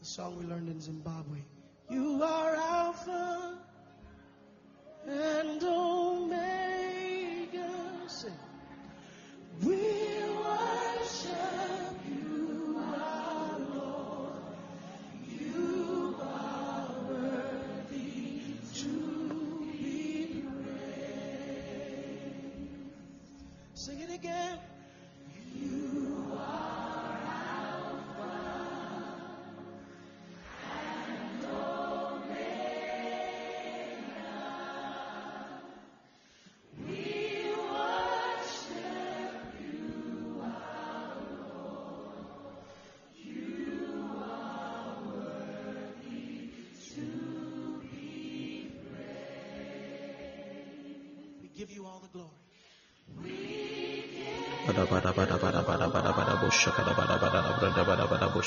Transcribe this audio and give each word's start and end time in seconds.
The 0.00 0.06
song 0.06 0.38
we 0.38 0.46
learned 0.46 0.68
in 0.70 0.80
Zimbabwe. 0.80 1.40
You 1.90 2.22
are 2.22 2.54
Alpha 2.56 3.58
and 5.06 5.62
Omega. 5.62 6.49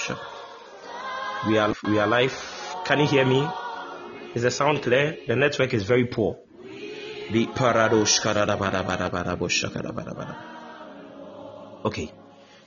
worship. 0.04 0.20
We 1.48 1.58
are 1.58 1.74
we 1.84 2.00
are 2.00 2.08
live. 2.08 2.34
Can 2.86 3.00
you 3.00 3.08
hear 3.08 3.26
me? 3.26 3.48
Is 4.36 4.44
the 4.44 4.52
sound 4.52 4.82
clear? 4.84 5.18
The 5.28 5.36
network 5.36 5.74
is 5.74 5.84
very 5.84 6.06
poor. 6.06 6.38
Okay. 11.86 12.12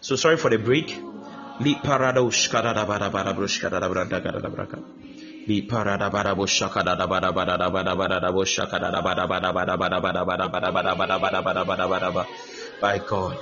So 0.00 0.16
sorry 0.16 0.36
for 0.36 0.50
the 0.50 0.58
break. 0.58 0.94
By 12.80 12.98
God 12.98 13.36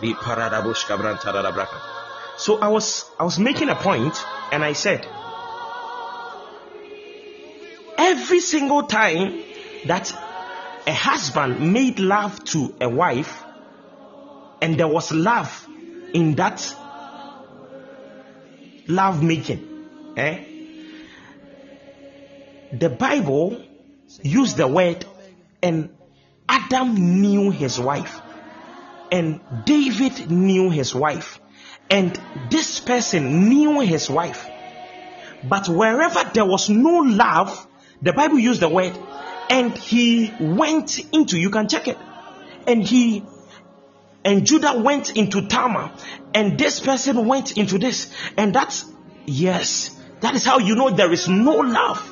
so 2.36 2.58
I 2.58 2.68
was 2.68 3.04
I 3.18 3.24
was 3.24 3.38
making 3.38 3.68
a 3.68 3.74
point 3.74 4.14
and 4.52 4.64
I 4.64 4.72
said 4.72 5.06
every 7.98 8.40
single 8.40 8.84
time 8.84 9.42
that 9.86 10.12
a 10.86 10.92
husband 10.92 11.72
made 11.72 11.98
love 11.98 12.44
to 12.46 12.74
a 12.80 12.88
wife 12.88 13.42
and 14.60 14.78
there 14.78 14.88
was 14.88 15.12
love 15.12 15.68
in 16.12 16.34
that 16.36 16.74
love 18.86 19.22
making 19.22 19.86
eh 20.16 20.44
the 22.78 22.90
Bible 22.90 23.62
used 24.22 24.56
the 24.56 24.66
word, 24.66 25.04
and 25.62 25.90
Adam 26.48 27.20
knew 27.20 27.50
his 27.50 27.78
wife, 27.78 28.20
and 29.12 29.40
David 29.64 30.30
knew 30.30 30.70
his 30.70 30.94
wife, 30.94 31.40
and 31.90 32.18
this 32.50 32.80
person 32.80 33.48
knew 33.48 33.80
his 33.80 34.08
wife. 34.10 34.48
But 35.42 35.68
wherever 35.68 36.30
there 36.32 36.44
was 36.44 36.70
no 36.70 37.00
love, 37.00 37.66
the 38.00 38.12
Bible 38.12 38.38
used 38.38 38.60
the 38.60 38.68
word, 38.68 38.98
and 39.50 39.76
he 39.76 40.32
went 40.40 40.98
into, 41.12 41.38
you 41.38 41.50
can 41.50 41.68
check 41.68 41.88
it, 41.88 41.98
and 42.66 42.82
he 42.82 43.24
and 44.24 44.46
Judah 44.46 44.78
went 44.78 45.14
into 45.16 45.46
Tamar, 45.46 45.92
and 46.32 46.58
this 46.58 46.80
person 46.80 47.26
went 47.26 47.58
into 47.58 47.78
this, 47.78 48.10
and 48.38 48.54
that's 48.54 48.86
yes, 49.26 49.90
that 50.20 50.34
is 50.34 50.44
how 50.46 50.58
you 50.58 50.74
know 50.76 50.90
there 50.90 51.12
is 51.12 51.28
no 51.28 51.56
love 51.56 52.10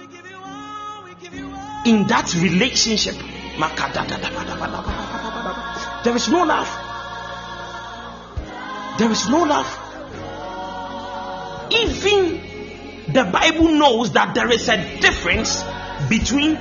in 1.86 2.06
that 2.08 2.34
relationship. 2.34 3.14
There 6.04 6.16
is 6.16 6.28
no 6.28 6.44
love. 6.44 6.81
There 8.98 9.10
is 9.10 9.28
no 9.28 9.42
love. 9.42 9.78
Even 11.70 12.41
the 13.12 13.25
Bible 13.25 13.69
knows 13.69 14.12
that 14.12 14.34
there 14.34 14.50
is 14.50 14.69
a 14.69 15.00
difference 15.00 15.62
between 16.08 16.58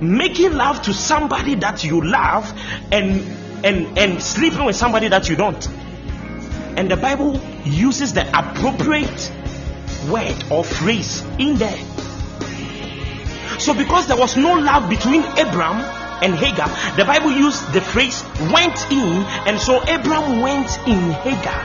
making 0.00 0.54
love 0.54 0.82
to 0.82 0.94
somebody 0.94 1.56
that 1.56 1.84
you 1.84 2.00
love 2.00 2.52
and 2.90 3.20
and 3.64 3.98
and 3.98 4.22
sleeping 4.22 4.64
with 4.64 4.76
somebody 4.76 5.08
that 5.08 5.28
you 5.28 5.36
don't. 5.36 5.68
And 6.76 6.90
the 6.90 6.96
Bible 6.96 7.38
uses 7.64 8.14
the 8.14 8.26
appropriate 8.26 9.32
word 10.08 10.44
or 10.50 10.64
phrase 10.64 11.22
in 11.38 11.56
there. 11.56 11.78
So, 13.58 13.74
because 13.74 14.06
there 14.06 14.16
was 14.16 14.36
no 14.36 14.54
love 14.54 14.88
between 14.88 15.22
Abraham 15.36 15.99
and 16.22 16.34
Hagar, 16.34 16.68
the 16.96 17.04
Bible 17.04 17.32
used 17.32 17.72
the 17.72 17.80
phrase 17.80 18.22
went 18.52 18.90
in, 18.92 19.24
and 19.46 19.58
so 19.58 19.82
Abraham 19.88 20.40
went 20.40 20.68
in 20.86 21.10
Hagar. 21.12 21.64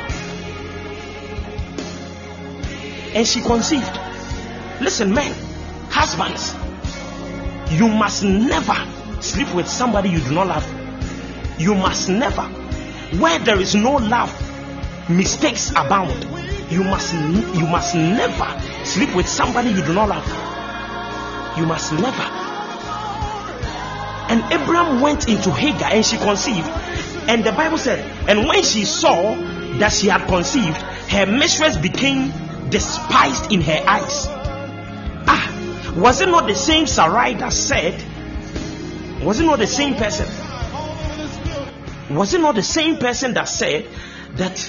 And 3.16 3.28
she 3.28 3.42
conceived. 3.42 4.00
Listen, 4.82 5.14
men, 5.14 5.34
husbands, 5.90 6.54
you 7.72 7.88
must 7.88 8.24
never 8.24 8.76
sleep 9.22 9.54
with 9.56 9.68
somebody 9.68 10.10
you 10.10 10.20
do 10.20 10.34
not 10.34 10.48
love. 10.48 11.60
You 11.60 11.76
must 11.76 12.10
never. 12.10 12.44
Where 13.20 13.40
there 13.40 13.60
is 13.60 13.76
no 13.76 13.96
love, 13.96 14.32
mistakes 15.10 15.72
abound. 15.72 16.24
You 16.70 16.84
must 16.84 17.14
you 17.14 17.68
must 17.68 17.96
never 17.96 18.62
sleep 18.84 19.16
with 19.16 19.28
somebody 19.28 19.70
you 19.70 19.82
do 19.82 19.94
not 19.94 20.10
love. 20.10 21.58
You 21.58 21.66
must 21.66 21.94
never. 21.94 22.45
And 24.30 24.42
Abraham 24.52 25.02
went 25.02 25.28
into 25.30 25.52
Hagar 25.52 25.92
and 25.92 26.06
she 26.06 26.18
conceived. 26.18 26.68
And 27.28 27.44
the 27.44 27.52
Bible 27.52 27.78
said, 27.78 28.00
and 28.30 28.48
when 28.48 28.64
she 28.64 28.86
saw 28.86 29.36
that 29.80 29.92
she 29.92 30.08
had 30.08 30.28
conceived, 30.28 30.78
her 30.78 31.26
mistress 31.26 31.78
became 31.78 32.32
despised 32.70 33.52
in 33.52 33.62
her 33.62 33.84
eyes. 33.88 34.28
Ah, 35.28 35.94
was 35.96 36.22
it 36.22 36.30
not 36.30 36.48
the 36.48 36.56
same 36.56 36.88
Sarai 36.88 37.36
that 37.36 37.54
said, 37.54 37.94
was 39.24 39.40
it 39.40 39.46
not 39.46 39.60
the 39.60 39.68
same 39.68 39.96
person? 39.96 40.28
Was 42.16 42.34
it 42.34 42.42
not 42.42 42.56
the 42.56 42.64
same 42.64 42.98
person 42.98 43.34
that 43.34 43.48
said 43.48 43.88
that 44.36 44.60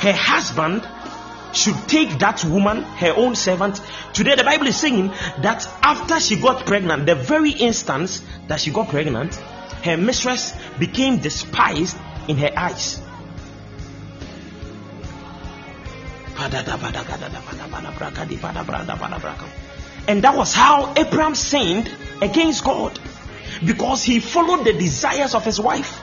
her 0.00 0.12
husband 0.12 0.82
should 1.58 1.88
take 1.88 2.18
that 2.20 2.44
woman, 2.44 2.82
her 2.82 3.12
own 3.16 3.34
servant. 3.34 3.80
Today, 4.12 4.34
the 4.36 4.44
Bible 4.44 4.68
is 4.68 4.76
saying 4.76 5.08
that 5.42 5.68
after 5.82 6.20
she 6.20 6.36
got 6.36 6.64
pregnant, 6.64 7.06
the 7.06 7.14
very 7.14 7.50
instance 7.50 8.22
that 8.46 8.60
she 8.60 8.70
got 8.70 8.88
pregnant, 8.88 9.34
her 9.84 9.96
mistress 9.96 10.54
became 10.78 11.18
despised 11.18 11.96
in 12.28 12.36
her 12.38 12.50
eyes. 12.56 13.00
And 20.08 20.22
that 20.22 20.36
was 20.36 20.54
how 20.54 20.94
Abraham 20.96 21.34
sinned 21.34 21.90
against 22.22 22.64
God 22.64 22.98
because 23.64 24.04
he 24.04 24.20
followed 24.20 24.64
the 24.64 24.72
desires 24.72 25.34
of 25.34 25.44
his 25.44 25.60
wife. 25.60 26.00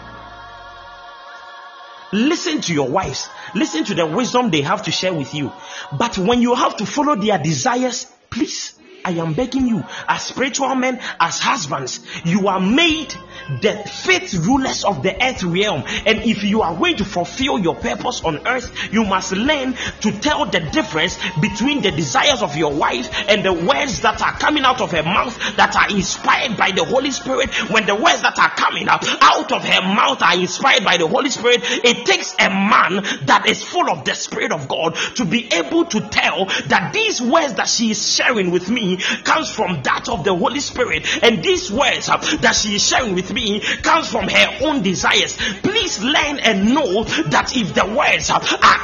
Listen 2.12 2.62
to 2.62 2.74
your 2.74 2.90
wives. 2.90 3.30
Listen 3.54 3.84
to 3.86 3.96
the 3.96 4.06
wisdom 4.06 4.50
they 4.50 4.62
have 4.62 4.84
to 4.84 4.92
share 4.92 5.14
with 5.14 5.34
you. 5.34 5.52
But 5.98 6.18
when 6.18 6.42
you 6.42 6.56
have 6.56 6.78
to 6.78 6.86
follow 6.86 7.16
their 7.16 7.38
desires, 7.38 8.08
please, 8.30 8.74
I 9.04 9.12
am 9.12 9.34
begging 9.34 9.68
you, 9.68 9.84
as 10.08 10.24
spiritual 10.24 10.74
men, 10.76 11.00
as 11.20 11.40
husbands, 11.40 12.00
you 12.26 12.48
are 12.48 12.60
made 12.60 13.14
the 13.62 13.74
fifth 14.06 14.34
rulers 14.46 14.84
of 14.84 15.04
the 15.04 15.16
earth 15.24 15.44
realm. 15.44 15.84
And 16.06 16.24
if 16.24 16.44
you 16.44 16.62
are 16.62 16.76
going 16.76 16.98
to 16.98 17.06
fulfill 17.06 17.60
your 17.60 17.76
purpose 17.76 18.24
on 18.24 18.48
earth, 18.48 18.72
you 18.92 19.06
must 19.06 19.32
learn 19.32 19.76
to 20.02 20.12
tell 20.20 20.46
the 20.46 20.60
difference 20.60 21.18
between 21.42 21.82
the 21.82 21.92
desires 21.92 22.42
of 22.42 22.56
your 22.56 22.74
wife 22.74 23.10
and 23.30 23.44
the 23.44 23.54
words 23.54 24.02
that 24.02 24.22
are 24.22 24.34
coming 24.34 24.64
out 24.64 24.82
of 24.82 24.92
her 24.92 25.04
mouth 25.04 25.38
that 25.58 25.76
are 25.76 25.90
inspired 25.96 26.58
by 26.58 26.72
the 26.72 26.84
Holy 26.84 27.12
Spirit. 27.12 27.54
When 27.70 27.86
the 27.86 27.96
words 27.96 28.22
that 28.22 28.38
are 28.38 28.50
coming 28.50 28.88
out, 28.88 29.06
out 29.22 29.52
of 29.52 29.64
her 29.64 29.82
mouth 29.82 30.22
are 30.22 30.36
inspired 30.36 30.84
by 30.84 30.98
the 30.98 31.08
Holy 31.08 31.30
Spirit, 31.30 31.62
it 31.64 32.06
takes 32.06 32.34
a 32.40 32.50
man 32.50 33.04
that 33.26 33.46
is 33.48 33.64
full 33.64 33.90
of 33.90 34.06
the 34.06 34.14
Spirit 34.14 34.52
of 34.52 34.68
God 34.68 34.96
to 35.16 35.26
be 35.26 35.52
able 35.54 35.86
to 35.86 36.02
tell 36.02 36.46
that 36.68 36.92
these 36.94 37.22
words 37.22 37.56
that 37.56 37.68
she 37.68 37.92
is 37.92 38.16
sharing 38.16 38.52
with 38.52 38.70
me 38.70 38.98
comes 38.98 39.50
from 39.50 39.82
that 39.84 40.10
of 40.10 40.24
the 40.24 40.36
Holy 40.36 40.60
Spirit. 40.60 41.06
And 41.24 41.44
these 41.44 41.72
words 41.72 42.10
uh, 42.10 42.18
that 42.42 42.56
she 42.56 42.76
is 42.76 42.88
sharing 42.88 43.16
with 43.16 43.32
being 43.36 43.62
comes 43.84 44.10
from 44.10 44.28
her 44.28 44.58
own 44.62 44.82
desires. 44.82 45.38
Please 45.62 46.02
learn 46.02 46.40
and 46.40 46.74
know 46.74 47.04
that 47.04 47.56
if 47.56 47.76
the 47.76 47.86
words 47.86 48.32
are 48.32 48.42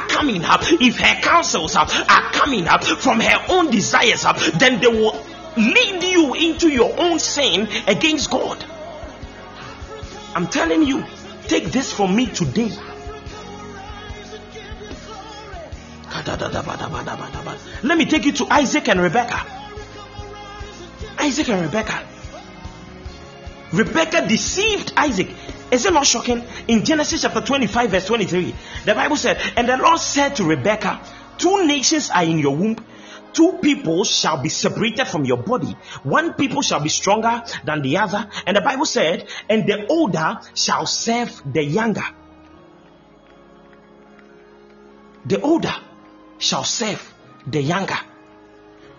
coming 0.08 0.44
up, 0.44 0.60
if 0.64 0.98
her 0.98 1.20
counsels 1.20 1.74
are 1.74 1.86
coming 2.32 2.68
up 2.68 2.84
from 2.84 3.18
her 3.18 3.46
own 3.48 3.70
desires, 3.70 4.24
then 4.54 4.80
they 4.80 4.86
will 4.86 5.18
lead 5.56 6.02
you 6.02 6.34
into 6.34 6.68
your 6.68 6.94
own 6.98 7.18
sin 7.18 7.68
against 7.88 8.30
God. 8.30 8.64
I'm 10.34 10.46
telling 10.46 10.82
you, 10.82 11.04
take 11.48 11.64
this 11.66 11.92
from 11.92 12.14
me 12.14 12.26
today. 12.26 12.70
Let 17.82 17.98
me 17.98 18.04
take 18.04 18.24
you 18.24 18.32
to 18.32 18.46
Isaac 18.50 18.88
and 18.88 19.00
Rebecca. 19.00 19.44
Isaac 21.18 21.48
and 21.48 21.62
Rebecca. 21.62 22.11
Rebecca 23.72 24.26
deceived 24.26 24.92
Isaac. 24.96 25.30
Is 25.70 25.86
it 25.86 25.92
not 25.92 26.06
shocking? 26.06 26.44
In 26.68 26.84
Genesis 26.84 27.22
chapter 27.22 27.40
25, 27.40 27.90
verse 27.90 28.06
23, 28.06 28.54
the 28.84 28.94
Bible 28.94 29.16
said, 29.16 29.40
And 29.56 29.68
the 29.68 29.78
Lord 29.78 29.98
said 29.98 30.36
to 30.36 30.44
Rebecca, 30.44 31.00
Two 31.38 31.66
nations 31.66 32.10
are 32.10 32.24
in 32.24 32.38
your 32.38 32.54
womb, 32.54 32.76
two 33.32 33.58
people 33.62 34.04
shall 34.04 34.42
be 34.42 34.50
separated 34.50 35.06
from 35.06 35.24
your 35.24 35.38
body. 35.38 35.74
One 36.02 36.34
people 36.34 36.60
shall 36.60 36.80
be 36.80 36.90
stronger 36.90 37.42
than 37.64 37.80
the 37.80 37.96
other. 37.96 38.28
And 38.46 38.56
the 38.56 38.60
Bible 38.60 38.84
said, 38.84 39.26
And 39.48 39.66
the 39.66 39.86
older 39.86 40.40
shall 40.54 40.84
serve 40.84 41.40
the 41.50 41.64
younger. 41.64 42.04
The 45.24 45.40
older 45.40 45.74
shall 46.38 46.64
serve 46.64 47.14
the 47.46 47.62
younger. 47.62 47.98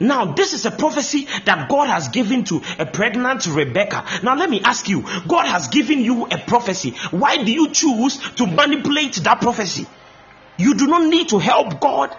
Now, 0.03 0.33
this 0.33 0.53
is 0.53 0.65
a 0.65 0.71
prophecy 0.71 1.27
that 1.45 1.69
God 1.69 1.87
has 1.87 2.09
given 2.09 2.43
to 2.45 2.61
a 2.77 2.85
pregnant 2.85 3.47
Rebecca. 3.47 4.05
Now, 4.21 4.35
let 4.35 4.49
me 4.49 4.61
ask 4.61 4.89
you 4.89 5.01
God 5.27 5.45
has 5.45 5.69
given 5.69 6.01
you 6.01 6.25
a 6.25 6.37
prophecy. 6.37 6.91
Why 7.11 7.41
do 7.41 7.51
you 7.51 7.71
choose 7.71 8.17
to 8.35 8.45
manipulate 8.45 9.15
that 9.23 9.39
prophecy? 9.39 9.87
You 10.57 10.75
do 10.75 10.87
not 10.87 11.07
need 11.07 11.29
to 11.29 11.39
help 11.39 11.79
God 11.79 12.15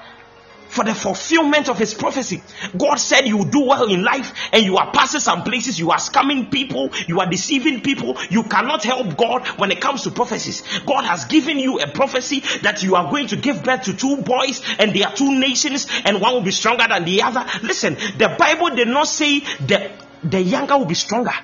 for 0.74 0.84
the 0.84 0.94
fulfillment 0.94 1.68
of 1.68 1.78
his 1.78 1.94
prophecy. 1.94 2.42
God 2.76 2.96
said 2.96 3.28
you 3.28 3.44
do 3.44 3.66
well 3.66 3.88
in 3.88 4.02
life 4.02 4.32
and 4.52 4.64
you 4.64 4.76
are 4.76 4.90
passing 4.90 5.20
some 5.20 5.44
places, 5.44 5.78
you 5.78 5.92
are 5.92 5.98
scamming 5.98 6.50
people, 6.50 6.90
you 7.06 7.20
are 7.20 7.30
deceiving 7.30 7.80
people. 7.80 8.16
You 8.28 8.42
cannot 8.42 8.82
help 8.82 9.16
God 9.16 9.46
when 9.56 9.70
it 9.70 9.80
comes 9.80 10.02
to 10.02 10.10
prophecies. 10.10 10.62
God 10.84 11.04
has 11.04 11.26
given 11.26 11.60
you 11.60 11.78
a 11.78 11.86
prophecy 11.86 12.40
that 12.62 12.82
you 12.82 12.96
are 12.96 13.08
going 13.08 13.28
to 13.28 13.36
give 13.36 13.62
birth 13.62 13.82
to 13.82 13.96
two 13.96 14.16
boys 14.16 14.62
and 14.80 14.92
they 14.92 15.04
are 15.04 15.14
two 15.14 15.38
nations 15.38 15.86
and 16.04 16.20
one 16.20 16.34
will 16.34 16.42
be 16.42 16.50
stronger 16.50 16.86
than 16.88 17.04
the 17.04 17.22
other. 17.22 17.46
Listen, 17.62 17.94
the 18.18 18.34
Bible 18.36 18.74
did 18.74 18.88
not 18.88 19.06
say 19.06 19.40
that 19.66 19.92
the 20.24 20.40
younger 20.40 20.76
will 20.76 20.86
be 20.86 20.94
stronger. 20.94 21.34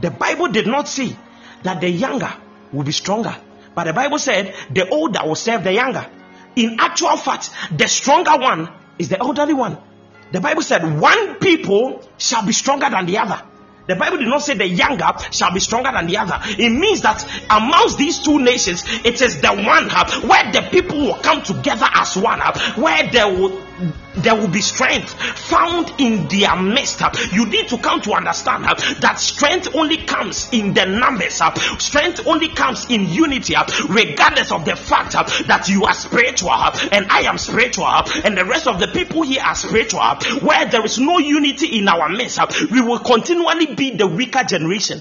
The 0.00 0.10
Bible 0.10 0.48
did 0.48 0.66
not 0.66 0.88
say 0.88 1.14
that 1.64 1.82
the 1.82 1.90
younger 1.90 2.32
will 2.72 2.84
be 2.84 2.92
stronger. 2.92 3.36
But 3.74 3.84
the 3.84 3.92
Bible 3.92 4.18
said 4.18 4.54
the 4.70 4.88
older 4.88 5.20
will 5.24 5.34
serve 5.34 5.64
the 5.64 5.72
younger 5.74 6.08
in 6.56 6.76
actual 6.78 7.16
fact, 7.16 7.50
the 7.76 7.88
stronger 7.88 8.38
one 8.38 8.68
is 8.98 9.08
the 9.08 9.18
elderly 9.18 9.54
one. 9.54 9.78
The 10.32 10.40
Bible 10.40 10.62
said, 10.62 11.00
one 11.00 11.36
people 11.36 12.08
shall 12.18 12.44
be 12.44 12.52
stronger 12.52 12.88
than 12.90 13.06
the 13.06 13.18
other. 13.18 13.42
The 13.86 13.96
Bible 13.96 14.16
did 14.16 14.28
not 14.28 14.40
say 14.40 14.54
the 14.54 14.66
younger 14.66 15.12
shall 15.30 15.52
be 15.52 15.60
stronger 15.60 15.90
than 15.92 16.06
the 16.06 16.16
other. 16.16 16.38
It 16.42 16.70
means 16.70 17.02
that 17.02 17.22
amongst 17.50 17.98
these 17.98 18.18
two 18.18 18.40
nations, 18.40 18.82
it 19.04 19.20
is 19.20 19.40
the 19.42 19.52
one 19.52 19.90
where 20.26 20.52
the 20.52 20.66
people 20.70 20.98
will 20.98 21.18
come 21.18 21.42
together 21.42 21.86
as 21.92 22.16
one, 22.16 22.40
where 22.76 23.10
there 23.10 23.28
will 23.28 23.50
there 24.16 24.34
will 24.34 24.48
be 24.48 24.60
strength 24.60 25.12
found 25.12 25.92
in 25.98 26.28
their 26.28 26.56
midst. 26.56 27.02
You 27.32 27.46
need 27.46 27.68
to 27.68 27.78
come 27.78 28.00
to 28.02 28.12
understand 28.12 28.64
that 28.64 29.18
strength 29.18 29.74
only 29.74 29.98
comes 29.98 30.48
in 30.52 30.74
the 30.74 30.86
numbers. 30.86 31.40
Strength 31.78 32.26
only 32.26 32.48
comes 32.48 32.86
in 32.88 33.08
unity, 33.08 33.54
regardless 33.88 34.52
of 34.52 34.64
the 34.64 34.76
fact 34.76 35.12
that 35.12 35.68
you 35.68 35.84
are 35.84 35.94
spiritual 35.94 36.52
and 36.52 37.06
I 37.10 37.22
am 37.22 37.38
spiritual 37.38 37.86
and 37.86 38.36
the 38.36 38.44
rest 38.44 38.66
of 38.66 38.78
the 38.80 38.88
people 38.88 39.22
here 39.22 39.42
are 39.42 39.54
spiritual. 39.54 40.02
Where 40.40 40.66
there 40.66 40.84
is 40.84 40.98
no 40.98 41.18
unity 41.18 41.78
in 41.78 41.88
our 41.88 42.08
midst, 42.08 42.40
we 42.70 42.80
will 42.80 42.98
continually 42.98 43.74
be 43.74 43.96
the 43.96 44.06
weaker 44.06 44.44
generation. 44.44 45.00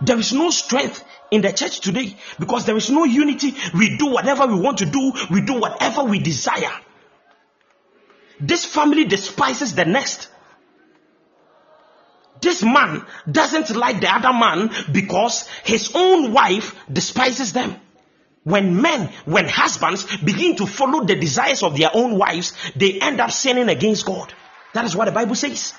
There 0.00 0.18
is 0.18 0.32
no 0.32 0.50
strength 0.50 1.04
in 1.32 1.40
the 1.40 1.50
church 1.50 1.80
today 1.80 2.14
because 2.38 2.66
there 2.66 2.76
is 2.76 2.90
no 2.90 3.04
unity. 3.04 3.54
We 3.74 3.96
do 3.96 4.12
whatever 4.12 4.46
we 4.46 4.60
want 4.60 4.78
to 4.78 4.86
do, 4.86 5.12
we 5.30 5.40
do 5.40 5.58
whatever 5.58 6.04
we 6.04 6.20
desire. 6.20 6.70
This 8.38 8.64
family 8.64 9.04
despises 9.04 9.74
the 9.74 9.86
next. 9.86 10.28
This 12.40 12.62
man 12.62 13.06
doesn't 13.30 13.74
like 13.74 14.00
the 14.00 14.12
other 14.12 14.32
man 14.32 14.70
because 14.92 15.48
his 15.64 15.92
own 15.94 16.32
wife 16.32 16.74
despises 16.92 17.52
them. 17.52 17.76
When 18.44 18.82
men, 18.82 19.12
when 19.24 19.48
husbands 19.48 20.16
begin 20.18 20.56
to 20.56 20.66
follow 20.66 21.04
the 21.04 21.14
desires 21.14 21.62
of 21.62 21.78
their 21.78 21.90
own 21.94 22.18
wives, 22.18 22.52
they 22.74 23.00
end 23.00 23.20
up 23.20 23.30
sinning 23.30 23.68
against 23.68 24.04
God. 24.04 24.34
That 24.74 24.84
is 24.84 24.96
what 24.96 25.04
the 25.04 25.12
Bible 25.12 25.36
says. 25.36 25.72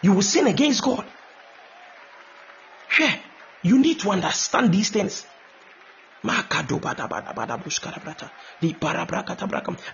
You 0.00 0.14
will 0.14 0.22
sin 0.22 0.46
against 0.46 0.82
God. 0.82 1.04
Hey, 2.96 3.22
you 3.62 3.78
need 3.78 4.00
to 4.00 4.10
understand 4.10 4.72
these 4.72 4.90
things. 4.90 5.31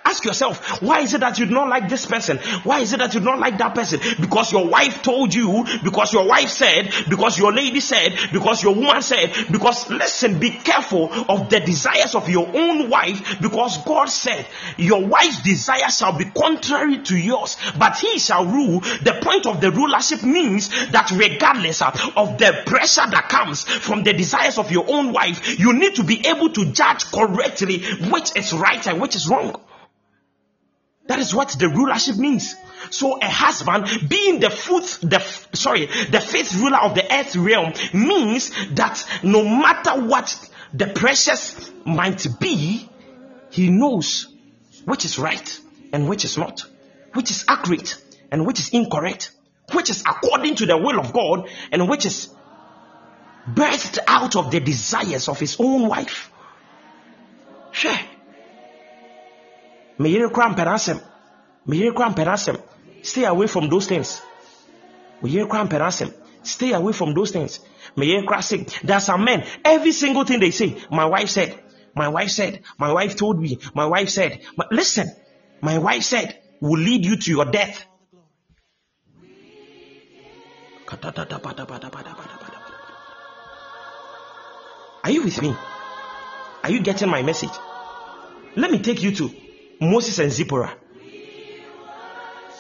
Ask 0.05 0.25
yourself, 0.25 0.83
why 0.83 1.01
is 1.01 1.15
it 1.15 1.21
that 1.21 1.39
you 1.39 1.47
do 1.47 1.55
not 1.55 1.69
like 1.69 1.89
this 1.89 2.05
person? 2.05 2.39
Why 2.65 2.81
is 2.81 2.93
it 2.93 2.99
that 2.99 3.15
you 3.15 3.21
do 3.21 3.27
not 3.27 3.39
like 3.39 3.57
that 3.57 3.75
person? 3.75 4.01
Because 4.21 4.53
your 4.53 4.69
wife 4.69 5.03
told 5.03 5.35
you, 5.35 5.65
because 5.83 6.13
your 6.13 6.27
wife 6.27 6.51
said, 6.51 6.93
because 7.09 7.39
your 7.39 7.53
lady 7.53 7.81
said, 7.81 8.19
because 8.31 8.63
your 8.63 8.75
woman 8.75 9.01
said, 9.01 9.33
because 9.51 9.89
listen, 9.89 10.39
be 10.39 10.51
careful 10.51 11.11
of 11.31 11.49
the 11.49 11.61
desires 11.61 12.15
of 12.15 12.29
your 12.29 12.47
own 12.47 12.91
wife, 12.91 13.41
because 13.41 13.79
God 13.85 14.07
said, 14.07 14.47
your 14.77 15.07
wife's 15.07 15.43
desire 15.43 15.89
shall 15.91 16.19
be 16.19 16.27
contrary 16.27 16.99
to 17.05 17.17
yours, 17.17 17.57
but 17.79 17.97
he 17.97 18.19
shall 18.19 18.45
rule. 18.45 18.81
The 18.81 19.19
point 19.23 19.47
of 19.47 19.63
the 19.63 19.71
rulership 19.71 20.23
means 20.23 20.69
that 20.91 21.11
regardless 21.11 21.81
of 21.81 22.39
the 22.39 22.63
pressure 22.67 23.09
that 23.09 23.31
comes 23.31 23.65
from 23.65 24.05
the 24.05 24.13
desires 24.13 24.59
of 24.59 24.71
your 24.71 24.85
own 24.89 25.15
wife, 25.15 25.59
you 25.59 25.73
need 25.73 25.95
to 25.95 26.05
be 26.05 26.18
able 26.27 26.51
to 26.51 26.73
judge 26.73 27.11
correctly 27.11 27.83
which 28.11 28.37
is 28.37 28.53
right 28.53 28.87
and 28.87 29.01
which 29.01 29.17
is 29.17 29.29
wrong. 29.29 29.61
That 31.09 31.19
is 31.19 31.35
what 31.35 31.57
the 31.59 31.69
rulership 31.69 32.17
means. 32.17 32.55
So 32.91 33.19
a 33.21 33.29
husband 33.29 34.09
being 34.09 34.41
the 34.41 34.51
fourth, 34.51 35.01
the 35.01 35.21
sorry, 35.55 35.87
the 35.87 36.21
fifth 36.21 36.55
ruler 36.55 36.77
of 36.79 36.95
the 36.95 37.13
earth 37.13 37.35
realm 37.35 37.73
means 37.93 38.51
that 38.75 39.05
no 39.23 39.43
matter 39.43 40.05
what 40.05 40.37
the 40.73 40.87
precious 40.87 41.71
might 41.85 42.27
be, 42.39 42.89
he 43.51 43.71
knows 43.71 44.29
which 44.85 45.05
is 45.05 45.19
right 45.19 45.61
and 45.93 46.09
which 46.09 46.25
is 46.25 46.37
not, 46.37 46.65
which 47.15 47.31
is 47.31 47.45
accurate 47.49 47.97
and 48.31 48.47
which 48.47 48.61
is 48.61 48.69
incorrect, 48.71 49.33
which 49.73 49.91
is 49.91 50.03
according 50.03 50.57
to 50.57 50.67
the 50.67 50.77
will 50.77 51.01
of 51.01 51.13
God 51.13 51.49
and 51.73 51.89
which 51.89 52.05
is 52.05 52.29
birthed 53.55 53.99
out 54.07 54.37
of 54.37 54.51
the 54.51 54.61
desires 54.61 55.29
of 55.29 55.39
his 55.39 55.57
own 55.59 55.89
wife. 55.89 56.31
Hwɛ. 57.73 57.97
Meyere 59.99 60.31
kora 60.33 60.55
mpɛrɛ 60.55 60.75
asɛm. 60.75 61.01
Mpɛrɛ 61.67 62.33
asɛm. 62.33 62.63
Stay 63.03 63.25
away 63.25 63.47
from 63.47 63.69
those 63.69 63.87
things. 63.87 64.21
Meyere 65.23 65.49
kora 65.49 65.65
mpɛrɛ 65.65 65.87
asɛm. 65.87 66.15
Stay 66.43 66.73
away 66.73 66.93
from 66.93 67.15
those 67.15 67.31
things. 67.31 67.61
Meyere 67.97 68.25
kora 68.27 68.43
say, 68.43 68.65
there 68.85 68.97
are 68.97 69.01
some 69.01 69.25
men, 69.25 69.45
every 69.65 69.93
single 69.93 70.25
thing 70.25 70.41
they 70.41 70.51
say, 70.51 70.77
my 70.91 71.05
wife 71.05 71.29
said, 71.29 71.59
my 71.95 72.09
wife 72.09 72.31
said, 72.31 72.63
my 72.79 72.93
wife 72.93 73.17
told 73.17 73.41
me, 73.41 73.59
my 73.75 73.87
wife 73.87 74.09
said. 74.09 74.41
But 74.57 74.73
listen, 74.73 75.11
my 75.61 75.79
wife 75.79 76.05
said 76.05 76.39
will 76.61 76.79
lead 76.79 77.05
you 77.05 77.17
to 77.17 77.31
your 77.31 77.47
death. 77.47 77.85
Are 85.09 85.11
you 85.11 85.23
with 85.23 85.41
me? 85.41 85.57
Are 86.63 86.71
you 86.71 86.81
getting 86.81 87.09
my 87.09 87.23
message? 87.23 87.49
Let 88.57 88.71
me 88.71 88.79
take 88.79 89.03
you 89.03 89.11
to 89.13 89.31
Moses 89.81 90.19
and 90.19 90.31
Zipporah. 90.31 90.75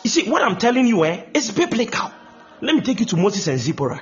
You 0.02 0.08
see, 0.08 0.30
what 0.30 0.40
I'm 0.40 0.56
telling 0.56 0.86
you 0.86 1.04
eh, 1.04 1.24
is 1.34 1.50
biblical. 1.50 2.10
Let 2.62 2.74
me 2.74 2.80
take 2.80 3.00
you 3.00 3.06
to 3.06 3.18
Moses 3.18 3.48
and 3.48 3.58
Zipporah. 3.58 4.00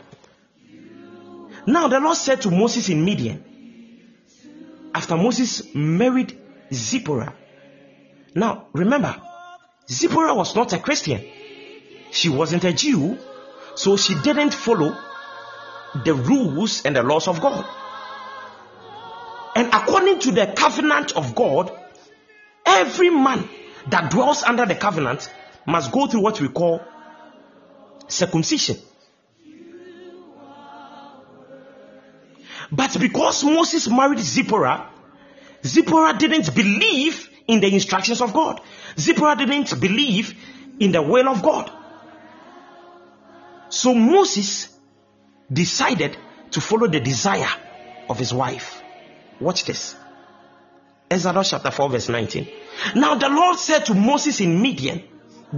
Now, 1.66 1.88
the 1.88 1.98
Lord 1.98 2.16
said 2.16 2.40
to 2.42 2.52
Moses 2.52 2.88
in 2.88 3.04
Midian, 3.04 3.42
after 4.94 5.16
Moses 5.16 5.74
married 5.74 6.38
Zipporah. 6.72 7.34
Now, 8.36 8.68
remember, 8.72 9.20
Zipporah 9.90 10.36
was 10.36 10.54
not 10.54 10.72
a 10.72 10.78
Christian, 10.78 11.20
she 12.12 12.28
wasn't 12.28 12.62
a 12.62 12.72
Jew, 12.72 13.18
so 13.74 13.96
she 13.96 14.14
didn't 14.22 14.54
follow 14.54 14.96
the 16.04 16.14
rules 16.14 16.84
and 16.84 16.94
the 16.94 17.02
laws 17.02 17.26
of 17.26 17.40
God. 17.40 17.66
And 19.56 19.68
according 19.72 20.18
to 20.18 20.32
the 20.32 20.52
covenant 20.54 21.16
of 21.16 21.34
God, 21.34 21.72
every 22.66 23.08
man 23.08 23.48
that 23.88 24.10
dwells 24.10 24.42
under 24.42 24.66
the 24.66 24.74
covenant 24.74 25.32
must 25.66 25.90
go 25.90 26.06
through 26.06 26.20
what 26.20 26.38
we 26.42 26.48
call 26.48 26.82
circumcision. 28.06 28.76
But 32.70 33.00
because 33.00 33.44
Moses 33.44 33.88
married 33.88 34.18
Zipporah, 34.18 34.90
Zipporah 35.64 36.18
didn't 36.18 36.54
believe 36.54 37.30
in 37.46 37.60
the 37.60 37.72
instructions 37.72 38.20
of 38.20 38.34
God. 38.34 38.60
Zipporah 38.98 39.36
didn't 39.36 39.80
believe 39.80 40.34
in 40.78 40.92
the 40.92 41.00
will 41.00 41.30
of 41.30 41.42
God. 41.42 41.70
So 43.70 43.94
Moses 43.94 44.68
decided 45.50 46.14
to 46.50 46.60
follow 46.60 46.88
the 46.88 47.00
desire 47.00 47.48
of 48.10 48.18
his 48.18 48.34
wife. 48.34 48.82
Watch 49.40 49.64
this. 49.64 49.94
Exodus 51.10 51.50
chapter 51.50 51.70
4, 51.70 51.90
verse 51.90 52.08
19. 52.08 52.48
Now 52.96 53.14
the 53.14 53.28
Lord 53.28 53.58
said 53.58 53.86
to 53.86 53.94
Moses 53.94 54.40
in 54.40 54.60
Midian, 54.60 55.02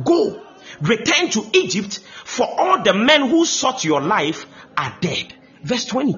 Go, 0.05 0.43
return 0.81 1.31
to 1.31 1.51
Egypt, 1.55 2.01
for 2.25 2.47
all 2.47 2.83
the 2.83 2.93
men 2.93 3.29
who 3.29 3.45
sought 3.45 3.85
your 3.85 4.01
life 4.01 4.47
are 4.77 4.97
dead. 5.01 5.33
Verse 5.63 5.87
20. 5.87 6.17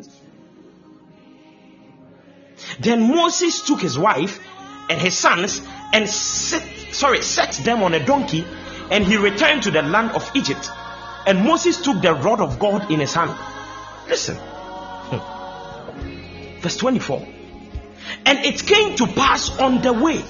Then 2.80 3.14
Moses 3.14 3.62
took 3.62 3.80
his 3.80 3.98
wife 3.98 4.40
and 4.88 5.00
his 5.00 5.16
sons 5.16 5.62
and 5.92 6.08
set, 6.08 6.62
sorry, 6.92 7.22
set 7.22 7.52
them 7.64 7.82
on 7.82 7.94
a 7.94 8.04
donkey, 8.04 8.44
and 8.90 9.04
he 9.04 9.16
returned 9.16 9.62
to 9.62 9.70
the 9.70 9.82
land 9.82 10.10
of 10.12 10.30
Egypt. 10.34 10.68
And 11.26 11.44
Moses 11.44 11.80
took 11.80 12.02
the 12.02 12.14
rod 12.14 12.40
of 12.40 12.58
God 12.58 12.90
in 12.90 13.00
his 13.00 13.14
hand. 13.14 13.34
Listen. 14.08 14.36
Hmm. 14.36 15.20
Verse 16.60 16.76
24. 16.76 17.39
And 18.26 18.38
it 18.44 18.64
came 18.66 18.96
to 18.96 19.06
pass 19.06 19.50
on 19.58 19.82
the 19.82 19.92
way 19.92 20.22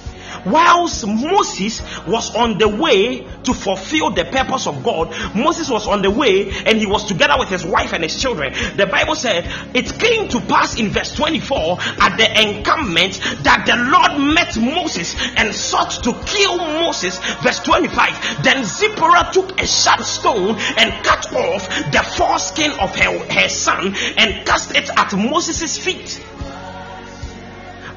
whilst 0.45 1.05
Moses 1.05 1.81
was 2.07 2.35
on 2.35 2.57
the 2.57 2.67
way 2.67 3.27
to 3.43 3.53
fulfill 3.53 4.11
the 4.11 4.25
purpose 4.25 4.67
of 4.67 4.83
God, 4.83 5.09
Moses 5.35 5.69
was 5.69 5.87
on 5.87 6.01
the 6.01 6.11
way 6.11 6.51
and 6.51 6.77
he 6.77 6.85
was 6.85 7.05
together 7.05 7.35
with 7.37 7.49
his 7.49 7.65
wife 7.65 7.93
and 7.93 8.03
his 8.03 8.19
children. 8.19 8.53
The 8.75 8.85
Bible 8.85 9.15
said 9.15 9.45
it 9.75 9.99
came 9.99 10.27
to 10.29 10.39
pass 10.41 10.79
in 10.79 10.89
verse 10.89 11.13
24 11.15 11.77
at 11.79 12.17
the 12.17 12.57
encampment 12.57 13.19
that 13.43 13.65
the 13.65 13.75
Lord 13.75 14.33
met 14.33 14.57
Moses 14.57 15.15
and 15.35 15.53
sought 15.53 16.03
to 16.03 16.13
kill 16.25 16.57
Moses. 16.57 17.17
Verse 17.41 17.59
25 17.59 18.43
Then 18.43 18.63
Zipporah 18.65 19.29
took 19.33 19.61
a 19.61 19.67
sharp 19.67 20.01
stone 20.01 20.55
and 20.77 21.05
cut 21.05 21.33
off 21.33 21.67
the 21.91 22.03
foreskin 22.15 22.71
of 22.79 22.95
her, 22.95 23.19
her 23.19 23.49
son 23.49 23.95
and 24.17 24.45
cast 24.45 24.75
it 24.75 24.89
at 24.89 25.13
Moses' 25.13 25.77
feet. 25.77 26.21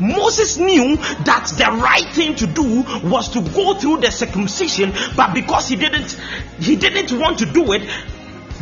Moses 0.01 0.57
knew 0.59 0.97
that 0.97 1.53
the 1.57 1.71
right 1.81 2.09
thing 2.15 2.35
to 2.37 2.47
do 2.47 2.83
was 3.09 3.29
to 3.31 3.41
go 3.41 3.75
through 3.75 3.99
the 3.99 4.11
circumcision, 4.11 4.93
but 5.17 5.35
because 5.35 5.69
he 5.69 5.77
didn't, 5.77 6.19
he 6.59 6.77
didn't 6.77 7.19
want 7.19 7.39
to 7.39 7.47
do 7.47 7.73
it, 7.73 7.83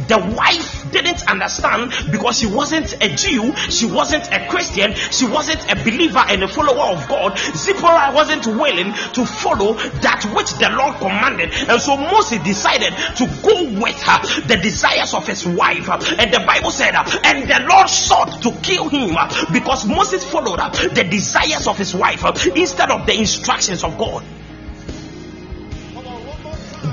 the 0.09 0.19
wife 0.37 0.82
didn't 0.93 1.29
understand 1.29 1.93
because 2.11 2.39
she 2.39 2.47
wasn't 2.47 2.95
a 3.03 3.09
Jew, 3.17 3.55
she 3.57 3.87
wasn't 3.87 4.31
a 4.33 4.47
Christian, 4.49 4.95
she 4.95 5.27
wasn't 5.27 5.71
a 5.71 5.77
believer 5.77 6.23
and 6.29 6.43
a 6.43 6.49
follower 6.49 6.97
of 6.97 7.09
God. 7.09 7.37
Zipporah 7.39 8.13
wasn't 8.15 8.47
willing 8.47 8.93
to 9.15 9.27
follow 9.27 9.75
that 9.75 10.25
which 10.37 10.53
the 10.55 10.71
Lord 10.71 10.97
commanded, 10.97 11.51
and 11.69 11.81
so 11.81 11.97
Moses 11.97 12.43
decided 12.45 12.93
to 13.17 13.27
go 13.43 13.81
with 13.81 14.01
her, 14.03 14.21
the 14.47 14.59
desires 14.63 15.15
of 15.15 15.27
his 15.27 15.47
wife. 15.47 15.89
And 15.89 16.33
the 16.33 16.45
Bible 16.47 16.71
said, 16.71 16.95
and 16.95 17.49
the 17.49 17.67
Lord 17.69 17.89
sought 17.89 18.43
to 18.43 18.53
kill 18.63 18.89
him 18.89 19.17
because 19.53 19.87
Moses 19.87 20.25
followed 20.25 20.59
the 20.95 21.05
desires 21.05 21.67
of 21.67 21.79
his 21.79 21.95
wife 21.95 22.25
instead 22.55 22.91
of 22.91 23.07
the 23.07 23.19
instructions 23.19 23.85
of 23.85 23.97
God. 23.97 24.23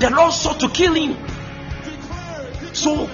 The 0.00 0.10
Lord 0.10 0.32
sought 0.32 0.60
to 0.60 0.68
kill 0.68 0.94
him. 0.94 1.16
So 2.72 3.10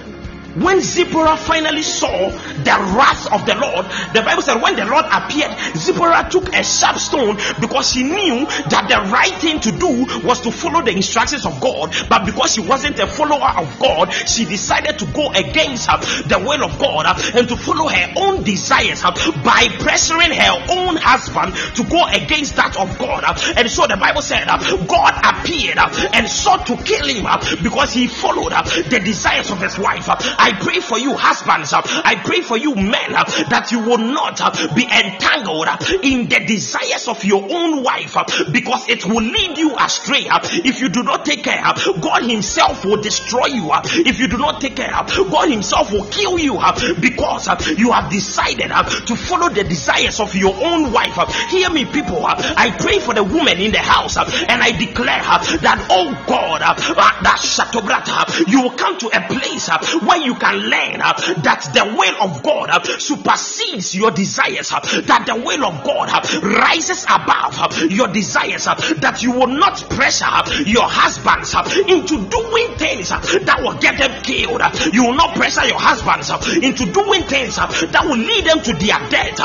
when 0.57 0.81
Zipporah 0.81 1.37
finally 1.37 1.83
saw 1.83 2.29
the 2.29 2.75
wrath 2.97 3.31
of 3.31 3.45
the 3.45 3.55
Lord, 3.55 3.85
the 4.13 4.21
Bible 4.25 4.41
said 4.41 4.61
when 4.61 4.75
the 4.75 4.85
Lord 4.85 5.05
appeared, 5.05 5.53
Zipporah 5.77 6.27
took 6.29 6.49
a 6.53 6.63
sharp 6.63 6.97
stone 6.97 7.37
because 7.61 7.93
she 7.93 8.03
knew 8.03 8.45
that 8.69 8.87
the 8.89 8.97
right 9.11 9.33
thing 9.37 9.59
to 9.61 9.71
do 9.71 10.05
was 10.25 10.41
to 10.41 10.51
follow 10.51 10.81
the 10.81 10.91
instructions 10.91 11.45
of 11.45 11.59
God. 11.61 11.93
But 12.09 12.25
because 12.25 12.53
she 12.53 12.61
wasn't 12.61 12.97
a 12.99 13.07
follower 13.07 13.53
of 13.57 13.79
God, 13.79 14.11
she 14.11 14.45
decided 14.45 14.97
to 14.99 15.05
go 15.13 15.29
against 15.31 15.87
the 16.25 16.41
will 16.41 16.63
of 16.63 16.79
God 16.79 17.05
and 17.35 17.47
to 17.47 17.55
follow 17.55 17.87
her 17.87 18.13
own 18.17 18.43
desires 18.43 19.01
by 19.03 19.69
pressuring 19.77 20.33
her 20.33 20.53
own 20.73 20.97
husband 20.97 21.53
to 21.75 21.83
go 21.85 22.01
against 22.09 22.55
that 22.55 22.75
of 22.77 22.97
God. 22.97 23.23
and 23.57 23.69
so 23.69 23.85
the 23.85 23.97
Bible 23.97 24.21
said 24.21 24.47
God 24.87 25.13
appeared 25.23 25.77
and 26.13 26.27
sought 26.27 26.65
to 26.67 26.77
kill 26.77 27.05
him 27.05 27.25
because 27.61 27.93
he 27.93 28.07
followed 28.07 28.53
the 28.89 28.99
desires 29.03 29.51
of 29.51 29.61
his 29.61 29.77
wife. 29.77 30.07
I 30.47 30.53
pray 30.53 30.79
for 30.79 30.97
you, 30.97 31.13
husbands. 31.13 31.73
uh, 31.73 31.81
I 31.83 32.15
pray 32.15 32.39
for 32.39 32.55
you, 32.55 32.73
men, 32.73 33.11
uh, 33.13 33.25
that 33.51 33.73
you 33.73 33.79
will 33.79 33.97
not 33.97 34.39
uh, 34.39 34.73
be 34.73 34.83
entangled 34.83 35.67
uh, 35.67 35.75
in 36.01 36.29
the 36.29 36.39
desires 36.47 37.09
of 37.09 37.25
your 37.25 37.43
own 37.51 37.83
wife 37.83 38.15
uh, 38.15 38.23
because 38.53 38.87
it 38.87 39.05
will 39.05 39.21
lead 39.21 39.57
you 39.57 39.75
astray. 39.77 40.25
Uh, 40.29 40.39
if 40.63 40.79
you 40.79 40.87
do 40.87 41.03
not 41.03 41.25
take 41.25 41.43
care, 41.43 41.61
God 41.99 42.23
Himself 42.23 42.85
will 42.85 43.01
destroy 43.01 43.47
you. 43.47 43.67
If 44.07 44.19
you 44.19 44.29
do 44.29 44.37
not 44.37 44.61
take 44.61 44.77
care, 44.77 44.87
God 44.87 45.49
Himself 45.49 45.91
will 45.91 46.07
kill 46.07 46.39
you 46.39 46.55
because 47.01 47.49
you 47.77 47.91
have 47.91 48.09
decided 48.09 48.71
to 48.71 49.15
follow 49.17 49.49
the 49.49 49.65
desires 49.65 50.21
of 50.21 50.33
your 50.33 50.55
own 50.55 50.93
wife. 50.93 51.17
Hear 51.49 51.69
me, 51.69 51.83
people. 51.83 52.23
I 52.23 52.71
pray 52.79 52.99
for 52.99 53.13
the 53.13 53.23
woman 53.25 53.59
in 53.59 53.73
the 53.73 53.83
house 53.83 54.15
and 54.15 54.63
I 54.63 54.71
declare 54.71 55.27
that, 55.59 55.87
oh 55.91 56.11
God, 56.25 56.61
uh, 56.61 56.73
ah, 56.95 57.19
that 57.23 57.39
Shatobrata, 57.43 58.47
you 58.47 58.61
will 58.61 58.77
come 58.77 58.97
to 58.99 59.07
a 59.07 59.27
place 59.27 59.67
where 60.07 60.21
you 60.23 60.36
can 60.39 60.55
learn 60.57 61.01
uh, 61.01 61.13
that 61.43 61.69
the 61.73 61.83
will 61.83 62.15
of 62.23 62.43
God 62.43 62.69
uh, 62.69 62.83
supersedes 62.99 63.95
your 63.95 64.11
desires, 64.11 64.71
uh, 64.71 64.79
that 65.05 65.25
the 65.25 65.35
will 65.35 65.65
of 65.65 65.83
God 65.83 66.09
uh, 66.09 66.21
rises 66.41 67.03
above 67.05 67.59
uh, 67.59 67.69
your 67.89 68.07
desires, 68.07 68.65
that 68.65 69.19
you 69.21 69.31
will 69.31 69.47
not 69.47 69.77
pressure 69.89 70.25
your 70.65 70.87
husbands 70.87 71.53
uh, 71.55 71.63
into 71.87 72.17
doing 72.29 72.69
things 72.77 73.09
that 73.09 73.57
will 73.61 73.77
get 73.79 73.97
them 73.97 74.11
killed. 74.23 74.61
You 74.93 75.03
will 75.05 75.17
not 75.17 75.35
pressure 75.35 75.65
your 75.65 75.79
husbands 75.79 76.29
into 76.57 76.85
doing 76.91 77.23
things 77.23 77.55
that 77.57 78.03
will 78.05 78.17
lead 78.17 78.45
them 78.45 78.61
to 78.63 78.73
their 78.73 78.99
death. 79.09 79.39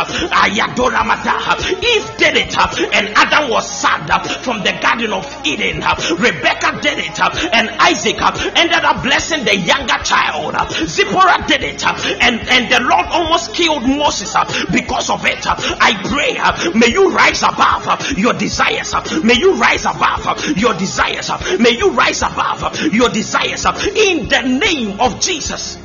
Eve 1.83 2.09
did 2.19 2.37
it, 2.37 2.57
and 2.57 3.09
Adam 3.17 3.51
was 3.51 3.69
sad 3.69 4.09
from 4.43 4.63
the 4.63 4.73
Garden 4.81 5.13
of 5.13 5.27
Eden. 5.45 5.83
Rebecca 6.19 6.79
did 6.81 6.99
it, 6.99 7.19
and 7.53 7.71
Isaac 7.81 8.21
ended 8.57 8.85
up 8.85 9.03
blessing 9.03 9.45
the 9.45 9.57
younger 9.57 9.99
child. 10.05 10.55
Zipporah 10.87 11.45
did 11.47 11.63
it, 11.63 11.85
and, 11.85 12.41
and 12.49 12.73
the 12.73 12.81
Lord 12.81 13.07
almost 13.11 13.55
killed 13.55 13.83
Moses 13.83 14.35
uh, 14.35 14.45
because 14.73 15.11
of 15.11 15.25
it. 15.25 15.47
I 15.47 15.93
pray, 16.09 16.37
uh, 16.39 16.79
may 16.79 16.89
you 16.89 17.11
rise 17.11 17.43
above 17.43 17.87
uh, 17.87 17.97
your 18.17 18.33
desires. 18.35 18.95
May 19.23 19.35
you 19.35 19.55
rise 19.55 19.85
above 19.85 20.57
your 20.57 20.75
desires. 20.75 21.31
May 21.59 21.77
you 21.77 21.91
rise 21.91 22.23
above 22.23 22.81
your 22.93 23.11
desires 23.11 23.65
in 23.65 24.29
the 24.29 24.43
name 24.43 25.01
of 25.01 25.21
Jesus. 25.21 25.79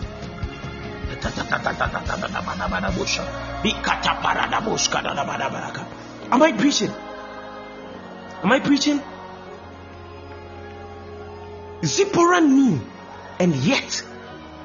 Am 6.29 6.41
I 6.43 6.51
preaching? 6.51 6.91
Am 8.43 8.51
I 8.51 8.59
preaching? 8.59 9.01
Zipporah 11.83 12.41
knew, 12.41 12.81
and 13.39 13.55
yet 13.55 14.03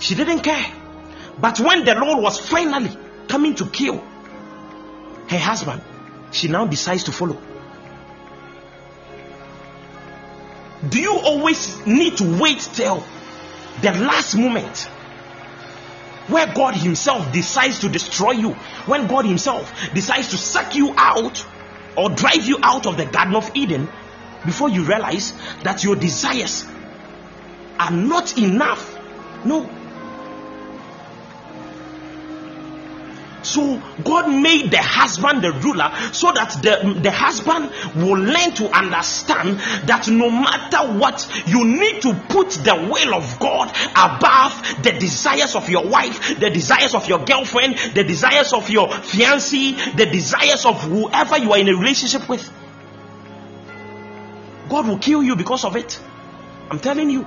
she 0.02 0.14
didn't 0.16 0.40
care. 0.40 0.66
But 1.38 1.60
when 1.60 1.84
the 1.84 1.94
Lord 1.94 2.22
was 2.22 2.38
finally 2.38 2.90
coming 3.28 3.54
to 3.54 3.66
kill 3.66 3.98
her 5.28 5.38
husband, 5.38 5.82
she 6.32 6.48
now 6.48 6.66
decides 6.66 7.04
to 7.04 7.12
follow. 7.12 7.40
Do 10.88 11.00
you 11.00 11.14
always 11.14 11.86
need 11.86 12.16
to 12.16 12.40
wait 12.40 12.58
till 12.58 13.04
the 13.80 13.92
last 13.92 14.34
moment 14.34 14.88
where 16.26 16.52
God 16.52 16.74
Himself 16.74 17.32
decides 17.32 17.78
to 17.80 17.88
destroy 17.88 18.32
you? 18.32 18.50
When 18.86 19.06
God 19.06 19.24
Himself 19.24 19.72
decides 19.94 20.30
to 20.30 20.36
suck 20.36 20.74
you 20.74 20.92
out 20.96 21.46
or 21.96 22.10
drive 22.10 22.44
you 22.44 22.58
out 22.62 22.86
of 22.86 22.96
the 22.96 23.06
Garden 23.06 23.36
of 23.36 23.52
Eden 23.54 23.88
before 24.44 24.68
you 24.68 24.82
realize 24.82 25.32
that 25.62 25.84
your 25.84 25.94
desires 25.94 26.66
are 27.78 27.92
not 27.92 28.36
enough. 28.36 28.98
No. 29.44 29.70
So 33.42 33.82
God 34.04 34.28
made 34.28 34.70
the 34.70 34.80
husband 34.80 35.42
the 35.42 35.52
ruler 35.52 35.90
so 36.12 36.32
that 36.32 36.50
the, 36.62 37.00
the 37.00 37.10
husband 37.10 37.70
will 37.96 38.18
learn 38.18 38.52
to 38.54 38.70
understand 38.76 39.58
that 39.88 40.08
no 40.08 40.30
matter 40.30 40.98
what, 40.98 41.28
you 41.46 41.64
need 41.64 42.02
to 42.02 42.14
put 42.28 42.50
the 42.50 42.74
will 42.74 43.14
of 43.14 43.38
God 43.38 43.68
above 43.96 44.82
the 44.82 44.92
desires 44.92 45.54
of 45.54 45.68
your 45.68 45.86
wife, 45.86 46.38
the 46.38 46.50
desires 46.50 46.94
of 46.94 47.08
your 47.08 47.24
girlfriend, 47.24 47.76
the 47.94 48.04
desires 48.04 48.52
of 48.52 48.70
your 48.70 48.88
fiancé, 48.88 49.96
the 49.96 50.06
desires 50.06 50.64
of 50.64 50.80
whoever 50.82 51.38
you 51.38 51.52
are 51.52 51.58
in 51.58 51.68
a 51.68 51.74
relationship 51.74 52.28
with. 52.28 52.50
God 54.68 54.88
will 54.88 54.98
kill 54.98 55.22
you 55.22 55.36
because 55.36 55.64
of 55.64 55.76
it. 55.76 56.00
I'm 56.70 56.78
telling 56.78 57.10
you. 57.10 57.26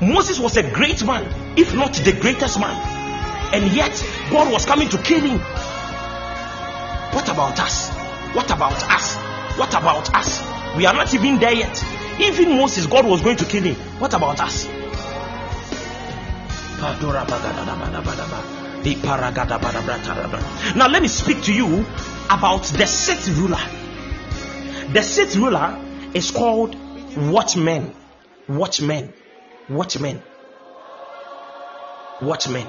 Moses 0.00 0.38
was 0.38 0.56
a 0.56 0.70
great 0.70 1.04
man, 1.04 1.24
if 1.56 1.74
not 1.74 1.94
the 1.94 2.12
greatest 2.12 2.60
man 2.60 3.03
and 3.54 3.72
yet 3.72 3.92
God 4.30 4.50
was 4.52 4.66
coming 4.66 4.88
to 4.88 4.98
kill 4.98 5.20
him. 5.20 5.38
What 7.14 7.28
about 7.28 7.60
us? 7.60 7.88
What 8.34 8.50
about 8.50 8.82
us? 8.90 9.16
What 9.56 9.72
about 9.74 10.12
us? 10.12 10.42
We 10.76 10.86
are 10.86 10.92
not 10.92 11.14
even 11.14 11.38
there 11.38 11.52
yet. 11.54 11.84
Even 12.18 12.58
Moses, 12.58 12.86
God 12.86 13.06
was 13.06 13.22
going 13.22 13.36
to 13.36 13.44
kill 13.44 13.62
him. 13.62 13.76
What 14.00 14.12
about 14.12 14.40
us? 14.40 14.66
Now, 20.76 20.88
let 20.88 21.00
me 21.02 21.08
speak 21.08 21.42
to 21.44 21.54
you 21.54 21.86
about 22.28 22.64
the 22.64 22.86
sixth 22.86 23.28
ruler. 23.38 23.60
The 24.92 25.02
sixth 25.02 25.36
ruler 25.36 25.80
is 26.12 26.32
called 26.32 26.76
watchmen. 27.16 27.94
Watchmen. 28.48 29.12
Watchmen. 29.68 30.22
Watchmen 32.20 32.66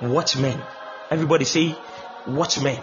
watchmen. 0.00 0.60
Everybody 1.10 1.44
say, 1.44 1.76
watchmen. 2.26 2.82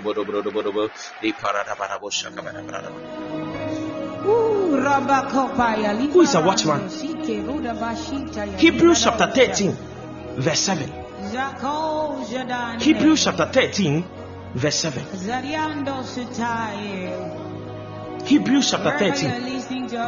Rapadaba, 0.01 0.89
let 1.21 1.37
Paradabush 1.37 2.25
Who 6.13 6.21
is 6.21 6.35
a 6.35 6.41
watchman? 6.41 6.89
Hebrews 8.57 9.03
chapter 9.03 9.27
13, 9.27 9.77
verse 10.37 10.59
7. 10.59 10.91
Hebrews 12.79 13.23
chapter 13.23 13.45
13, 13.45 14.03
verse 14.55 14.75
7. 14.75 15.03
Hebrews 18.25 18.71
chapter 18.71 18.97
13, 18.97 19.31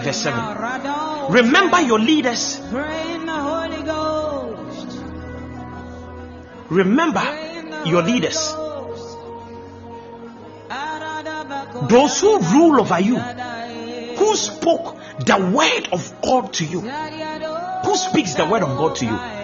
verse 0.01 0.17
7. 0.17 1.33
Remember 1.33 1.81
your 1.81 2.00
leaders. 2.00 2.59
Remember 6.69 7.23
your 7.85 8.01
leaders. 8.01 8.62
Those 11.89 12.21
who 12.21 12.39
rule 12.39 12.79
over 12.81 12.99
you, 12.99 13.17
who 13.17 14.35
spoke 14.35 14.97
the 15.19 15.37
word 15.37 15.89
of 15.91 16.21
God 16.21 16.53
to 16.53 16.65
you, 16.65 16.81
who 16.81 17.95
speaks 17.95 18.35
the 18.35 18.45
word 18.45 18.63
of 18.63 18.77
God 18.77 18.95
to 18.97 19.05
you. 19.05 19.42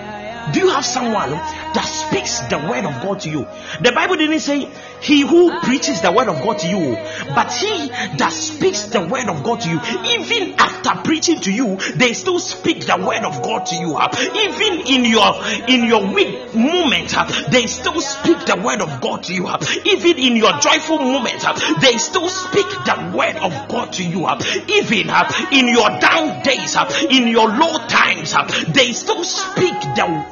Do 0.54 0.60
you 0.60 0.70
have 0.70 0.86
someone 0.86 1.30
that 1.32 1.86
speaks 1.86 2.40
the 2.50 2.58
word 2.58 2.86
of 2.86 3.02
God 3.02 3.20
to 3.22 3.30
you? 3.30 3.48
The 3.82 3.92
Bible 3.94 4.16
didn't 4.16 4.40
say 4.40 4.68
he 5.02 5.22
who 5.22 5.60
preaches 5.62 6.02
the 6.02 6.12
word 6.12 6.28
of 6.28 6.42
God 6.42 6.60
to 6.60 6.68
you, 6.68 6.96
but 7.36 7.52
he 7.54 7.88
that 8.18 8.32
speaks 8.32 8.84
the 8.84 9.02
word 9.02 9.30
of 9.30 9.44
God 9.44 9.62
to 9.62 9.70
you, 9.70 9.80
even 10.06 10.60
after 10.60 10.92
preaching 11.04 11.40
to 11.42 11.52
you, 11.52 11.78
they 11.96 12.14
still 12.14 12.40
speak 12.40 12.86
the 12.86 12.98
word 12.98 13.24
of 13.24 13.42
God 13.42 13.66
to 13.68 13.76
you. 13.76 13.98
Even 14.00 14.88
in 14.88 15.06
your 15.06 15.34
in 15.68 15.86
your 15.86 16.14
weak 16.14 16.54
moment, 16.56 17.16
they 17.52 17.68
still 17.68 18.02
speak 18.02 18.46
the 18.46 18.58
word 18.58 18.82
of 18.82 19.02
God 19.02 19.24
to 19.24 19.34
you. 19.34 19.48
Even 19.86 20.18
in 20.18 20.36
your 20.36 20.54
joyful 20.60 21.00
moment, 21.00 21.46
they 21.80 21.98
still 21.98 22.30
speak 22.30 22.68
the 22.84 23.14
word 23.16 23.38
of 23.38 23.68
God 23.70 23.94
to 23.94 24.04
you. 24.04 24.28
Even 24.68 25.10
in 25.52 25.68
your 25.68 25.90
down 26.00 26.42
days, 26.42 26.76
in 27.10 27.28
your 27.28 27.48
low 27.48 27.78
times, 27.88 28.36
they 28.74 28.94
still 28.94 29.24
speak 29.24 29.96
the 29.96 30.26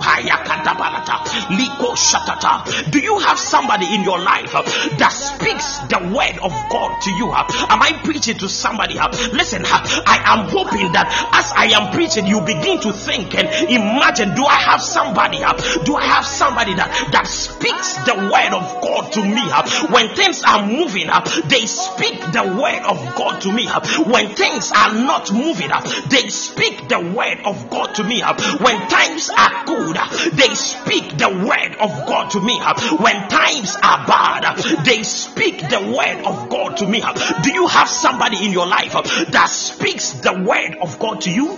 do 2.92 3.00
you 3.00 3.20
have 3.20 3.38
somebody 3.38 3.94
in 3.94 4.04
your 4.04 4.20
life 4.20 4.56
uh, 4.56 4.64
that 4.98 5.12
speaks 5.12 5.80
the 5.90 6.00
word 6.14 6.40
of 6.42 6.52
God 6.70 7.02
to 7.02 7.12
you? 7.12 7.30
Uh, 7.32 7.44
am 7.70 7.82
I 7.82 7.92
preaching 8.04 8.38
to 8.40 8.50
somebody? 8.50 8.98
Uh, 8.98 9.10
listen, 9.34 9.64
I 9.66 10.22
am 10.26 10.50
hoping 10.50 10.92
that 10.94 11.08
as 11.34 11.52
I 11.56 11.76
am 11.78 11.92
preaching, 11.94 12.26
you 12.26 12.42
begin 12.42 12.80
to 12.82 12.94
think 12.94 13.36
and 13.36 13.48
imagine 13.70 14.36
do 14.36 14.46
I 14.46 14.56
have 14.56 14.82
somebody? 14.82 15.40
Do 15.86 15.96
I 15.96 16.06
have 16.06 16.26
somebody 16.26 16.74
that, 16.76 16.90
that 17.12 17.28
speaks 17.28 17.94
the 18.06 18.16
word 18.16 18.54
of 18.56 18.66
God 18.82 19.12
to 19.14 19.22
me? 19.22 19.46
When 19.92 20.16
things 20.16 20.44
are 20.44 20.66
moving 20.66 21.08
they 21.50 21.66
speak 21.66 22.20
the 22.32 22.44
word 22.44 22.84
of 22.88 22.98
God 23.16 23.42
to 23.42 23.52
me. 23.52 23.68
When 24.06 24.36
things 24.36 24.72
are 24.72 24.94
not 24.94 25.32
moving 25.32 25.70
they 26.10 26.28
speak 26.30 26.88
the 26.88 27.00
word 27.00 27.40
of 27.46 27.70
God 27.70 27.96
to 27.96 28.04
me. 28.04 28.22
When 28.22 28.78
times 28.88 29.30
are 29.30 29.66
they 29.94 30.54
speak 30.56 31.18
the 31.18 31.30
word 31.30 31.76
of 31.80 32.08
God 32.08 32.32
to 32.32 32.42
me. 32.42 32.60
When 32.98 33.28
times 33.30 33.76
are 33.76 34.06
bad, 34.06 34.58
they 34.86 35.04
speak 35.04 35.60
the 35.60 35.82
word 35.82 36.26
of 36.26 36.50
God 36.50 36.78
to 36.78 36.88
me. 36.88 37.04
Do 37.44 37.52
you 37.52 37.68
have 37.68 37.88
somebody 37.88 38.46
in 38.46 38.52
your 38.52 38.68
life 38.68 38.94
that 38.94 39.48
speaks 39.50 40.12
the 40.12 40.34
word 40.34 40.78
of 40.82 41.00
God 41.00 41.22
to 41.22 41.32
you? 41.32 41.58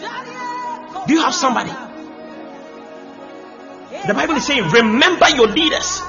Do 1.08 1.14
you 1.14 1.22
have 1.22 1.34
somebody? 1.34 1.72
The 4.08 4.14
Bible 4.14 4.36
is 4.36 4.46
saying, 4.46 4.70
Remember 4.70 5.30
your 5.30 5.48
leaders. 5.48 6.02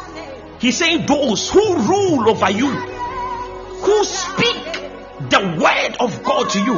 He's 0.59 0.77
saying, 0.77 1.07
Those 1.07 1.51
who 1.51 1.77
rule 1.77 2.29
over 2.29 2.51
you, 2.51 2.69
who 2.69 4.05
speak 4.05 4.81
the 5.29 5.41
word 5.61 5.97
of 6.01 6.23
God 6.25 6.51
to 6.51 6.59
you. 6.59 6.75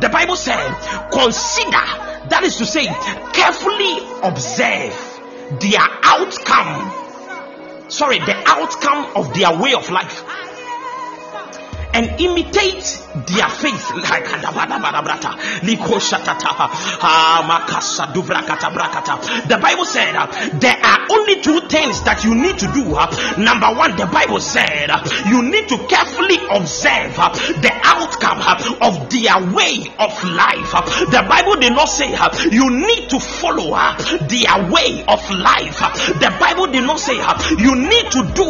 The 0.00 0.08
Bible 0.10 0.36
said, 0.36 0.72
Consider 1.10 2.11
that 2.30 2.42
is 2.44 2.56
to 2.58 2.66
say, 2.66 2.86
carefully 2.86 3.98
observe 4.22 4.94
their 5.60 5.80
outcome. 6.02 7.90
Sorry, 7.90 8.18
the 8.18 8.36
outcome 8.46 9.16
of 9.16 9.34
their 9.34 9.58
way 9.58 9.74
of 9.74 9.90
life 9.90 10.24
and 11.94 12.20
imitate 12.20 13.01
their 13.26 13.48
faith. 13.48 13.90
Like 13.94 14.24
the 19.48 19.58
Bible 19.60 19.84
said 19.84 20.16
uh, 20.16 20.26
there 20.58 20.76
are 20.82 21.06
only 21.10 21.40
two 21.40 21.60
things 21.68 22.02
that 22.04 22.24
you 22.24 22.34
need 22.34 22.58
to 22.58 22.66
do. 22.72 22.94
Uh, 22.94 23.06
number 23.38 23.68
one, 23.74 23.96
the 23.96 24.06
Bible 24.06 24.40
said 24.40 24.90
uh, 24.90 25.02
you 25.28 25.42
need 25.42 25.68
to 25.68 25.78
carefully 25.86 26.38
observe 26.50 27.18
uh, 27.18 27.28
the 27.60 27.72
outcome 27.84 28.40
uh, 28.40 28.56
of 28.88 29.10
their 29.10 29.36
way 29.52 29.84
of 29.98 30.12
life. 30.24 30.72
The 31.12 31.24
Bible 31.28 31.56
did 31.60 31.72
not 31.72 31.88
say 31.88 32.10
you 32.50 32.70
need 32.70 33.10
to 33.10 33.20
follow 33.20 33.76
their 34.28 34.56
way 34.70 35.04
of 35.08 35.20
life. 35.30 35.78
The 36.18 36.32
Bible 36.40 36.66
did 36.72 36.84
not 36.84 36.98
say 36.98 37.16
you 37.58 37.76
need 37.76 38.06
to 38.12 38.22
do 38.34 38.48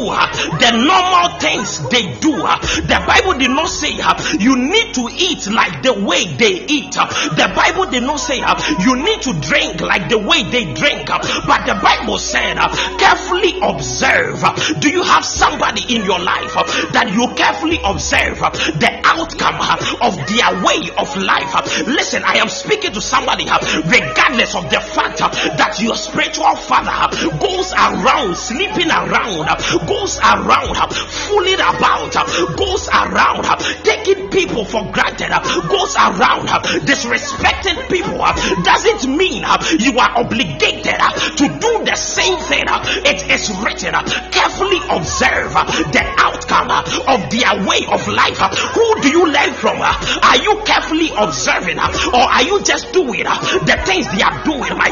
the 0.59 0.71
normal 0.77 1.39
things 1.39 1.83
they 1.91 2.15
do. 2.21 2.33
The 2.33 3.03
Bible 3.07 3.39
did 3.39 3.51
not 3.51 3.69
say 3.69 3.99
uh, 4.01 4.15
you 4.53 4.69
need 4.69 4.93
to 4.93 5.09
eat 5.17 5.49
like 5.49 5.83
the 5.83 5.95
way 5.95 6.29
they 6.37 6.61
eat. 6.69 6.93
The 6.93 7.53
Bible 7.57 7.91
did 7.91 8.03
not 8.03 8.21
say 8.21 8.37
you 8.85 8.97
need 8.97 9.23
to 9.23 9.33
drink 9.41 9.81
like 9.81 10.11
the 10.11 10.19
way 10.19 10.43
they 10.45 10.75
drink. 10.75 11.09
But 11.09 11.65
the 11.65 11.81
Bible 11.81 12.19
said, 12.19 12.61
carefully 13.01 13.57
observe. 13.63 14.45
Do 14.81 14.91
you 14.91 15.03
have 15.03 15.25
somebody 15.25 15.97
in 15.97 16.05
your 16.05 16.21
life 16.21 16.53
that 16.93 17.13
you 17.17 17.33
carefully 17.35 17.81
observe 17.83 18.39
the 18.77 18.93
outcome 19.05 19.57
of 20.05 20.21
their 20.29 20.53
way 20.61 20.85
of 21.01 21.09
life? 21.17 21.89
Listen, 21.89 22.23
I 22.25 22.37
am 22.37 22.49
speaking 22.49 22.93
to 22.93 23.01
somebody, 23.01 23.45
regardless 23.45 24.55
of 24.55 24.69
the 24.69 24.81
fact 24.81 25.19
that 25.57 25.81
your 25.81 25.97
spiritual 25.97 26.57
father 26.57 27.09
goes 27.41 27.73
around, 27.73 28.37
sleeping 28.37 28.91
around, 28.93 29.49
goes 29.89 30.19
around, 30.21 30.77
fooling 30.93 31.57
about, 31.57 32.13
goes 32.57 32.89
around 32.93 33.23
around 33.23 33.45
taking 33.85 34.29
people 34.29 34.42
for 34.49 34.91
granted, 34.91 35.31
uh, 35.31 35.41
goes 35.69 35.95
around 35.97 36.49
uh, 36.49 36.61
disrespecting 36.83 37.89
people, 37.89 38.21
uh, 38.21 38.33
doesn't 38.63 39.11
mean 39.17 39.45
you 39.79 39.99
are 39.99 40.13
obligated 40.19 40.99
to 41.37 41.45
do 41.47 41.73
the 41.85 41.97
same 41.97 42.37
thing. 42.39 42.65
It 43.07 43.31
is 43.31 43.51
written, 43.63 43.95
carefully 44.31 44.81
observe 44.91 45.53
the 45.93 46.05
outcome 46.19 46.71
of 46.73 47.21
their 47.31 47.55
way 47.67 47.87
of 47.87 48.07
life. 48.09 48.39
Who 48.75 49.01
do 49.03 49.09
you 49.09 49.27
learn 49.27 49.53
from? 49.55 49.79
Are 49.81 50.39
you 50.39 50.63
carefully 50.65 51.11
observing 51.17 51.79
or 51.79 52.25
are 52.27 52.43
you 52.43 52.63
just 52.63 52.93
doing 52.93 53.25
the 53.25 53.77
things 53.87 54.07
they 54.13 54.23
are 54.23 54.43
doing? 54.45 54.73
My 54.77 54.91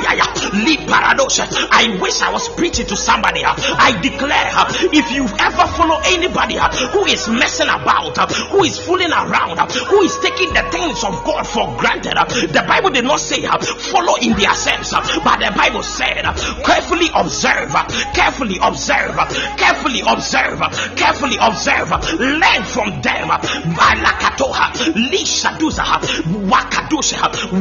lead 0.52 0.80
paradox. 0.88 1.40
I 1.40 1.98
wish 2.00 2.20
I 2.22 2.32
was 2.32 2.48
preaching 2.50 2.86
to 2.86 2.96
somebody. 2.96 3.42
I 3.44 3.98
declare 4.00 4.50
if 4.92 5.10
you 5.12 5.24
ever 5.24 5.66
follow 5.74 6.00
anybody 6.06 6.56
who 6.92 7.04
is 7.06 7.28
messing 7.28 7.68
about, 7.68 8.16
who 8.50 8.64
is 8.64 8.78
fooling 8.78 9.12
around 9.12 9.39
around, 9.40 9.58
uh, 9.58 9.66
who 9.66 10.02
is 10.02 10.18
taking 10.18 10.52
the 10.52 10.62
things 10.70 11.02
of 11.04 11.24
God 11.24 11.46
for 11.46 11.76
granted. 11.78 12.16
Uh, 12.16 12.24
the 12.24 12.64
Bible 12.66 12.90
did 12.90 13.04
not 13.04 13.20
say 13.20 13.44
uh, 13.44 13.58
follow 13.58 14.16
in 14.20 14.32
their 14.36 14.54
sense, 14.54 14.90
but 14.90 15.38
the 15.38 15.52
Bible 15.56 15.82
said 15.82 16.22
carefully 16.64 17.08
observe, 17.14 17.72
carefully 18.14 18.58
observe, 18.62 19.16
carefully 19.56 20.00
observe, 20.06 20.60
carefully 20.96 21.36
observe, 21.40 21.90
learn 22.18 22.62
from 22.64 23.00
them. 23.02 23.28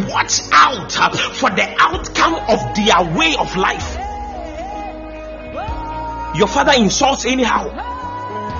Watch 0.10 0.42
out 0.52 0.92
for 1.36 1.50
the 1.50 1.76
outcome 1.80 2.36
of 2.36 2.60
their 2.76 3.18
way 3.18 3.36
of 3.39 3.56
life. 3.56 3.98
Your 6.36 6.48
father 6.48 6.74
insults 6.78 7.26
anyhow. 7.26 7.99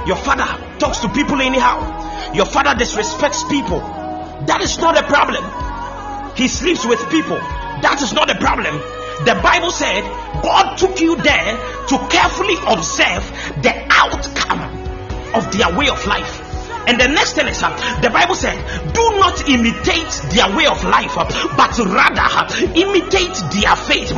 Your 0.07 0.17
father 0.17 0.47
talks 0.79 0.99
to 0.99 1.09
people 1.09 1.41
anyhow. 1.41 2.33
Your 2.33 2.45
father 2.45 2.71
disrespects 2.71 3.47
people. 3.49 3.79
That 4.47 4.62
is 4.62 4.77
not 4.77 4.97
a 4.97 5.03
problem. 5.03 5.43
He 6.35 6.47
sleeps 6.47 6.85
with 6.85 6.99
people. 7.09 7.38
That 7.38 7.99
is 8.01 8.13
not 8.13 8.31
a 8.31 8.35
problem. 8.39 8.75
The 9.25 9.39
Bible 9.43 9.71
said 9.71 10.03
God 10.41 10.77
took 10.77 10.99
you 11.01 11.15
there 11.17 11.57
to 11.88 11.97
carefully 12.09 12.55
observe 12.65 13.23
the 13.62 13.73
outcome 13.89 14.62
of 15.35 15.51
their 15.51 15.77
way 15.77 15.89
of 15.89 16.05
life. 16.07 16.48
And 16.87 16.99
the 16.99 17.07
next 17.07 17.33
thing 17.33 17.47
is, 17.47 17.59
the 17.59 18.09
Bible 18.11 18.35
said, 18.35 18.57
do 18.93 19.05
not 19.19 19.47
imitate 19.49 20.09
their 20.33 20.49
way 20.55 20.65
of 20.65 20.83
life, 20.83 21.13
but 21.57 21.73
rather 21.77 22.29
imitate 22.73 23.35
their 23.53 23.75
faith. 23.75 24.11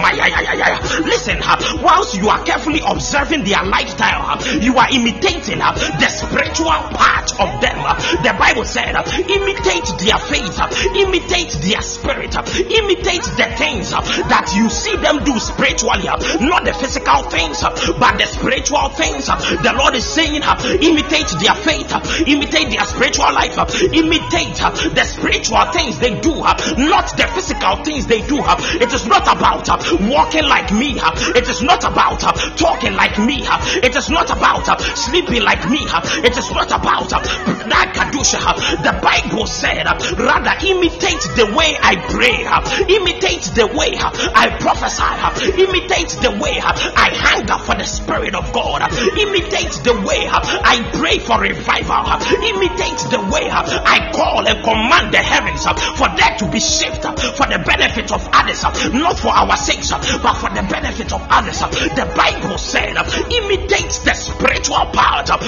Listen, 1.04 1.40
whilst 1.84 2.16
you 2.16 2.30
are 2.30 2.44
carefully 2.44 2.82
observing 2.86 3.44
their 3.44 3.64
lifestyle, 3.66 4.40
you 4.62 4.78
are 4.78 4.88
imitating 4.92 5.60
the 5.60 6.10
spiritual 6.10 6.72
part 6.96 7.32
of 7.40 7.50
them. 7.60 7.76
The 8.24 8.36
Bible 8.38 8.64
said, 8.64 8.96
imitate 9.28 9.88
their 10.00 10.20
faith, 10.20 10.56
imitate 10.96 11.52
their 11.66 11.82
spirit, 11.82 12.36
imitate 12.72 13.28
the 13.36 13.48
things 13.58 13.92
that 13.92 14.54
you 14.56 14.70
see 14.70 14.96
them 14.98 15.24
do 15.24 15.38
spiritually, 15.40 16.08
not 16.40 16.64
the 16.64 16.74
physical 16.74 17.24
things, 17.28 17.60
but 17.62 18.16
the 18.18 18.28
spiritual 18.28 18.90
things. 18.96 19.28
The 19.28 19.74
Lord 19.76 19.96
is 19.96 20.06
saying, 20.06 20.42
imitate 20.80 21.32
their 21.42 21.56
faith, 21.56 21.92
imitate 22.28 22.51
imitate 22.52 22.78
their 22.78 22.86
spiritual 22.86 23.34
life, 23.34 23.58
uh, 23.58 23.66
imitate 23.94 24.62
uh, 24.62 24.70
the 24.72 25.04
spiritual 25.06 25.66
things 25.72 26.00
they 26.00 26.20
do, 26.20 26.34
uh, 26.44 26.54
not 26.78 27.08
the 27.18 27.28
physical 27.34 27.84
things 27.84 28.08
they 28.08 28.22
do. 28.28 28.40
It 28.82 28.92
is 28.94 29.06
not 29.06 29.24
about 29.24 29.68
walking 30.02 30.46
like 30.46 30.72
me, 30.72 31.00
it 31.00 31.48
is 31.48 31.62
not 31.62 31.84
about 31.84 32.01
Uh, 32.24 32.32
talking 32.56 32.94
like 32.94 33.18
me, 33.18 33.46
uh, 33.48 33.58
it 33.82 33.96
is 33.96 34.10
not 34.10 34.30
about 34.30 34.68
uh, 34.70 34.78
sleeping 34.96 35.42
like 35.42 35.68
me, 35.70 35.80
it 36.22 36.38
is 36.38 36.52
not 36.52 36.70
about 36.70 37.10
the 37.10 39.00
Bible 39.02 39.46
said, 39.46 39.86
rather 40.18 40.56
imitate 40.66 41.24
the 41.36 41.54
way 41.56 41.78
I 41.82 41.96
pray, 42.10 42.46
imitate 42.94 43.50
the 43.56 43.68
way 43.74 43.98
I 43.98 44.50
prophesy, 44.60 45.62
imitate 45.62 46.14
the 46.22 46.32
way 46.38 46.60
I 46.62 47.10
hunger 47.14 47.58
for 47.58 47.76
the 47.76 47.86
Spirit 47.86 48.36
of 48.36 48.52
God, 48.54 48.82
imitate 49.18 49.74
the 49.84 49.96
way 50.06 50.28
I 50.30 50.82
pray 50.94 51.20
for 51.20 51.40
revival, 51.42 52.06
imitate 52.46 53.02
the 53.10 53.22
way 53.32 53.50
I 53.50 54.12
call 54.14 54.48
and 54.48 54.64
command 54.64 55.14
the 55.14 55.22
heavens 55.24 55.66
for 55.98 56.10
there 56.16 56.38
to 56.38 56.46
be 56.52 56.60
shift 56.60 57.02
for 57.02 57.48
the 57.48 57.62
benefit 57.66 58.12
of 58.12 58.28
others, 58.34 58.64
not 58.94 59.18
for 59.18 59.30
our 59.30 59.58
sakes, 59.58 59.92
but 59.92 60.36
for 60.36 60.50
the 60.50 60.64
benefit 60.70 61.14
of 61.14 61.26
others. 61.30 61.60
The 61.60 62.11
Bible 62.16 62.58
said, 62.58 62.96
imitate 63.32 64.00
the 64.04 64.14
spiritual 64.14 64.86
part 64.94 65.30
of 65.30 65.40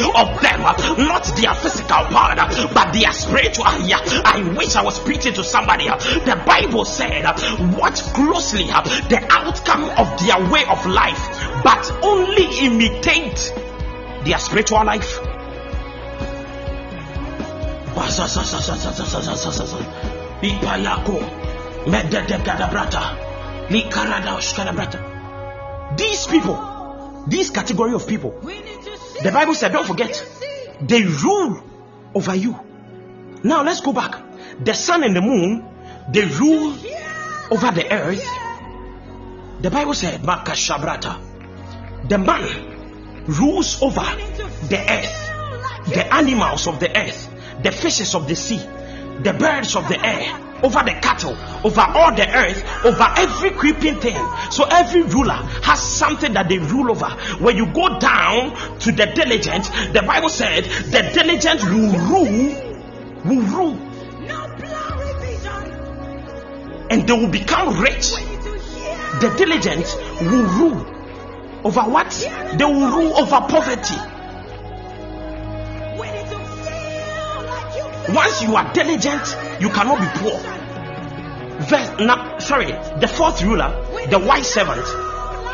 them, 0.41 0.61
not 1.07 1.25
their 1.35 1.55
physical 1.55 2.05
part, 2.11 2.37
but 2.73 2.93
their 2.93 3.11
spiritual. 3.13 3.65
Yeah, 3.85 3.99
I 4.25 4.53
wish 4.57 4.75
I 4.75 4.83
was 4.83 4.99
preaching 4.99 5.33
to 5.33 5.43
somebody. 5.43 5.85
The 5.87 6.41
Bible 6.45 6.85
said, 6.85 7.23
watch 7.77 8.01
closely 8.13 8.65
the 8.65 9.25
outcome 9.29 9.89
of 9.97 10.19
their 10.25 10.39
way 10.51 10.63
of 10.69 10.85
life, 10.85 11.21
but 11.63 11.91
only 12.03 12.45
imitate 12.59 13.53
their 14.25 14.39
spiritual 14.39 14.85
life. 14.85 15.19
These 25.97 26.27
people, 26.27 27.25
this 27.27 27.49
category 27.49 27.93
of 27.93 28.07
people, 28.07 28.31
the 28.41 29.31
Bible 29.31 29.53
said, 29.53 29.71
don't 29.71 29.85
forget, 29.85 30.25
they 30.81 31.03
rule 31.03 31.63
over 32.13 32.35
you. 32.35 32.59
Now 33.43 33.63
let's 33.63 33.81
go 33.81 33.93
back. 33.93 34.21
The 34.63 34.73
sun 34.73 35.03
and 35.03 35.15
the 35.15 35.21
moon, 35.21 35.65
they 36.11 36.25
rule 36.25 36.75
over 37.51 37.71
the 37.71 37.87
earth. 37.91 38.25
The 39.61 39.69
Bible 39.69 39.93
said, 39.93 40.21
Makashabrata, 40.21 42.09
the 42.09 42.17
man 42.17 43.25
rules 43.25 43.81
over 43.81 44.01
the 44.67 44.85
earth, 44.89 45.93
the 45.93 46.13
animals 46.13 46.67
of 46.67 46.79
the 46.79 46.97
earth 46.97 47.29
the 47.61 47.71
fishes 47.71 48.15
of 48.15 48.27
the 48.27 48.35
sea, 48.35 48.57
the 48.57 49.35
birds 49.37 49.75
of 49.75 49.87
the 49.87 49.99
air, 50.03 50.37
over 50.63 50.79
the 50.79 50.93
cattle, 51.01 51.37
over 51.63 51.81
all 51.81 52.15
the 52.15 52.27
earth, 52.35 52.63
over 52.85 53.05
every 53.17 53.51
creeping 53.51 53.99
thing. 53.99 54.17
So 54.49 54.63
every 54.63 55.03
ruler 55.03 55.33
has 55.61 55.79
something 55.79 56.33
that 56.33 56.47
they 56.47 56.57
rule 56.57 56.89
over. 56.89 57.09
When 57.43 57.57
you 57.57 57.65
go 57.67 57.99
down 57.99 58.79
to 58.79 58.91
the 58.91 59.07
diligent, 59.07 59.65
the 59.93 60.03
Bible 60.07 60.29
said 60.29 60.63
the 60.63 61.11
diligent 61.13 61.63
will 61.65 61.91
rule, 62.07 62.73
will 63.25 63.41
rule. 63.41 63.89
And 66.89 67.07
they 67.07 67.13
will 67.13 67.29
become 67.29 67.81
rich. 67.81 68.13
The 69.19 69.33
diligent 69.37 69.85
will 70.21 70.45
rule 70.45 70.93
over 71.63 71.81
what? 71.81 72.09
They 72.57 72.65
will 72.65 72.89
rule 72.89 73.17
over 73.17 73.41
poverty. 73.47 73.95
Once 78.09 78.41
you 78.41 78.55
are 78.55 78.73
diligent, 78.73 79.37
you 79.61 79.69
cannot 79.69 79.99
be 79.99 80.19
poor. 80.19 80.52
Verse, 81.59 81.99
now, 81.99 82.39
sorry, 82.39 82.71
the 82.99 83.07
fourth 83.07 83.41
ruler, 83.43 83.69
the 84.09 84.19
wise 84.19 84.51
servant. 84.51 84.85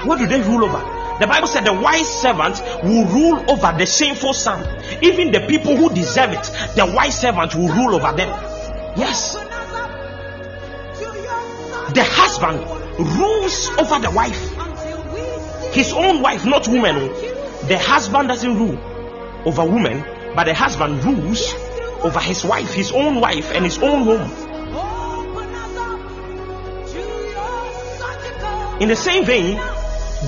What 0.08 0.18
do 0.18 0.28
they 0.28 0.42
rule 0.42 0.64
over? 0.64 0.80
The 1.20 1.28
Bible 1.28 1.48
said 1.48 1.66
the 1.66 1.74
wise 1.74 2.08
servant 2.08 2.62
will 2.82 3.06
rule 3.06 3.52
over 3.52 3.78
the 3.78 3.86
shameful 3.86 4.34
son. 4.34 4.64
Even 5.04 5.32
the 5.34 5.42
people 5.42 5.76
who 5.76 5.90
deserve 5.94 6.32
it, 6.32 6.44
the 6.76 6.86
wise 6.96 7.20
servant 7.20 7.54
will 7.56 7.68
rule 7.68 7.96
over 7.96 8.16
them. 8.16 8.30
Yes. 8.98 9.34
The 11.94 12.04
husband 12.06 12.60
rules 13.18 13.68
over 13.78 14.00
the 14.00 14.12
wife. 14.12 15.74
His 15.74 15.92
own 15.92 16.22
wife, 16.22 16.46
not 16.46 16.68
woman. 16.70 16.96
The 17.68 17.78
husband 17.78 18.30
doesn't 18.30 18.56
rule 18.58 18.78
over 19.46 19.66
woman, 19.66 20.06
but 20.36 20.46
the 20.46 20.54
husband 20.54 21.04
rules 21.04 21.54
over 22.02 22.20
his 22.20 22.46
wife, 22.46 22.74
his 22.74 22.94
own 22.94 23.20
wife, 23.20 23.52
and 23.54 23.66
his 23.66 23.78
own 23.80 24.04
home. 24.04 24.49
In 28.80 28.88
the 28.88 28.96
same 28.96 29.26
vein, 29.26 29.58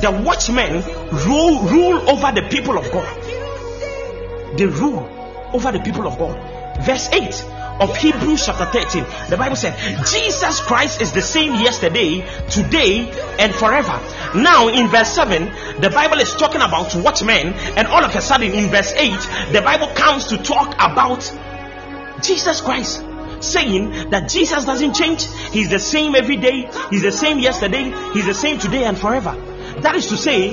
the 0.01 0.11
watchmen 0.25 0.83
rule, 1.25 1.63
rule 1.63 2.09
over 2.09 2.31
the 2.31 2.47
people 2.49 2.77
of 2.77 2.91
God. 2.91 4.57
They 4.57 4.65
rule 4.65 5.07
over 5.53 5.71
the 5.71 5.79
people 5.79 6.07
of 6.07 6.17
God. 6.17 6.37
Verse 6.85 7.09
8 7.09 7.45
of 7.81 7.95
Hebrews 7.95 8.45
chapter 8.45 8.65
13, 8.65 9.05
the 9.29 9.37
Bible 9.37 9.55
said, 9.55 9.75
Jesus 10.05 10.59
Christ 10.59 11.01
is 11.01 11.11
the 11.13 11.21
same 11.21 11.53
yesterday, 11.61 12.25
today, 12.49 13.09
and 13.39 13.53
forever. 13.53 13.99
Now, 14.35 14.67
in 14.67 14.87
verse 14.87 15.13
7, 15.13 15.81
the 15.81 15.89
Bible 15.89 16.19
is 16.19 16.33
talking 16.35 16.61
about 16.61 16.93
watchmen, 16.95 17.53
and 17.53 17.87
all 17.87 18.03
of 18.03 18.15
a 18.15 18.21
sudden, 18.21 18.51
in 18.51 18.69
verse 18.69 18.91
8, 18.93 19.11
the 19.51 19.61
Bible 19.61 19.87
comes 19.87 20.27
to 20.27 20.37
talk 20.37 20.75
about 20.75 21.21
Jesus 22.21 22.61
Christ 22.61 23.03
saying 23.43 24.09
that 24.09 24.29
Jesus 24.29 24.65
doesn't 24.65 24.93
change. 24.93 25.25
He's 25.51 25.69
the 25.69 25.79
same 25.79 26.15
every 26.15 26.37
day. 26.37 26.69
He's 26.89 27.01
the 27.01 27.11
same 27.11 27.39
yesterday. 27.39 27.93
He's 28.13 28.25
the 28.25 28.33
same 28.33 28.59
today 28.59 28.85
and 28.85 28.97
forever. 28.97 29.35
That 29.81 29.95
is 29.95 30.07
to 30.07 30.17
say, 30.17 30.51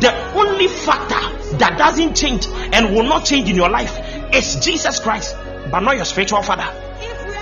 the 0.00 0.32
only 0.34 0.68
factor 0.68 1.56
that 1.58 1.78
doesn't 1.78 2.14
change 2.14 2.46
and 2.72 2.94
will 2.94 3.04
not 3.04 3.24
change 3.24 3.48
in 3.48 3.56
your 3.56 3.70
life 3.70 3.98
is 4.34 4.56
Jesus 4.56 4.98
Christ, 5.00 5.34
but 5.70 5.80
not 5.80 5.96
your 5.96 6.04
spiritual 6.04 6.42
father. 6.42 6.85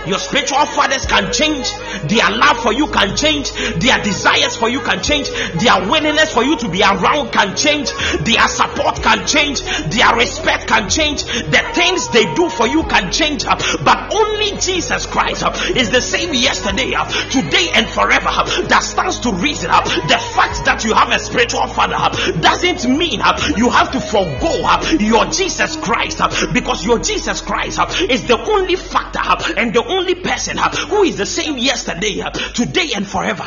Your 0.06 0.18
spiritual 0.18 0.66
fathers 0.66 1.06
can 1.06 1.32
change. 1.32 1.70
Their 2.08 2.30
love 2.30 2.58
for 2.62 2.72
you 2.72 2.86
can 2.88 3.16
change. 3.16 3.50
Their 3.52 4.02
desires 4.02 4.56
for 4.56 4.68
you 4.68 4.80
can 4.80 5.02
change. 5.02 5.28
Their 5.30 5.88
willingness 5.88 6.32
for 6.32 6.42
you 6.44 6.56
to 6.58 6.68
be 6.68 6.82
around 6.82 7.32
can 7.32 7.56
change. 7.56 7.90
Their 8.20 8.48
support 8.48 9.02
can 9.02 9.26
change. 9.26 9.62
Their 9.90 10.14
respect 10.16 10.68
can 10.68 10.88
change. 10.88 11.22
The 11.24 11.62
things 11.74 12.08
they 12.08 12.24
do 12.34 12.48
for 12.48 12.66
you 12.66 12.82
can 12.84 13.10
change. 13.12 13.44
But 13.44 14.12
only 14.12 14.58
Jesus 14.58 15.06
Christ 15.06 15.42
uh, 15.42 15.52
is 15.76 15.90
the 15.90 16.02
same 16.02 16.34
yesterday, 16.34 16.94
uh, 16.94 17.04
today, 17.30 17.68
and 17.74 17.86
forever. 17.88 18.28
uh, 18.28 18.44
That 18.68 18.82
stands 18.82 19.20
to 19.20 19.32
reason. 19.32 19.70
Uh, 19.70 19.82
the 19.84 20.18
fact 20.34 20.64
that 20.66 20.84
you 20.84 20.94
have 20.94 21.10
a 21.10 21.18
spiritual 21.18 21.66
father 21.68 21.96
uh, 21.96 22.10
doesn't 22.40 22.84
mean 22.88 23.20
uh, 23.22 23.38
you 23.56 23.70
have 23.70 23.90
to 23.92 24.00
forego 24.00 24.62
your 25.00 25.24
Jesus 25.26 25.76
Christ 25.76 26.20
because 26.52 26.84
your 26.84 26.98
Jesus 26.98 27.40
Christ 27.40 27.78
is 28.10 28.26
the 28.26 28.38
only 28.38 28.76
factor 28.76 29.20
and 29.56 29.72
the 29.74 29.84
only 29.94 30.14
person 30.16 30.58
who 30.58 31.02
is 31.04 31.16
the 31.16 31.26
same 31.26 31.58
yesterday, 31.58 32.22
today, 32.54 32.90
and 32.94 33.06
forever. 33.06 33.46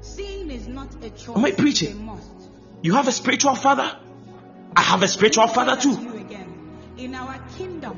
Sin 0.00 0.50
is 0.50 0.68
not 0.68 0.94
a 1.04 1.10
choice. 1.10 1.36
Am 1.36 1.44
I 1.44 1.52
preaching? 1.52 2.10
You 2.82 2.94
have 2.94 3.08
a 3.08 3.12
spiritual 3.12 3.54
father. 3.54 3.96
I 4.76 4.82
have 4.82 5.02
a 5.02 5.08
spiritual 5.08 5.48
father 5.48 5.76
too. 5.80 5.96
In 6.96 7.14
our 7.14 7.38
kingdom, 7.56 7.96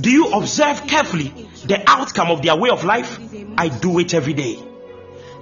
Do 0.00 0.10
you 0.10 0.28
observe 0.32 0.86
carefully 0.86 1.32
the 1.64 1.82
outcome 1.88 2.30
of 2.30 2.42
their 2.42 2.56
way 2.56 2.70
of 2.70 2.84
life? 2.84 3.18
I 3.56 3.68
do 3.68 3.98
it 3.98 4.14
every 4.14 4.34
day. 4.34 4.58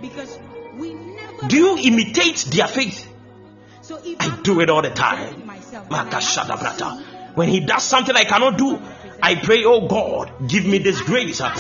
because 0.01 0.39
we 0.79 0.95
never. 0.95 1.49
Do 1.49 1.57
you 1.57 1.79
imitate 1.79 2.47
their 2.51 2.69
faith? 2.69 3.09
So 3.81 3.99
if 4.05 4.21
I 4.21 4.41
do 4.43 4.61
it 4.61 4.71
all 4.71 4.83
the 4.83 4.91
time. 4.91 5.47
myself, 5.47 5.87
and 5.87 5.95
I 5.95 5.99
have 5.99 6.11
to 6.11 6.17
Makashadabrata. 6.17 6.99
see 6.99 7.05
When 7.35 7.49
he 7.49 7.61
does 7.61 7.83
something 7.85 8.15
I 8.15 8.25
cannot 8.25 8.57
do, 8.59 8.81
I 9.23 9.35
pray, 9.37 9.65
oh 9.65 9.87
God, 9.89 10.49
give 10.49 10.67
me 10.67 10.79
this 10.79 11.01
grace. 11.01 11.41
Uh, 11.41 11.51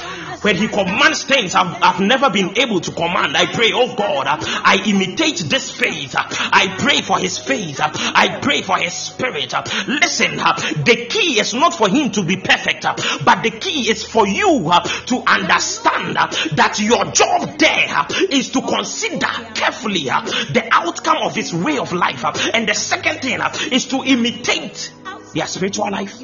When 0.43 0.57
he 0.57 0.69
commands 0.69 1.25
things 1.25 1.55
I've, 1.55 1.83
I've 1.83 2.01
never 2.01 2.29
been 2.29 2.59
able 2.59 2.81
to 2.81 2.91
command, 2.93 3.35
I 3.37 3.47
pray, 3.47 3.71
oh 3.73 3.95
God, 3.97 4.27
uh, 4.27 4.37
I 4.41 4.83
imitate 4.85 5.39
this 5.49 5.71
faith. 5.71 6.15
Uh, 6.15 6.25
I 6.29 6.75
pray 6.79 7.01
for 7.01 7.19
his 7.19 7.39
faith. 7.39 7.81
Uh, 7.81 7.91
I 7.95 8.41
pray 8.43 8.61
for 8.61 8.77
his 8.77 8.93
spirit. 8.93 9.55
Uh. 9.55 9.63
Listen, 9.89 10.39
uh, 10.39 10.55
the 10.85 11.07
key 11.09 11.41
is 11.41 11.55
not 11.55 11.75
for 11.75 11.89
him 11.89 12.11
to 12.13 12.23
be 12.23 12.37
perfect, 12.37 12.83
but 13.25 13.43
the 13.43 13.51
key 13.59 13.89
is 13.91 14.05
for 14.05 14.27
you 14.27 14.71
to 15.07 15.23
understand 15.27 16.17
that 16.17 16.79
your 16.79 17.07
job 17.13 17.59
there 17.59 17.89
uh, 17.89 18.05
to 18.07 18.61
consider 18.61 19.27
carefully 19.55 20.05
the 20.05 20.69
outcome 20.71 21.23
of 21.23 21.35
his 21.35 21.55
way 21.55 21.79
of 21.79 21.93
life. 21.93 22.25
And 22.53 22.69
the 22.69 22.75
second 22.75 23.21
thing 23.21 23.41
is 23.73 23.87
to 23.87 24.03
imitate 24.05 24.93
their 25.35 25.47
spiritual 25.47 25.91
life. 25.91 26.21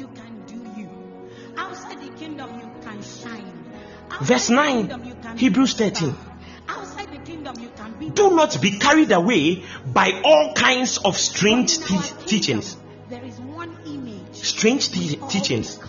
Verse 4.21 4.49
9, 4.49 4.77
kingdom, 4.77 5.03
you 5.03 5.15
can 5.15 5.37
Hebrews 5.37 5.73
13. 5.73 6.13
star. 6.13 6.37
Outside 6.67 7.11
the 7.11 7.17
kingdom, 7.19 7.59
you 7.59 7.69
can 7.75 7.93
be. 7.99 8.09
Do 8.09 8.31
not 8.31 8.61
be 8.61 8.77
carried 8.77 9.11
away 9.11 9.63
by 9.85 10.21
all 10.23 10.53
kinds 10.53 10.97
of 10.99 11.17
strange 11.17 11.79
te- 11.79 12.25
teachings. 12.27 12.77
There 13.09 13.23
is 13.23 13.39
one 13.39 13.75
image. 13.85 14.35
Strange 14.35 14.91
te- 14.91 15.15
teachings. 15.29 15.79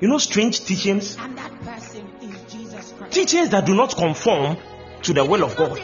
You 0.00 0.08
know, 0.08 0.18
strange 0.18 0.64
teachings? 0.64 1.16
and 1.18 1.36
that 1.36 1.52
person 1.62 2.08
is 2.22 2.52
Jesus 2.52 2.94
Christ. 2.96 3.12
Teachings 3.12 3.48
that 3.50 3.66
do 3.66 3.74
not 3.74 3.96
conform 3.96 4.56
to 5.02 5.12
the 5.12 5.24
will 5.24 5.42
of 5.44 5.56
God. 5.56 5.80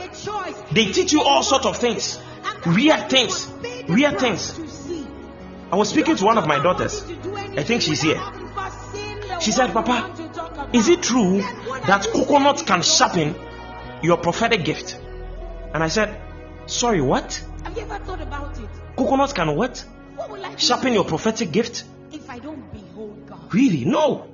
They 0.72 0.86
teach 0.92 1.12
you 1.12 1.22
all 1.22 1.42
sorts 1.42 1.66
of 1.66 1.76
things. 1.76 2.20
Weird 2.66 3.10
things. 3.10 3.48
must 3.48 3.62
pay 3.62 3.82
the 3.82 3.92
Weird 3.92 4.18
things. 4.20 4.58
I 5.72 5.76
was 5.76 5.88
speaking 5.88 6.16
to 6.16 6.24
one 6.24 6.38
of 6.38 6.46
my 6.46 6.62
daughters. 6.62 7.04
I 7.56 7.64
think 7.64 7.82
she's 7.82 8.00
here. 8.02 8.20
She 9.40 9.50
said, 9.50 9.72
Papa, 9.72 10.14
Is 10.72 10.88
it 10.88 11.02
true 11.02 11.42
that 11.86 12.06
coconut 12.12 12.66
can 12.66 12.82
sharpen 12.82 13.34
your 14.02 14.16
prophetic 14.16 14.64
gift? 14.64 14.98
And 15.72 15.82
I 15.82 15.88
said, 15.88 16.20
Sorry, 16.66 17.00
what? 17.00 17.42
Have 17.64 17.76
you 17.76 17.82
ever 17.82 17.98
thought 18.04 18.20
about 18.20 18.58
it? 18.58 18.68
Coconut 18.96 19.34
can 19.34 19.54
what? 19.56 19.84
What 20.16 20.60
Sharpen 20.60 20.92
your 20.92 21.04
prophetic 21.04 21.50
gift? 21.52 21.84
if 22.12 22.30
I 22.30 22.38
don't 22.38 22.72
behold 22.72 23.26
God? 23.26 23.52
Really? 23.52 23.84
No. 23.84 24.28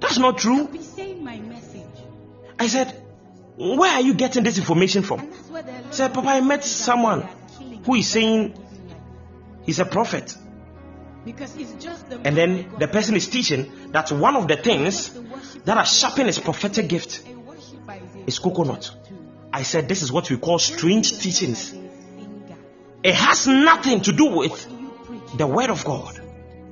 That's 0.00 0.18
not 0.18 0.38
true. 0.38 0.66
Be 0.68 0.82
saying 0.82 1.24
my 1.24 1.38
message, 1.38 1.86
I 2.58 2.66
said, 2.66 2.90
Where 3.56 3.92
are 3.92 4.00
you 4.00 4.14
getting 4.14 4.42
this 4.42 4.58
information 4.58 5.02
from? 5.02 5.20
and 5.20 5.32
that's 5.32 5.48
where 5.48 5.62
the 5.62 5.72
Said, 5.90 6.12
Papa, 6.12 6.28
I 6.28 6.40
met 6.40 6.64
someone 6.64 7.26
who 7.86 7.94
is 7.94 8.08
saying 8.08 8.54
he's 9.62 9.78
a 9.78 9.84
prophet. 9.86 10.36
Because 11.24 11.56
it's 11.56 11.72
just 11.84 12.08
the 12.10 12.20
And 12.24 12.36
then 12.36 12.70
the 12.78 12.88
person 12.88 13.16
is 13.16 13.28
teaching 13.28 13.90
that 13.92 14.12
one 14.12 14.36
of 14.36 14.46
the 14.48 14.56
things 14.56 15.10
that 15.64 15.76
are 15.78 15.86
sharpening 15.86 16.26
his 16.26 16.38
prophetic 16.38 16.88
gift 16.88 17.22
is 18.26 18.38
coconut. 18.38 18.90
I 19.52 19.62
said, 19.62 19.88
This 19.88 20.02
is 20.02 20.10
what 20.12 20.30
we 20.30 20.36
call 20.36 20.58
strange 20.58 21.18
teachings. 21.18 21.74
It 23.02 23.14
has 23.14 23.46
nothing 23.46 24.00
to 24.02 24.12
do 24.12 24.26
with 24.36 24.66
Do 24.68 24.74
you 24.76 24.88
preach? 25.04 25.38
the 25.38 25.46
word 25.46 25.70
of 25.70 25.84
God, 25.84 26.20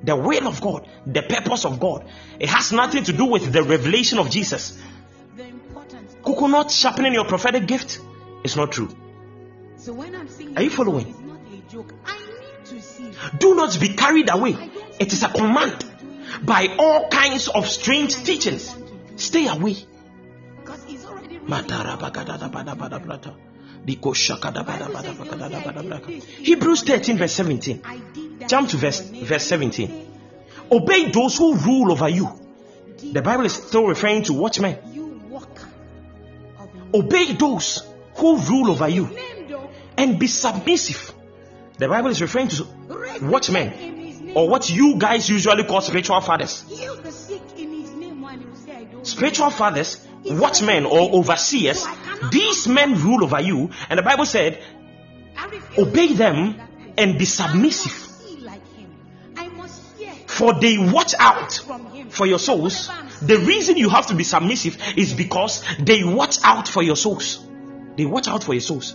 the 0.02 0.16
will 0.16 0.48
of 0.48 0.60
God, 0.60 0.88
the 1.06 1.22
purpose 1.22 1.64
of 1.64 1.78
God. 1.78 2.04
It 2.40 2.48
has 2.48 2.72
nothing 2.72 3.04
to 3.04 3.12
do 3.12 3.26
with 3.26 3.52
the 3.52 3.62
revelation 3.62 4.18
of 4.18 4.30
Jesus. 4.30 4.78
The 5.36 5.46
importance. 5.46 6.14
of- 6.14 6.22
Coconut 6.22 6.70
sharpening 6.70 7.12
your 7.14 7.26
prophetic 7.26 7.66
gift 7.66 8.00
is 8.44 8.56
not 8.56 8.72
true. 8.72 8.88
So 9.76 9.92
when 9.92 10.14
I'm 10.16 10.28
saying 10.28 10.56
Are 10.56 10.62
you 10.62 10.70
following? 10.70 11.14
Do 13.38 13.54
not 13.54 13.78
be 13.80 13.90
carried 13.90 14.30
away. 14.30 14.56
It 14.98 15.12
is 15.12 15.22
a 15.22 15.28
command 15.28 15.84
by 16.42 16.74
all 16.78 17.08
kinds 17.08 17.48
of 17.48 17.68
strange 17.68 18.16
teachings. 18.16 18.74
Stay 19.16 19.46
away. 19.46 19.76
Hebrews 26.38 26.82
13, 26.82 27.18
verse 27.18 27.32
17. 27.32 27.82
I 27.84 27.96
did 28.12 28.32
Jump 28.48 28.68
to 28.70 28.76
verse 28.76 29.00
verse 29.00 29.46
17. 29.46 30.08
Obey 30.70 31.10
those 31.10 31.36
who 31.38 31.54
rule 31.54 31.92
over 31.92 32.08
you. 32.08 32.28
The 33.12 33.22
Bible 33.22 33.46
is 33.46 33.54
still 33.54 33.86
referring 33.86 34.22
to 34.24 34.32
watchmen. 34.32 34.78
Obey 36.94 37.32
those 37.32 37.82
who 38.16 38.38
rule 38.38 38.70
over 38.70 38.88
you 38.88 39.08
and 39.96 40.18
be 40.18 40.26
submissive. 40.26 41.11
The 41.82 41.88
Bible 41.88 42.10
is 42.10 42.22
referring 42.22 42.46
to 42.46 42.64
watchmen 43.22 44.32
or 44.36 44.48
what 44.48 44.70
you 44.70 44.98
guys 44.98 45.28
usually 45.28 45.64
call 45.64 45.80
spiritual 45.80 46.20
fathers. 46.20 46.64
Spiritual 49.02 49.50
fathers, 49.50 50.06
watchmen 50.24 50.86
or 50.86 51.12
overseers, 51.12 51.84
these 52.30 52.68
men 52.68 52.94
rule 53.02 53.24
over 53.24 53.40
you, 53.40 53.70
and 53.90 53.98
the 53.98 54.04
Bible 54.04 54.26
said, 54.26 54.62
obey 55.76 56.12
them 56.12 56.54
and 56.96 57.18
be 57.18 57.24
submissive. 57.24 57.98
For 60.28 60.54
they 60.54 60.78
watch 60.78 61.14
out 61.18 61.52
for 62.10 62.26
your 62.26 62.38
souls. 62.38 62.88
The 63.22 63.38
reason 63.38 63.76
you 63.76 63.88
have 63.88 64.06
to 64.06 64.14
be 64.14 64.22
submissive 64.22 64.80
is 64.96 65.14
because 65.14 65.64
they 65.80 66.04
watch 66.04 66.38
out 66.44 66.68
for 66.68 66.84
your 66.84 66.96
souls. 66.96 67.44
They 67.96 68.06
watch 68.06 68.28
out 68.28 68.44
for 68.44 68.54
your 68.54 68.60
souls. 68.60 68.94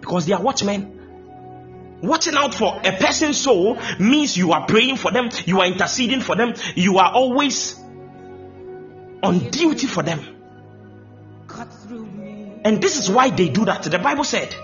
Because 0.00 0.24
they 0.24 0.32
are 0.32 0.40
watchmen. 0.40 0.97
Watching 2.02 2.34
out 2.34 2.54
for 2.54 2.80
a 2.84 2.92
person's 2.92 3.40
soul 3.40 3.78
means 3.98 4.36
you 4.36 4.52
are 4.52 4.66
praying 4.66 4.96
for 4.96 5.10
them, 5.10 5.30
you 5.46 5.60
are 5.60 5.66
interceding 5.66 6.20
for 6.20 6.36
them, 6.36 6.54
you 6.76 6.98
are 6.98 7.10
always 7.12 7.76
on 9.22 9.50
duty 9.50 9.86
for 9.86 10.02
them. 10.02 10.20
Cut 11.48 11.72
through 11.72 12.06
me. 12.06 12.60
And 12.64 12.80
this 12.80 12.98
is 12.98 13.10
why 13.10 13.30
they 13.30 13.48
do 13.48 13.64
that. 13.64 13.82
The 13.82 13.98
Bible 13.98 14.24
said 14.24 14.54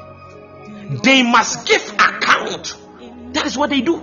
they 1.03 1.23
must 1.23 1.67
give 1.67 1.83
account. 1.95 2.77
That 3.33 3.47
is 3.47 3.59
what 3.59 3.71
they 3.71 3.81
do. 3.81 3.97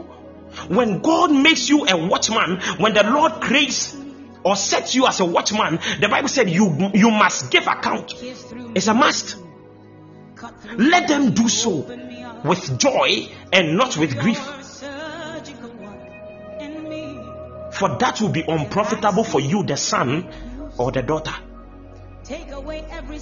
When 0.67 1.02
God 1.02 1.32
makes 1.32 1.70
you 1.70 1.86
a 1.88 1.96
watchman, 1.96 2.60
when 2.78 2.94
the 2.94 3.04
Lord 3.04 3.34
creates 3.41 3.96
or 4.44 4.58
sets 4.58 4.94
you 4.96 5.08
as 5.08 5.22
a 5.22 5.26
watchman, 5.26 5.80
the 6.02 6.10
Bible 6.10 6.28
said 6.28 6.50
you 6.50 6.91
you 6.94 7.12
must 7.12 7.50
give 7.52 7.67
account. 7.67 8.13
It's 8.22 8.88
a 8.88 8.94
must. 8.94 9.38
Let 10.76 11.08
them 11.08 11.34
do 11.34 11.48
so 11.48 11.84
Open 11.84 12.00
me 12.00 12.06
up. 12.06 12.11
With 12.44 12.78
joy 12.80 13.30
and 13.52 13.78
not 13.78 13.98
with 13.98 14.18
grief, 14.18 14.40
for 17.72 17.98
that 17.98 18.20
will 18.22 18.30
be 18.30 18.44
unprofitable 18.48 19.24
for 19.24 19.40
you, 19.40 19.64
the 19.64 19.78
son 19.78 20.28
or 20.78 20.92
the 20.92 21.02
daughter. 21.02 21.34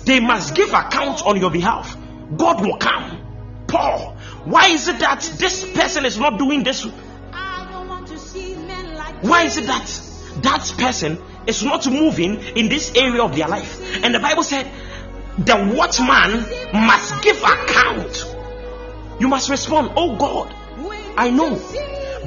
They 0.06 0.20
must 0.20 0.56
give 0.56 0.74
account 0.74 1.26
on 1.26 1.40
your 1.40 1.52
behalf. 1.52 1.98
God 2.36 2.62
will 2.62 2.78
come. 2.78 3.26
Paul, 3.68 4.16
why 4.46 4.68
is 4.68 4.88
it 4.88 5.00
that 5.00 5.22
this 5.38 5.70
person 5.72 6.06
is 6.06 6.18
not 6.18 6.38
doing 6.38 6.64
this? 6.64 6.84
Why 9.22 9.44
is 9.44 9.58
it 9.58 9.66
that 9.68 9.88
that 10.44 10.74
person 10.78 11.18
is 11.46 11.64
not 11.64 11.88
moving 11.88 12.42
in 12.56 12.70
this 12.70 12.92
area 12.96 13.22
of 13.24 13.36
their 13.36 13.48
life? 13.48 14.04
And 14.04 14.14
the 14.14 14.20
Bible 14.20 14.44
said, 14.44 14.70
the 15.38 15.56
watchman 15.76 16.46
must 16.74 17.24
give 17.24 17.38
account. 17.38 18.29
You 19.20 19.28
must 19.28 19.50
respond, 19.50 19.92
Oh 19.96 20.16
God, 20.16 20.54
I 21.18 21.30
know. 21.30 21.60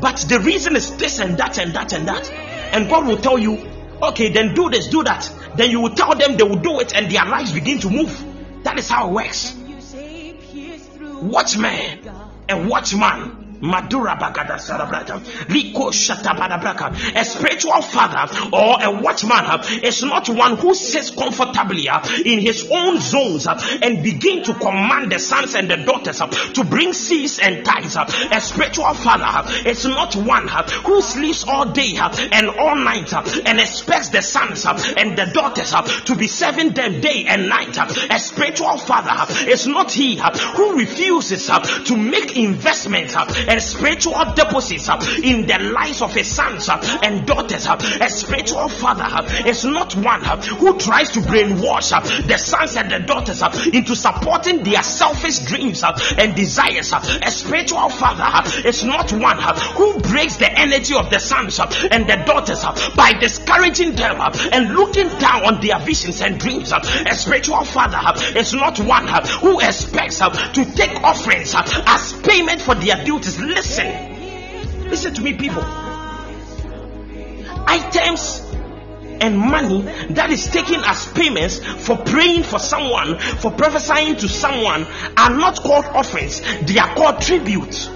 But 0.01 0.17
the 0.29 0.41
reason 0.41 0.77
is 0.77 0.95
this 0.97 1.19
and 1.21 1.37
that 1.39 1.59
and 1.59 1.75
that 1.75 1.93
and 1.93 2.09
that. 2.09 2.31
And 2.73 2.89
God 2.89 3.07
will 3.07 3.17
tell 3.19 3.39
you, 3.39 3.69
Okay, 4.03 4.31
then 4.31 4.55
do 4.55 4.69
this, 4.69 4.89
do 4.89 5.05
that. 5.05 5.31
Then 5.57 5.71
you 5.71 5.81
will 5.81 5.95
tell 5.95 6.15
them 6.15 6.37
they 6.37 6.43
will 6.43 6.57
do 6.57 6.81
it 6.81 6.95
and 6.95 7.11
their 7.11 7.25
lives 7.25 7.53
begin 7.53 7.79
to 7.81 7.91
move. 7.91 8.25
That 8.65 8.79
is 8.79 8.89
how 8.89 9.09
it 9.09 9.13
works. 9.13 9.55
And 9.55 11.31
Watchman, 11.31 12.11
a 12.49 12.69
watchman. 12.69 13.42
Madura 13.63 14.17
bagada 14.17 14.59
sarabrata, 14.59 15.21
liko 15.47 15.93
shatabadabraka. 15.93 17.15
A 17.15 17.25
spiritual 17.25 17.81
father 17.81 18.27
or 18.53 18.83
a 18.83 18.91
watchman 19.01 19.45
is 19.85 20.03
not 20.03 20.29
one 20.29 20.57
who 20.57 20.75
sits 20.75 21.11
comfortably 21.11 21.89
in 22.25 22.41
his 22.41 22.69
own 22.71 22.99
zones 22.99 23.47
and 23.47 24.03
begin 24.03 24.43
to 24.43 24.55
command 24.55 25.13
the 25.13 25.19
sons 25.21 25.55
and 25.55 25.71
the 25.71 25.77
daughters 25.77 26.19
to 26.55 26.65
bring 26.65 26.93
seeds 26.93 27.39
and 27.39 27.65
tithes. 27.65 27.97
uh. 27.97 28.05
A 28.33 28.41
spiritual 28.41 28.95
father 28.95 29.49
is 29.69 29.85
not 29.87 30.17
one 30.17 30.49
who 30.49 31.01
sleeps 31.01 31.45
all 31.47 31.67
day 31.67 31.97
and 32.33 32.49
all 32.49 32.75
night 32.75 33.13
and 33.47 33.61
expects 33.61 34.09
the 34.09 34.23
sons 34.23 34.67
and 34.67 35.17
the 35.17 35.27
daughters 35.33 35.73
to 36.07 36.17
be 36.17 36.27
serving 36.27 36.71
them 36.71 37.01
day 37.01 37.27
and 37.29 37.49
night. 37.49 37.77
A 38.11 38.19
spiritual 38.19 38.77
father 38.79 39.33
is 39.49 39.69
not 39.69 39.93
he 39.93 40.17
who 40.17 40.79
refuses 40.79 41.47
to 41.47 41.97
make 41.97 42.37
investments 42.37 43.15
and 43.53 43.61
spiritual 43.61 44.25
deposits 44.35 44.89
uh, 44.89 44.99
in 45.23 45.47
the 45.47 45.59
lives 45.59 46.01
of 46.01 46.15
his 46.15 46.27
sons 46.27 46.71
uh, 46.71 47.01
and 47.03 47.27
daughters. 47.27 47.67
uh. 47.67 47.77
A 48.01 48.09
spiritual 48.09 48.69
father 48.69 49.05
uh, 49.05 49.43
is 49.47 49.65
not 49.65 49.95
one 49.95 50.25
uh, 50.25 50.41
who 50.41 50.79
tries 50.79 51.11
to 51.11 51.21
brainwash 51.21 51.93
uh, 51.93 52.01
the 52.27 52.39
sons 52.39 52.77
and 52.77 52.91
the 52.91 53.01
daughters 53.01 53.43
into 53.73 53.95
supporting 53.95 54.63
their 54.65 54.83
selfish 54.83 55.41
dreams 55.41 55.85
and 56.17 56.35
desires. 56.35 56.93
A 56.93 57.31
spiritual 57.31 57.91
father 57.91 58.49
is 58.67 58.85
not 58.85 59.13
one 59.13 59.39
who 59.77 60.01
breaks 60.01 60.37
the 60.37 60.51
energy 60.51 60.95
of 60.95 61.11
the 61.11 61.19
sons 61.19 61.61
and 61.61 62.09
the 62.09 62.23
daughters 62.25 62.65
by 62.97 63.13
discouraging 63.13 63.95
them 63.95 64.17
and 64.53 64.75
looking 64.75 65.09
down 65.19 65.45
on 65.45 65.61
their 65.61 65.79
visions 65.81 66.23
and 66.23 66.41
dreams. 66.41 66.73
A 66.73 67.15
spiritual 67.15 67.65
father 67.65 68.01
is 68.35 68.55
not 68.55 68.81
one 68.81 69.07
who 69.41 69.61
expects 69.61 70.19
to 70.19 70.73
take 70.75 70.95
offerings 71.03 71.55
as 71.55 72.13
payment 72.23 72.63
for 72.63 72.75
their 72.75 73.05
duties. 73.05 73.42
Listen, 73.43 74.89
listen 74.89 75.15
to 75.15 75.21
me, 75.21 75.35
people. 75.35 75.63
Items 77.67 78.41
and 79.21 79.37
money 79.37 79.83
that 80.11 80.31
is 80.31 80.47
taken 80.49 80.81
as 80.85 81.07
payments 81.13 81.59
for 81.59 81.97
praying 81.97 82.45
for 82.45 82.61
someone, 82.61 83.19
for 83.19 83.51
prophesying 83.51 84.17
to 84.17 84.29
someone, 84.29 84.87
are 85.17 85.31
not 85.31 85.61
called 85.61 85.85
offerings, 85.87 86.41
they 86.63 86.79
are 86.79 86.95
called 86.95 87.21
me. 87.21 87.89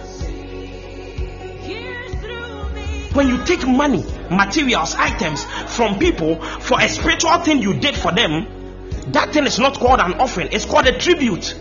When 3.13 3.29
you 3.29 3.45
take 3.45 3.67
money, 3.67 4.05
materials, 4.31 4.95
items 4.97 5.45
from 5.75 5.99
people 5.99 6.43
for 6.43 6.81
a 6.81 6.89
spiritual 6.89 7.39
thing 7.39 7.63
you 7.63 7.75
did 7.75 7.97
for 7.97 8.13
them, 8.13 9.13
that 9.13 9.33
thing 9.33 9.47
is 9.47 9.59
not 9.61 9.79
called 9.79 10.01
an 10.01 10.15
offering, 10.15 10.49
it's 10.51 10.65
called 10.65 10.87
a 10.87 10.99
tribute. 10.99 11.55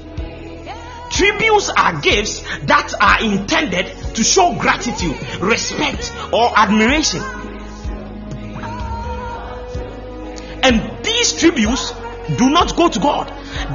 Tributes 1.15 1.69
are 1.69 2.01
gifts 2.01 2.41
that 2.65 2.93
are 2.99 3.23
intended 3.23 3.87
to 4.15 4.21
show 4.21 4.53
gratitude, 4.59 5.15
respect, 5.39 6.13
or 6.33 6.51
admiration. 6.59 7.21
And 10.61 11.05
these 11.05 11.39
tributes 11.39 11.93
do 12.37 12.49
not 12.49 12.75
go 12.75 12.89
to 12.89 12.99
God. 12.99 13.27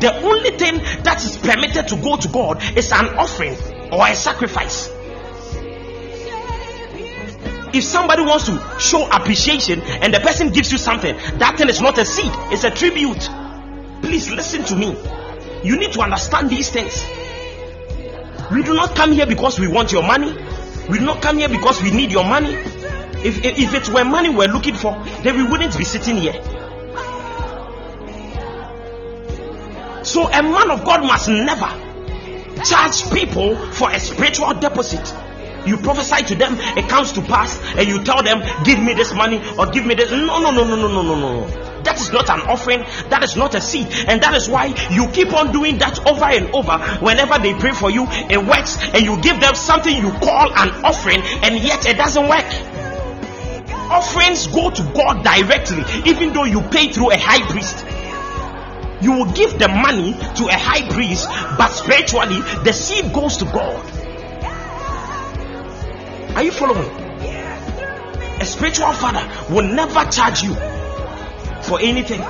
The 0.02 0.14
only 0.22 0.50
thing 0.50 0.78
that 1.04 1.24
is 1.24 1.38
permitted 1.38 1.88
to 1.88 1.96
go 1.96 2.16
to 2.16 2.28
God 2.28 2.62
is 2.76 2.92
an 2.92 3.06
offering 3.16 3.56
or 3.90 4.06
a 4.06 4.14
sacrifice. 4.14 4.90
If 7.72 7.84
somebody 7.84 8.22
wants 8.22 8.46
to 8.46 8.76
show 8.78 9.08
appreciation 9.08 9.80
and 9.80 10.12
the 10.12 10.20
person 10.20 10.50
gives 10.50 10.72
you 10.72 10.76
something, 10.76 11.16
that 11.38 11.56
thing 11.56 11.70
is 11.70 11.80
not 11.80 11.96
a 11.96 12.04
seed, 12.04 12.32
it's 12.52 12.64
a 12.64 12.70
tribute. 12.70 13.30
Please 14.02 14.30
listen 14.30 14.62
to 14.64 14.76
me. 14.76 14.94
You 15.62 15.78
need 15.78 15.92
to 15.92 16.00
understand 16.02 16.50
these 16.50 16.68
things. 16.68 17.02
We 18.52 18.62
do 18.62 18.74
not 18.74 18.96
come 18.96 19.12
here 19.12 19.26
because 19.26 19.60
we 19.60 19.68
want 19.68 19.92
your 19.92 20.02
money. 20.02 20.36
We 20.88 20.98
do 20.98 21.04
not 21.04 21.22
come 21.22 21.38
here 21.38 21.48
because 21.48 21.80
we 21.82 21.90
need 21.92 22.10
your 22.10 22.24
money. 22.24 22.54
If, 23.22 23.44
if, 23.44 23.74
it 23.74 23.88
were 23.90 24.04
money 24.04 24.30
we're 24.30 24.48
looking 24.48 24.74
for, 24.74 24.92
then 25.22 25.36
we 25.36 25.44
wouldn't 25.44 25.76
be 25.76 25.84
sitting 25.84 26.16
here. 26.16 26.32
So 30.02 30.26
a 30.26 30.42
man 30.42 30.70
of 30.70 30.84
God 30.84 31.02
must 31.02 31.28
never 31.28 31.68
charge 32.64 33.08
people 33.12 33.56
for 33.72 33.90
a 33.90 34.00
spiritual 34.00 34.54
deposit. 34.54 35.14
You 35.66 35.76
prophesy 35.76 36.24
to 36.24 36.34
them, 36.34 36.56
it 36.58 36.88
comes 36.88 37.12
to 37.12 37.20
pass, 37.22 37.60
and 37.76 37.86
you 37.86 38.02
tell 38.02 38.22
them, 38.22 38.42
Give 38.64 38.80
me 38.80 38.94
this 38.94 39.12
money 39.14 39.40
or 39.58 39.66
give 39.66 39.84
me 39.84 39.94
this. 39.94 40.10
No, 40.10 40.40
no, 40.40 40.50
no, 40.50 40.64
no, 40.64 40.76
no, 40.76 40.88
no, 40.88 41.02
no, 41.02 41.14
no. 41.14 41.69
That 41.84 42.00
is 42.00 42.12
not 42.12 42.28
an 42.30 42.40
offering, 42.42 42.80
that 43.08 43.22
is 43.24 43.36
not 43.36 43.54
a 43.54 43.60
seed, 43.60 43.88
and 44.06 44.22
that 44.22 44.34
is 44.34 44.48
why 44.48 44.66
you 44.90 45.08
keep 45.08 45.32
on 45.32 45.52
doing 45.52 45.78
that 45.78 46.06
over 46.06 46.24
and 46.24 46.50
over. 46.54 46.78
Whenever 47.04 47.38
they 47.38 47.54
pray 47.54 47.72
for 47.72 47.90
you, 47.90 48.06
it 48.28 48.38
works, 48.38 48.76
and 48.94 49.04
you 49.04 49.20
give 49.20 49.40
them 49.40 49.54
something 49.54 49.94
you 49.94 50.10
call 50.10 50.52
an 50.52 50.84
offering, 50.84 51.20
and 51.42 51.58
yet 51.58 51.86
it 51.86 51.96
doesn't 51.96 52.28
work. 52.28 52.46
Offerings 53.90 54.46
go 54.46 54.70
to 54.70 54.82
God 54.94 55.24
directly, 55.24 55.82
even 56.08 56.32
though 56.32 56.44
you 56.44 56.60
pay 56.62 56.92
through 56.92 57.10
a 57.12 57.18
high 57.18 57.42
priest 57.50 57.84
you 59.00 59.12
will 59.12 59.32
give 59.32 59.58
the 59.58 59.68
money 59.68 60.12
to 60.12 60.46
a 60.46 60.52
high 60.52 60.86
priest, 60.92 61.26
but 61.56 61.68
spiritually 61.70 62.40
the 62.64 62.72
seed 62.72 63.12
goes 63.12 63.38
to 63.38 63.46
God. 63.46 63.82
Are 66.36 66.42
you 66.42 66.52
following? 66.52 66.88
A 68.40 68.46
spiritual 68.46 68.92
father 68.92 69.54
will 69.54 69.66
never 69.66 70.04
charge 70.10 70.42
you 70.42 70.54
for 71.62 71.80
anything. 71.80 72.20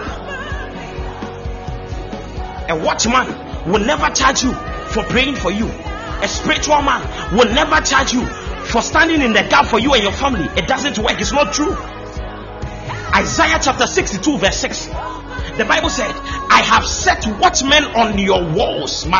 A 2.70 2.76
watchman 2.76 3.26
will 3.70 3.84
never 3.84 4.10
charge 4.10 4.42
you 4.42 4.52
for 4.52 5.02
praying 5.04 5.36
for 5.36 5.50
you. 5.50 5.66
A 5.66 6.28
spiritual 6.28 6.82
man 6.82 7.36
will 7.36 7.52
never 7.52 7.80
charge 7.80 8.12
you 8.12 8.26
for 8.66 8.82
standing 8.82 9.22
in 9.22 9.32
the 9.32 9.42
gap 9.42 9.66
for 9.66 9.78
you 9.78 9.94
and 9.94 10.02
your 10.02 10.12
family. 10.12 10.46
It 10.56 10.68
doesn't 10.68 10.98
work, 10.98 11.20
it's 11.20 11.32
not 11.32 11.52
true. 11.52 11.76
Isaiah 13.14 13.58
chapter 13.60 13.86
62, 13.86 14.38
verse 14.38 14.56
6. 14.58 15.19
The 15.56 15.64
Bible 15.64 15.90
said, 15.90 16.10
I 16.50 16.62
have 16.62 16.86
set 16.86 17.26
watchmen 17.38 17.84
on 17.84 18.18
your 18.18 18.42
walls. 18.42 19.04
The 19.04 19.10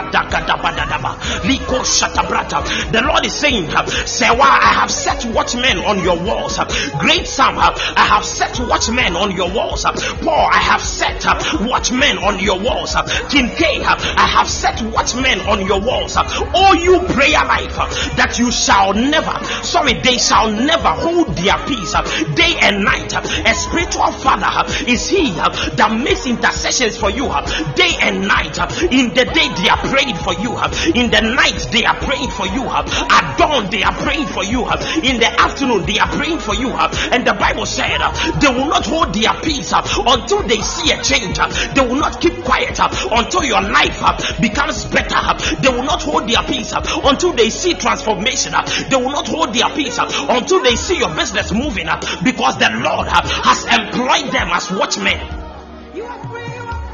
Lord 3.04 3.26
is 3.26 3.34
saying, 3.34 3.68
Sewa, 4.06 4.42
I 4.42 4.72
have 4.80 4.90
set 4.90 5.24
watchmen 5.34 5.78
on 5.78 6.02
your 6.02 6.18
walls. 6.22 6.58
Great 6.98 7.26
Sam, 7.26 7.58
I 7.58 8.04
have 8.08 8.24
set 8.24 8.58
watchmen 8.60 9.16
on 9.16 9.32
your 9.32 9.50
walls. 9.52 9.84
Paul, 9.84 10.48
I 10.50 10.58
have 10.58 10.82
set 10.82 11.24
watchmen 11.60 12.18
on 12.18 12.38
your 12.38 12.58
walls. 12.58 12.94
King 13.28 13.48
K, 13.50 13.82
I 13.84 14.26
have 14.26 14.48
set 14.48 14.80
watchmen 14.82 15.40
on 15.40 15.66
your 15.66 15.80
walls. 15.80 16.16
Oh, 16.16 16.74
you 16.74 17.00
prayer 17.14 17.44
life, 17.44 17.76
that 18.16 18.38
you 18.38 18.50
shall 18.50 18.94
never, 18.94 19.44
sorry, 19.62 19.94
they 19.94 20.18
shall 20.18 20.50
never 20.50 20.88
hold 20.88 21.36
their 21.36 21.58
peace 21.66 21.92
day 22.34 22.56
and 22.62 22.84
night. 22.84 23.12
A 23.12 23.54
spiritual 23.54 24.12
father 24.12 24.64
is 24.86 25.08
he 25.08 25.30
that 25.30 25.99
makes 26.02 26.26
intercessions 26.26 26.96
for 26.96 27.10
you 27.10 27.26
uh, 27.26 27.42
day 27.74 27.96
and 28.00 28.26
night. 28.26 28.58
Uh, 28.58 28.68
in 28.90 29.08
the 29.10 29.24
day, 29.24 29.48
they 29.62 29.68
are 29.68 29.82
praying 29.88 30.16
for 30.16 30.34
you. 30.34 30.52
Uh, 30.56 30.68
in 30.94 31.10
the 31.10 31.20
night, 31.20 31.68
they 31.70 31.84
are 31.84 31.96
praying 31.96 32.30
for 32.30 32.46
you. 32.46 32.64
At 32.66 33.38
dawn, 33.38 33.70
they 33.70 33.82
are 33.82 33.94
praying 33.94 34.26
for 34.26 34.44
you. 34.44 34.64
In 35.02 35.20
the 35.20 35.30
afternoon, 35.38 35.86
they 35.86 35.98
are 35.98 36.08
praying 36.08 36.38
for 36.38 36.54
you. 36.54 36.70
And 36.70 37.26
the 37.26 37.34
Bible 37.34 37.66
said 37.66 38.00
they 38.40 38.48
will 38.48 38.68
not 38.68 38.86
hold 38.86 39.14
their 39.14 39.34
peace 39.42 39.72
until 39.72 40.42
they 40.46 40.60
see 40.60 40.92
a 40.92 41.02
change. 41.02 41.38
They 41.74 41.80
will 41.80 42.00
not 42.00 42.20
keep 42.20 42.42
quiet 42.44 42.78
until 42.78 43.44
your 43.44 43.62
life 43.62 44.00
becomes 44.40 44.84
better. 44.86 45.20
They 45.60 45.68
will 45.68 45.84
not 45.84 46.02
hold 46.02 46.28
their 46.28 46.42
peace 46.44 46.72
until 46.72 47.32
they 47.32 47.50
see 47.50 47.74
transformation. 47.74 48.52
They 48.88 48.96
will 48.96 49.12
not 49.12 49.28
hold 49.28 49.54
their 49.54 49.68
peace 49.70 49.98
until 49.98 50.62
they 50.62 50.76
see 50.76 50.98
your 50.98 51.14
business 51.14 51.52
moving 51.52 51.88
up 51.88 52.04
because 52.24 52.58
the 52.58 52.70
Lord 52.70 53.08
has 53.08 53.64
employed 53.64 54.32
them 54.32 54.48
as 54.50 54.70
watchmen. 54.70 55.39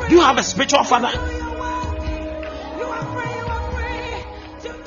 You 0.08 0.16
you 0.16 0.22
have 0.22 0.38
a 0.38 0.42
spiritual 0.42 0.84
father. 0.84 1.10
Do. 4.62 4.82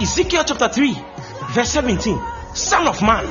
Ezekiel 0.00 0.44
chapter 0.46 0.68
3, 0.68 0.96
verse 1.50 1.70
17. 1.70 2.18
Son 2.54 2.88
of 2.88 3.02
man, 3.02 3.26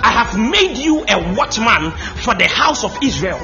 I 0.00 0.10
have 0.10 0.38
made 0.38 0.78
you 0.78 1.04
a 1.08 1.34
watchman 1.36 1.92
for 2.16 2.34
the 2.34 2.46
house 2.46 2.84
of 2.84 2.96
Israel. 3.02 3.38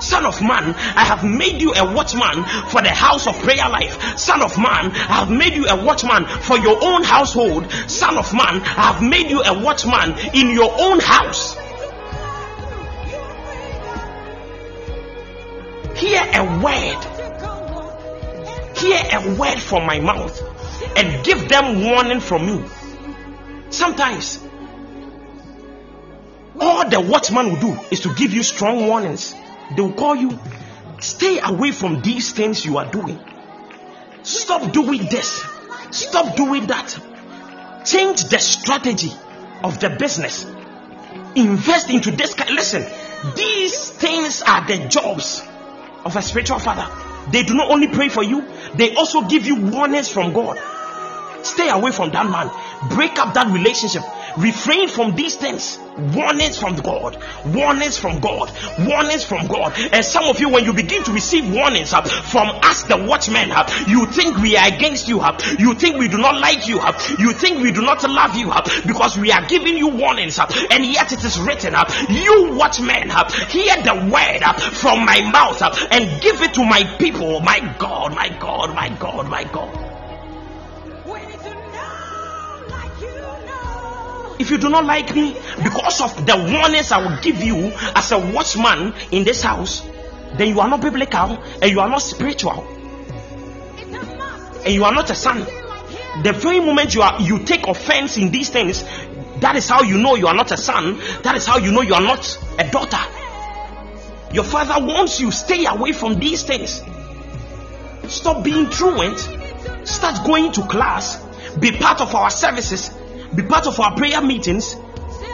Son 0.00 0.26
of 0.26 0.42
man, 0.42 0.74
I 0.74 1.04
have 1.04 1.22
made 1.24 1.62
you 1.62 1.72
a 1.72 1.94
watchman 1.94 2.44
for 2.68 2.82
the 2.82 2.90
house 2.90 3.28
of 3.28 3.38
prayer 3.38 3.68
life. 3.68 4.18
Son 4.18 4.42
of 4.42 4.58
man, 4.58 4.90
I 4.90 5.24
have 5.24 5.30
made 5.30 5.54
you 5.54 5.66
a 5.68 5.84
watchman 5.84 6.26
for 6.26 6.58
your 6.58 6.82
own 6.82 7.04
household. 7.04 7.70
Son 7.86 8.18
of 8.18 8.34
man, 8.34 8.60
I 8.60 8.92
have 8.92 9.02
made 9.02 9.30
you 9.30 9.40
a 9.42 9.62
watchman 9.62 10.18
in 10.34 10.50
your 10.50 10.74
own 10.80 10.98
house. 10.98 11.56
Hear 16.02 16.22
a 16.34 16.58
word 16.58 17.22
hear 18.82 19.00
a 19.12 19.36
word 19.36 19.60
from 19.60 19.86
my 19.86 20.00
mouth 20.00 20.36
and 20.96 21.24
give 21.24 21.48
them 21.48 21.84
warning 21.84 22.18
from 22.18 22.48
you. 22.48 22.68
Sometimes, 23.70 24.42
all 26.60 26.88
the 26.88 27.00
watchman 27.00 27.50
will 27.52 27.60
do 27.60 27.80
is 27.92 28.00
to 28.00 28.14
give 28.14 28.34
you 28.34 28.42
strong 28.42 28.86
warnings. 28.88 29.34
They 29.76 29.82
will 29.82 29.92
call 29.92 30.16
you, 30.16 30.38
stay 31.00 31.38
away 31.42 31.70
from 31.70 32.02
these 32.02 32.32
things 32.32 32.66
you 32.66 32.78
are 32.78 32.90
doing. 32.90 33.20
Stop 34.24 34.72
doing 34.72 35.06
this. 35.06 35.44
Stop 35.92 36.36
doing 36.36 36.66
that. 36.66 36.98
Change 37.84 38.24
the 38.24 38.38
strategy 38.38 39.12
of 39.62 39.78
the 39.78 39.90
business. 39.90 40.44
Invest 41.36 41.90
into 41.90 42.10
this. 42.10 42.36
Listen, 42.50 42.84
these 43.36 43.90
things 43.90 44.42
are 44.42 44.66
the 44.66 44.88
jobs 44.88 45.42
of 46.04 46.16
a 46.16 46.22
spiritual 46.22 46.58
father. 46.58 46.88
They 47.30 47.42
do 47.42 47.54
not 47.54 47.70
only 47.70 47.88
pray 47.88 48.08
for 48.08 48.22
you, 48.22 48.44
they 48.74 48.94
also 48.94 49.22
give 49.22 49.46
you 49.46 49.56
warnings 49.56 50.08
from 50.08 50.32
God. 50.32 50.58
Stay 51.42 51.68
away 51.68 51.92
from 51.92 52.10
that 52.12 52.26
man. 52.26 52.50
Break 52.90 53.18
up 53.18 53.34
that 53.34 53.48
relationship. 53.52 54.02
Refrain 54.36 54.88
from 54.88 55.14
these 55.14 55.36
things. 55.36 55.78
Warnings 56.14 56.58
from 56.58 56.76
God. 56.76 57.22
Warnings 57.46 57.98
from 57.98 58.20
God. 58.20 58.50
Warnings 58.78 59.24
from 59.24 59.46
God. 59.46 59.74
And 59.92 60.04
some 60.04 60.24
of 60.24 60.40
you, 60.40 60.48
when 60.48 60.64
you 60.64 60.72
begin 60.72 61.04
to 61.04 61.12
receive 61.12 61.52
warnings 61.52 61.92
uh, 61.92 62.00
from 62.02 62.48
us, 62.62 62.84
the 62.84 62.96
watchmen, 62.96 63.50
uh, 63.52 63.68
you 63.86 64.06
think 64.06 64.38
we 64.38 64.56
are 64.56 64.68
against 64.68 65.08
you. 65.08 65.20
Uh, 65.20 65.38
you 65.58 65.74
think 65.74 65.98
we 65.98 66.08
do 66.08 66.18
not 66.18 66.40
like 66.40 66.66
you. 66.66 66.78
Uh, 66.80 66.98
you 67.18 67.32
think 67.32 67.62
we 67.62 67.72
do 67.72 67.82
not 67.82 68.02
love 68.08 68.36
you 68.36 68.50
uh, 68.50 68.62
because 68.86 69.18
we 69.18 69.30
are 69.32 69.44
giving 69.46 69.76
you 69.76 69.88
warnings. 69.88 70.38
Uh, 70.38 70.46
and 70.70 70.86
yet 70.86 71.12
it 71.12 71.22
is 71.24 71.38
written, 71.40 71.74
uh, 71.74 71.84
You 72.08 72.54
watchmen, 72.54 73.10
uh, 73.10 73.30
hear 73.48 73.76
the 73.82 73.94
word 74.10 74.42
uh, 74.42 74.52
from 74.54 75.04
my 75.04 75.20
mouth 75.30 75.60
uh, 75.60 75.74
and 75.90 76.22
give 76.22 76.40
it 76.40 76.54
to 76.54 76.64
my 76.64 76.84
people. 76.98 77.40
My 77.40 77.60
God, 77.78 78.14
my 78.14 78.28
God, 78.40 78.74
my 78.74 78.88
God, 78.88 79.28
my 79.28 79.44
God. 79.44 79.91
If 84.42 84.50
you 84.50 84.58
do 84.58 84.68
not 84.68 84.84
like 84.84 85.14
me 85.14 85.34
because 85.62 86.00
of 86.00 86.26
the 86.26 86.34
warnings 86.36 86.90
I 86.90 86.98
will 86.98 87.16
give 87.22 87.40
you 87.44 87.70
as 87.94 88.10
a 88.10 88.18
watchman 88.18 88.92
in 89.12 89.22
this 89.22 89.40
house, 89.40 89.82
then 90.34 90.48
you 90.48 90.58
are 90.58 90.68
not 90.68 90.80
biblical 90.80 91.40
and 91.62 91.70
you 91.70 91.78
are 91.78 91.88
not 91.88 92.02
spiritual 92.02 92.66
and 94.66 94.74
you 94.74 94.82
are 94.82 94.92
not 94.92 95.08
a 95.10 95.14
son. 95.14 95.46
The 96.24 96.32
very 96.32 96.58
moment 96.58 96.92
you 96.92 97.02
are 97.02 97.20
you 97.20 97.38
take 97.44 97.68
offense 97.68 98.16
in 98.16 98.32
these 98.32 98.48
things, 98.48 98.82
that 99.38 99.54
is 99.54 99.68
how 99.68 99.82
you 99.82 99.98
know 99.98 100.16
you 100.16 100.26
are 100.26 100.34
not 100.34 100.50
a 100.50 100.56
son. 100.56 100.98
That 101.22 101.36
is 101.36 101.46
how 101.46 101.58
you 101.58 101.70
know 101.70 101.82
you 101.82 101.94
are 101.94 102.02
not 102.02 102.36
a 102.58 102.68
daughter. 102.68 102.98
Your 104.32 104.42
father 104.42 104.84
wants 104.84 105.20
you 105.20 105.30
stay 105.30 105.66
away 105.66 105.92
from 105.92 106.18
these 106.18 106.42
things. 106.42 106.82
Stop 108.12 108.42
being 108.42 108.68
truant. 108.70 109.20
Start 109.84 110.26
going 110.26 110.50
to 110.50 110.62
class. 110.62 111.24
Be 111.60 111.70
part 111.70 112.00
of 112.00 112.12
our 112.16 112.30
services. 112.30 112.90
Be 113.34 113.42
part 113.42 113.66
of 113.66 113.78
our 113.80 113.94
prayer 113.96 114.20
meetings. 114.20 114.76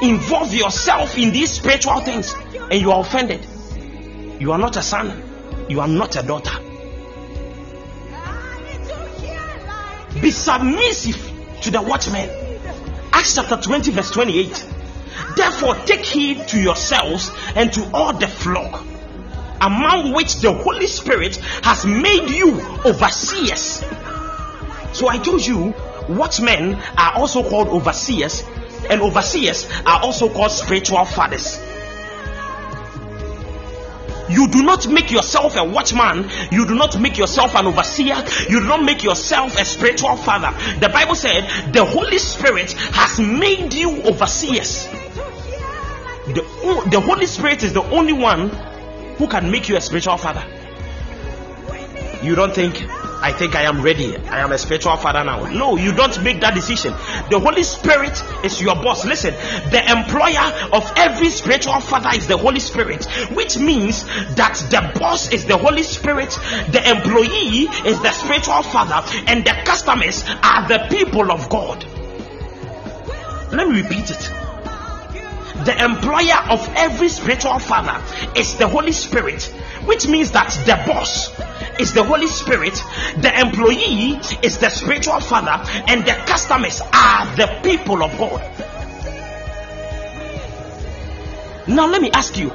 Involve 0.00 0.54
yourself 0.54 1.18
in 1.18 1.32
these 1.32 1.50
spiritual 1.50 2.00
things, 2.00 2.34
and 2.70 2.80
you 2.80 2.92
are 2.92 3.00
offended. 3.00 3.44
You 4.38 4.52
are 4.52 4.58
not 4.58 4.76
a 4.76 4.82
son. 4.82 5.66
You 5.68 5.80
are 5.80 5.88
not 5.88 6.16
a 6.16 6.22
daughter. 6.22 6.56
Be 10.20 10.30
submissive 10.30 11.60
to 11.62 11.70
the 11.70 11.82
watchman. 11.82 12.30
Acts 13.12 13.34
chapter 13.34 13.56
20, 13.56 13.90
verse 13.90 14.10
28. 14.10 14.66
Therefore, 15.36 15.74
take 15.84 16.04
heed 16.04 16.48
to 16.48 16.60
yourselves 16.60 17.30
and 17.54 17.72
to 17.72 17.90
all 17.92 18.12
the 18.12 18.28
flock, 18.28 18.84
among 19.60 20.12
which 20.12 20.36
the 20.36 20.52
Holy 20.52 20.86
Spirit 20.86 21.36
has 21.62 21.84
made 21.84 22.30
you 22.30 22.60
overseers. 22.84 23.82
So 24.92 25.08
I 25.08 25.18
told 25.18 25.44
you, 25.44 25.74
watchmen 26.08 26.74
are 26.96 27.14
also 27.14 27.42
called 27.42 27.68
overseers, 27.68 28.42
and 28.88 29.00
overseers 29.00 29.68
are 29.86 30.00
also 30.02 30.28
called 30.28 30.50
spiritual 30.50 31.04
fathers. 31.04 31.60
You 34.28 34.48
do 34.48 34.62
not 34.62 34.86
make 34.88 35.10
yourself 35.10 35.56
a 35.56 35.64
watchman. 35.64 36.28
You 36.52 36.66
do 36.66 36.74
not 36.74 37.00
make 37.00 37.16
yourself 37.16 37.54
an 37.54 37.66
overseer. 37.66 38.16
You 38.48 38.60
do 38.60 38.66
not 38.66 38.82
make 38.84 39.02
yourself 39.02 39.58
a 39.58 39.64
spiritual 39.64 40.16
father. 40.16 40.50
The 40.80 40.90
Bible 40.90 41.14
said 41.14 41.72
the 41.72 41.84
Holy 41.84 42.18
Spirit 42.18 42.72
has 42.72 43.18
made 43.18 43.72
you 43.72 44.02
overseers. 44.02 44.86
The, 46.26 46.88
the 46.90 47.00
Holy 47.00 47.24
Spirit 47.24 47.62
is 47.62 47.72
the 47.72 47.82
only 47.82 48.12
one 48.12 48.50
who 49.16 49.28
can 49.28 49.50
make 49.50 49.68
you 49.70 49.76
a 49.76 49.80
spiritual 49.80 50.18
father. 50.18 50.44
You 52.22 52.34
don't 52.34 52.54
think, 52.54 52.76
I 53.20 53.32
think 53.32 53.56
I 53.56 53.62
am 53.62 53.82
ready. 53.82 54.16
I 54.16 54.40
am 54.40 54.52
a 54.52 54.58
spiritual 54.58 54.96
father 54.96 55.24
now. 55.24 55.44
No, 55.46 55.76
you 55.76 55.92
don't 55.92 56.22
make 56.22 56.40
that 56.40 56.54
decision. 56.54 56.92
The 57.30 57.40
Holy 57.40 57.64
Spirit 57.64 58.22
is 58.44 58.60
your 58.60 58.76
boss. 58.76 59.04
Listen, 59.04 59.34
the 59.70 59.82
employer 59.90 60.70
of 60.72 60.90
every 60.96 61.30
spiritual 61.30 61.80
father 61.80 62.10
is 62.16 62.28
the 62.28 62.36
Holy 62.36 62.60
Spirit, 62.60 63.04
which 63.34 63.58
means 63.58 64.04
that 64.36 64.54
the 64.70 64.98
boss 65.00 65.32
is 65.32 65.46
the 65.46 65.58
Holy 65.58 65.82
Spirit, 65.82 66.30
the 66.70 66.82
employee 66.88 67.68
is 67.88 68.00
the 68.00 68.12
spiritual 68.12 68.62
father, 68.62 69.02
and 69.26 69.44
the 69.44 69.56
customers 69.64 70.24
are 70.42 70.68
the 70.68 70.86
people 70.88 71.32
of 71.32 71.48
God. 71.48 71.84
Let 73.52 73.68
me 73.68 73.82
repeat 73.82 74.10
it. 74.10 74.37
The 75.64 75.84
employer 75.84 76.38
of 76.50 76.68
every 76.76 77.08
spiritual 77.08 77.58
father 77.58 78.00
is 78.36 78.56
the 78.56 78.68
Holy 78.68 78.92
Spirit, 78.92 79.42
which 79.84 80.06
means 80.06 80.30
that 80.32 80.50
the 80.66 80.80
boss 80.86 81.30
is 81.80 81.92
the 81.92 82.04
Holy 82.04 82.28
Spirit, 82.28 82.74
the 83.18 83.32
employee 83.40 84.20
is 84.42 84.58
the 84.58 84.68
spiritual 84.68 85.20
father, 85.20 85.62
and 85.88 86.04
the 86.04 86.12
customers 86.26 86.80
are 86.80 87.26
the 87.36 87.60
people 87.62 88.02
of 88.02 88.16
God. 88.18 88.40
Now, 91.66 91.86
let 91.86 92.00
me 92.00 92.10
ask 92.12 92.38
you 92.38 92.52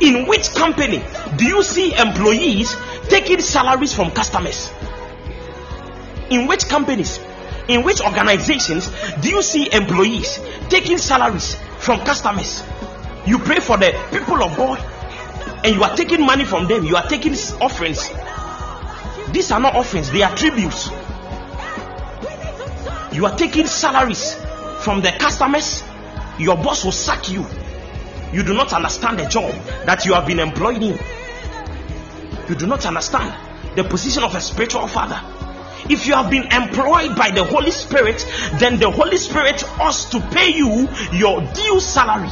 in 0.00 0.26
which 0.26 0.50
company 0.54 1.02
do 1.36 1.46
you 1.46 1.62
see 1.62 1.94
employees 1.96 2.76
taking 3.08 3.40
salaries 3.40 3.94
from 3.94 4.10
customers? 4.10 4.70
In 6.28 6.46
which 6.48 6.68
companies, 6.68 7.18
in 7.68 7.82
which 7.82 8.00
organizations 8.00 8.90
do 9.20 9.28
you 9.28 9.42
see 9.42 9.72
employees 9.72 10.40
taking 10.68 10.98
salaries 10.98 11.56
from 11.78 12.00
customers? 12.00 12.62
You 13.26 13.38
pray 13.38 13.60
for 13.60 13.76
the 13.76 13.92
people 14.10 14.42
of 14.42 14.56
God 14.56 14.78
and 15.64 15.74
you 15.74 15.82
are 15.82 15.94
taking 15.96 16.24
money 16.24 16.44
from 16.44 16.66
them, 16.66 16.84
you 16.84 16.96
are 16.96 17.06
taking 17.06 17.34
offerings. 17.60 18.10
These 19.32 19.52
are 19.52 19.60
not 19.60 19.74
offerings, 19.74 20.10
they 20.10 20.22
are 20.22 20.34
tributes. 20.34 20.90
You 23.12 23.26
are 23.26 23.36
taking 23.36 23.66
salaries 23.66 24.34
from 24.80 25.00
the 25.02 25.12
customers, 25.12 25.84
your 26.38 26.56
boss 26.56 26.84
will 26.84 26.92
sack 26.92 27.30
you. 27.30 27.46
You 28.32 28.42
do 28.42 28.54
not 28.54 28.72
understand 28.72 29.18
the 29.18 29.26
job 29.26 29.52
that 29.84 30.04
you 30.04 30.14
have 30.14 30.26
been 30.26 30.38
employed 30.38 30.82
in. 30.82 30.98
You 32.48 32.54
do 32.54 32.66
not 32.66 32.84
understand 32.86 33.32
the 33.76 33.84
position 33.84 34.24
of 34.24 34.34
a 34.34 34.40
spiritual 34.40 34.86
father. 34.88 35.20
If 35.88 36.06
you 36.06 36.14
have 36.14 36.30
been 36.30 36.44
employed 36.52 37.16
by 37.16 37.30
the 37.30 37.44
Holy 37.44 37.70
Spirit, 37.70 38.24
then 38.54 38.78
the 38.78 38.90
Holy 38.90 39.16
Spirit 39.16 39.64
ought 39.80 39.94
to 40.12 40.20
pay 40.32 40.50
you 40.50 40.88
your 41.12 41.40
due 41.40 41.80
salary. 41.80 42.30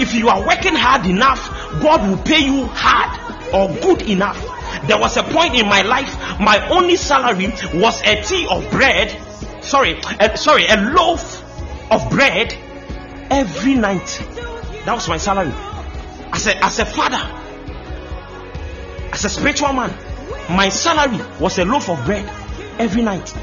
If 0.00 0.14
you 0.14 0.28
are 0.28 0.46
working 0.46 0.74
hard 0.74 1.06
enough, 1.06 1.48
God 1.80 2.08
will 2.08 2.22
pay 2.24 2.44
you 2.44 2.66
hard 2.66 3.18
or 3.52 3.68
good 3.80 4.02
enough. 4.02 4.40
There 4.86 4.98
was 4.98 5.16
a 5.16 5.22
point 5.22 5.54
in 5.54 5.68
my 5.68 5.82
life, 5.82 6.16
my 6.40 6.68
only 6.70 6.96
salary 6.96 7.48
was 7.74 8.00
a 8.02 8.22
tea 8.22 8.46
of 8.48 8.68
bread, 8.70 9.16
sorry, 9.62 10.00
a, 10.18 10.36
sorry, 10.36 10.66
a 10.66 10.76
loaf 10.92 11.42
of 11.90 12.10
bread 12.10 12.56
every 13.30 13.74
night. 13.74 14.24
That 14.84 14.94
was 14.94 15.08
my 15.08 15.18
salary. 15.18 15.52
As 16.32 16.46
a, 16.46 16.64
as 16.64 16.78
a 16.78 16.86
father, 16.86 17.20
as 19.12 19.24
a 19.24 19.28
spiritual 19.28 19.72
man, 19.74 19.94
my 20.50 20.68
salary 20.68 21.20
was 21.40 21.58
a 21.58 21.64
loaf 21.64 21.88
of 21.88 22.04
bread 22.04 22.28
every 22.78 23.02
night. 23.02 23.34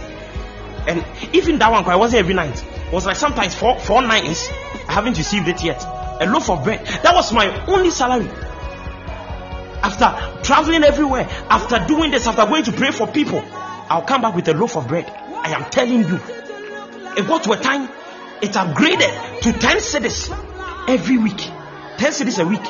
And 0.87 1.05
even 1.33 1.59
that 1.59 1.71
one, 1.71 1.85
I 1.85 1.95
wasn't 1.95 2.19
every 2.19 2.33
night. 2.33 2.63
It 2.87 2.93
was 2.93 3.05
like 3.05 3.15
sometimes 3.15 3.55
four, 3.55 3.79
four 3.79 4.01
nights. 4.01 4.49
I 4.87 4.93
haven't 4.93 5.17
received 5.17 5.47
it 5.47 5.63
yet. 5.63 5.83
A 6.21 6.25
loaf 6.25 6.49
of 6.49 6.63
bread. 6.63 6.85
That 7.03 7.13
was 7.13 7.31
my 7.31 7.65
only 7.67 7.91
salary. 7.91 8.29
After 9.81 10.43
traveling 10.43 10.83
everywhere, 10.83 11.27
after 11.49 11.85
doing 11.87 12.11
this, 12.11 12.27
after 12.27 12.45
going 12.45 12.63
to 12.63 12.71
pray 12.71 12.91
for 12.91 13.07
people, 13.07 13.43
I'll 13.89 14.01
come 14.01 14.21
back 14.21 14.35
with 14.35 14.47
a 14.49 14.53
loaf 14.53 14.75
of 14.75 14.87
bread. 14.87 15.05
I 15.07 15.51
am 15.51 15.69
telling 15.69 16.03
you. 16.03 16.19
It 17.17 17.27
got 17.27 17.43
to 17.43 17.51
a 17.53 17.57
time, 17.57 17.89
it 18.41 18.51
upgraded 18.51 19.41
to 19.41 19.53
10 19.53 19.77
cedis 19.77 20.29
every 20.87 21.17
week. 21.17 21.37
10 21.37 22.11
cedis 22.11 22.39
a 22.41 22.47
week. 22.47 22.63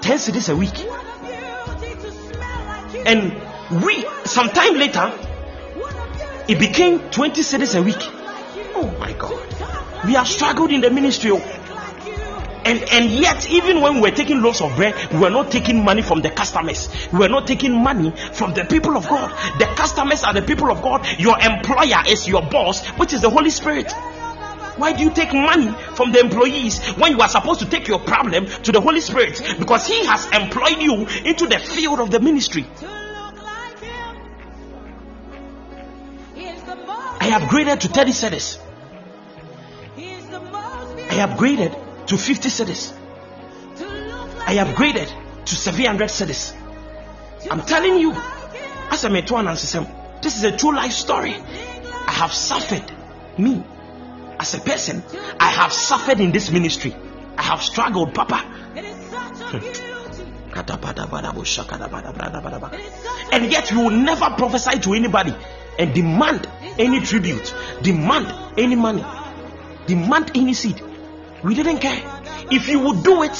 10 0.00 0.18
cedis 0.18 0.52
a 0.52 0.56
week. 0.56 1.01
And 3.06 3.84
we, 3.84 4.04
sometime 4.24 4.74
later, 4.74 5.12
it 6.48 6.58
became 6.58 7.10
20 7.10 7.42
cedis 7.42 7.78
a 7.78 7.82
week. 7.82 8.02
Oh 8.74 8.94
my 8.98 9.12
God. 9.12 10.04
We 10.06 10.14
have 10.14 10.26
struggled 10.26 10.72
in 10.72 10.80
the 10.80 10.90
ministry. 10.90 11.30
oh. 11.32 11.58
And, 12.64 12.80
and 12.92 13.10
yet, 13.10 13.50
even 13.50 13.80
when 13.80 13.94
we 13.96 14.00
were 14.02 14.10
taking 14.10 14.40
loaves 14.40 14.60
of 14.60 14.74
bread, 14.76 14.94
we 15.12 15.18
were 15.18 15.30
not 15.30 15.50
taking 15.50 15.84
money 15.84 16.02
from 16.02 16.22
the 16.22 16.30
customers. 16.30 16.88
We 17.12 17.18
were 17.18 17.28
not 17.28 17.46
taking 17.46 17.82
money 17.82 18.12
from 18.32 18.54
the 18.54 18.64
people 18.64 18.96
of 18.96 19.08
God. 19.08 19.30
The 19.58 19.66
customers 19.76 20.22
are 20.22 20.32
the 20.32 20.42
people 20.42 20.70
of 20.70 20.80
God. 20.80 21.06
Your 21.18 21.38
employer 21.40 22.02
is 22.06 22.28
your 22.28 22.42
boss, 22.42 22.86
which 22.98 23.12
is 23.12 23.20
the 23.20 23.30
Holy 23.30 23.50
Spirit. 23.50 23.92
Why 24.76 24.92
do 24.92 25.02
you 25.02 25.10
take 25.10 25.32
money 25.32 25.70
from 25.94 26.12
the 26.12 26.20
employees 26.20 26.80
when 26.96 27.12
you 27.12 27.20
are 27.20 27.28
supposed 27.28 27.60
to 27.60 27.66
take 27.66 27.88
your 27.88 27.98
problem 27.98 28.46
to 28.46 28.72
the 28.72 28.80
Holy 28.80 29.00
Spirit? 29.00 29.40
Because 29.58 29.86
He 29.86 30.04
has 30.06 30.26
employed 30.32 30.80
you 30.80 31.06
into 31.24 31.46
the 31.46 31.58
field 31.58 32.00
of 32.00 32.10
the 32.10 32.20
ministry. 32.20 32.66
I 37.20 37.30
upgraded 37.38 37.80
to 37.80 37.88
30 37.88 38.10
cedis. 38.12 38.58
I 39.96 41.26
upgraded 41.26 42.06
to 42.06 42.16
50 42.16 42.48
cedis. 42.48 42.92
I 44.46 44.56
upgraded 44.56 45.12
to 45.44 45.54
700 45.54 46.08
cedis. 46.08 46.56
I'm 47.50 47.62
telling 47.62 47.98
you, 47.98 48.12
as 48.90 49.04
a 49.04 49.08
Metuan 49.08 49.48
ancestor, 49.48 49.86
this 50.22 50.36
is 50.36 50.44
a 50.44 50.56
true 50.56 50.74
life 50.74 50.92
story. 50.92 51.34
I 51.34 52.12
have 52.12 52.32
suffered, 52.32 52.90
me, 53.38 53.62
as 54.42 54.54
a 54.54 54.58
person, 54.60 55.04
I 55.38 55.50
have 55.50 55.72
suffered 55.72 56.18
in 56.18 56.32
this 56.32 56.50
ministry. 56.50 56.92
I 57.38 57.42
have 57.42 57.62
struggled, 57.62 58.12
Papa. 58.12 58.42
And 63.32 63.52
yet, 63.52 63.70
we 63.70 63.78
will 63.78 63.90
never 63.90 64.30
prophesy 64.30 64.80
to 64.80 64.94
anybody 64.94 65.32
and 65.78 65.94
demand 65.94 66.48
any 66.76 67.00
tribute, 67.00 67.54
demand 67.82 68.34
any 68.58 68.74
money, 68.74 69.04
demand 69.86 70.32
any 70.34 70.54
seed. 70.54 70.82
We 71.44 71.54
didn't 71.54 71.78
care. 71.78 72.02
If 72.50 72.68
you 72.68 72.80
would 72.80 73.04
do 73.04 73.22
it, 73.22 73.36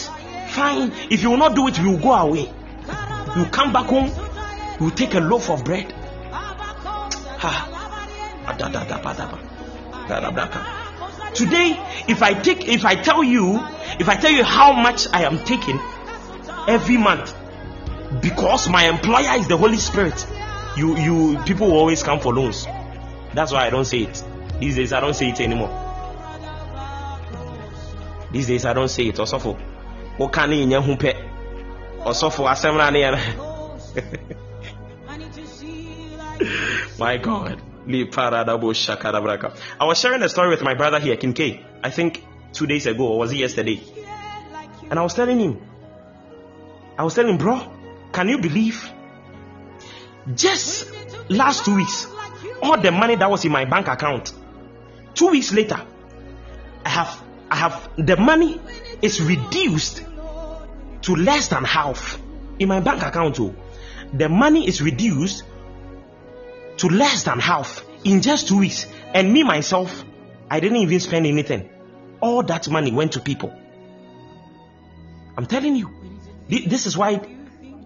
fine. 0.51 0.93
If 1.11 1.25
you 1.25 1.31
will 1.31 1.37
not 1.39 1.57
do 1.57 1.67
it, 1.67 1.81
we 1.81 1.89
will 1.89 1.99
go 1.99 2.13
away. 2.13 2.53
You 3.37 3.47
come 3.47 3.73
back 3.73 3.87
home, 3.87 4.13
you 4.81 4.93
take 4.93 5.15
a 5.15 5.21
loaf 5.21 5.51
of 5.51 5.65
bread. 5.65 5.93
Ha. 7.43 7.69
Today, 11.35 11.77
if 12.09 12.23
I 12.23 12.35
take, 12.35 12.69
if 12.69 12.85
I 12.85 12.95
tell 12.95 13.25
you, 13.25 13.61
if 13.99 14.09
I 14.09 14.17
tell 14.17 14.31
you 14.31 14.45
how 14.45 14.73
much 14.73 15.07
I 15.13 15.25
am 15.25 15.45
taking 15.45 15.81
every 16.69 16.97
month, 16.99 17.35
because 18.21 18.69
my 18.69 18.89
employer 18.89 19.39
is 19.39 19.49
the 19.49 19.57
Holy 19.57 19.79
Spirit, 19.79 20.27
you, 20.77 20.97
you, 20.99 21.39
people 21.45 21.69
will 21.69 21.79
always 21.79 22.03
come 22.03 22.21
for 22.21 22.35
loans. 22.35 22.67
That's 23.35 23.53
why 23.53 23.67
I 23.67 23.71
don't 23.71 23.87
say 23.87 24.01
it. 24.01 24.23
These 24.61 24.77
days, 24.77 24.93
I 24.93 25.01
don't 25.01 25.15
say 25.15 25.31
it 25.31 25.41
anymore. 25.41 25.71
These 28.31 28.49
days, 28.49 28.65
I 28.65 28.73
don't 28.73 28.89
say 28.89 29.05
it. 29.09 29.17
Osofo? 29.17 29.59
Osofo, 32.05 32.51
assemble 32.51 32.81
I 32.83 32.91
need 35.17 35.33
to 35.33 35.47
see 35.47 36.17
My 36.99 37.17
God. 37.17 37.63
I 37.87 39.85
was 39.85 39.99
sharing 39.99 40.23
a 40.23 40.29
story 40.29 40.51
with 40.51 40.63
my 40.63 40.75
brother 40.75 41.01
here, 41.01 41.17
Kinke. 41.17 41.65
I 41.83 41.91
think 41.91 42.25
two 42.53 42.67
days 42.67 42.87
ago, 42.87 43.09
or 43.09 43.19
was 43.19 43.33
it 43.33 43.39
yesterday? 43.39 43.83
And 44.91 44.99
I 44.99 45.03
was 45.03 45.15
telling 45.15 45.41
him, 45.41 45.61
I 46.99 47.05
was 47.05 47.15
telling 47.15 47.31
him, 47.31 47.39
bro, 47.39 47.61
can 48.13 48.29
you 48.29 48.39
believe? 48.39 48.89
Just 50.35 50.87
last 51.29 51.65
two 51.65 51.75
weeks, 51.75 52.07
all 52.63 52.79
the 52.81 52.93
money 52.93 53.17
that 53.17 53.31
was 53.31 53.45
in 53.45 53.51
my 53.53 53.65
bank 53.65 53.89
account, 53.89 54.33
two 55.15 55.29
weeks 55.29 55.53
later, 55.53 55.85
I 56.85 56.89
have, 56.89 57.23
I 57.51 57.57
have, 57.57 57.91
the 57.97 58.17
money 58.17 58.61
is 59.01 59.21
reduced 59.21 60.05
to 61.03 61.17
less 61.17 61.49
than 61.49 61.65
half 61.65 62.21
in 62.59 62.69
my 62.69 62.81
bank 62.81 63.03
account. 63.03 63.41
Oh, 63.41 63.55
the 64.13 64.29
money 64.29 64.69
is 64.69 64.81
reduced 64.83 65.45
to 66.79 66.89
less 66.89 67.25
than 67.25 67.39
half 67.39 67.85
in 68.05 68.21
just 68.23 68.49
two 68.49 68.59
weeks. 68.59 68.87
And 69.15 69.33
me 69.33 69.43
myself, 69.43 70.05
I 70.51 70.61
didn't 70.61 70.79
even 70.79 71.01
spend 71.01 71.27
anything. 71.27 71.71
All 72.21 72.43
that 72.43 72.69
money 72.69 72.93
went 72.93 73.13
to 73.13 73.21
people. 73.21 73.53
I'm 75.37 75.47
telling 75.47 75.77
you, 75.77 75.91
this 76.49 76.87
is 76.87 76.97
why 76.97 77.21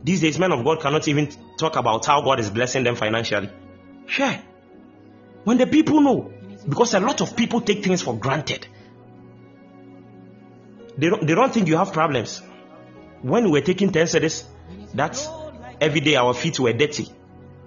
these 0.03 0.20
days 0.20 0.39
men 0.39 0.53
of 0.53 0.64
God 0.64 0.80
cannot 0.80 1.07
even 1.09 1.28
talk 1.59 1.76
about 1.76 2.05
how 2.07 2.20
God 2.22 2.41
is 2.41 2.51
blessing 2.51 2.84
them 2.84 2.97
financially. 2.97 3.51
Sure. 4.07 4.39
When 5.45 5.59
the 5.59 5.66
people 5.66 6.01
know, 6.01 6.32
because 6.68 6.95
a 6.95 7.01
lot 7.01 7.20
of 7.20 7.37
people 7.37 7.61
take 7.61 7.84
things 7.84 8.03
for 8.03 8.16
granted. 8.16 8.66
They 10.99 11.09
don't, 11.09 11.26
they 11.26 11.34
don't 11.34 11.53
think 11.53 11.68
you 11.68 11.76
have 11.76 11.93
problems. 11.93 12.43
When 13.22 13.45
we 13.45 13.51
were 13.51 13.61
taking 13.61 13.93
10 13.93 14.07
cedis, 14.07 14.45
that's 14.95 15.28
every 15.80 16.01
day 16.01 16.16
our 16.16 16.34
feet 16.34 16.59
were 16.59 16.72
dirty 16.72 17.09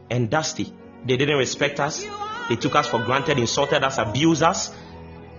and 0.10 0.30
dusty. 0.30 0.74
They 1.06 1.18
didn't 1.18 1.38
respect 1.38 1.80
us. 1.80 2.06
They 2.50 2.56
took 2.56 2.76
us 2.76 2.88
for 2.88 3.00
granted, 3.04 3.38
insulted 3.40 3.84
us, 3.84 3.98
abused 3.98 4.44
us. 4.44 4.72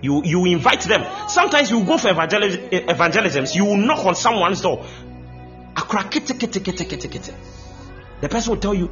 You 0.02 0.22
you 0.24 0.46
invite 0.46 0.80
them. 0.82 1.04
Sometimes 1.28 1.70
you 1.70 1.84
go 1.84 1.98
for 1.98 2.08
evangelis- 2.08 2.70
evangelisms. 2.88 3.54
You 3.54 3.76
knock 3.76 4.06
on 4.06 4.14
someone's 4.14 4.61
door. 4.62 4.84
The 8.20 8.28
person 8.28 8.50
will 8.52 8.61
tell 8.61 8.74
you, 8.74 8.90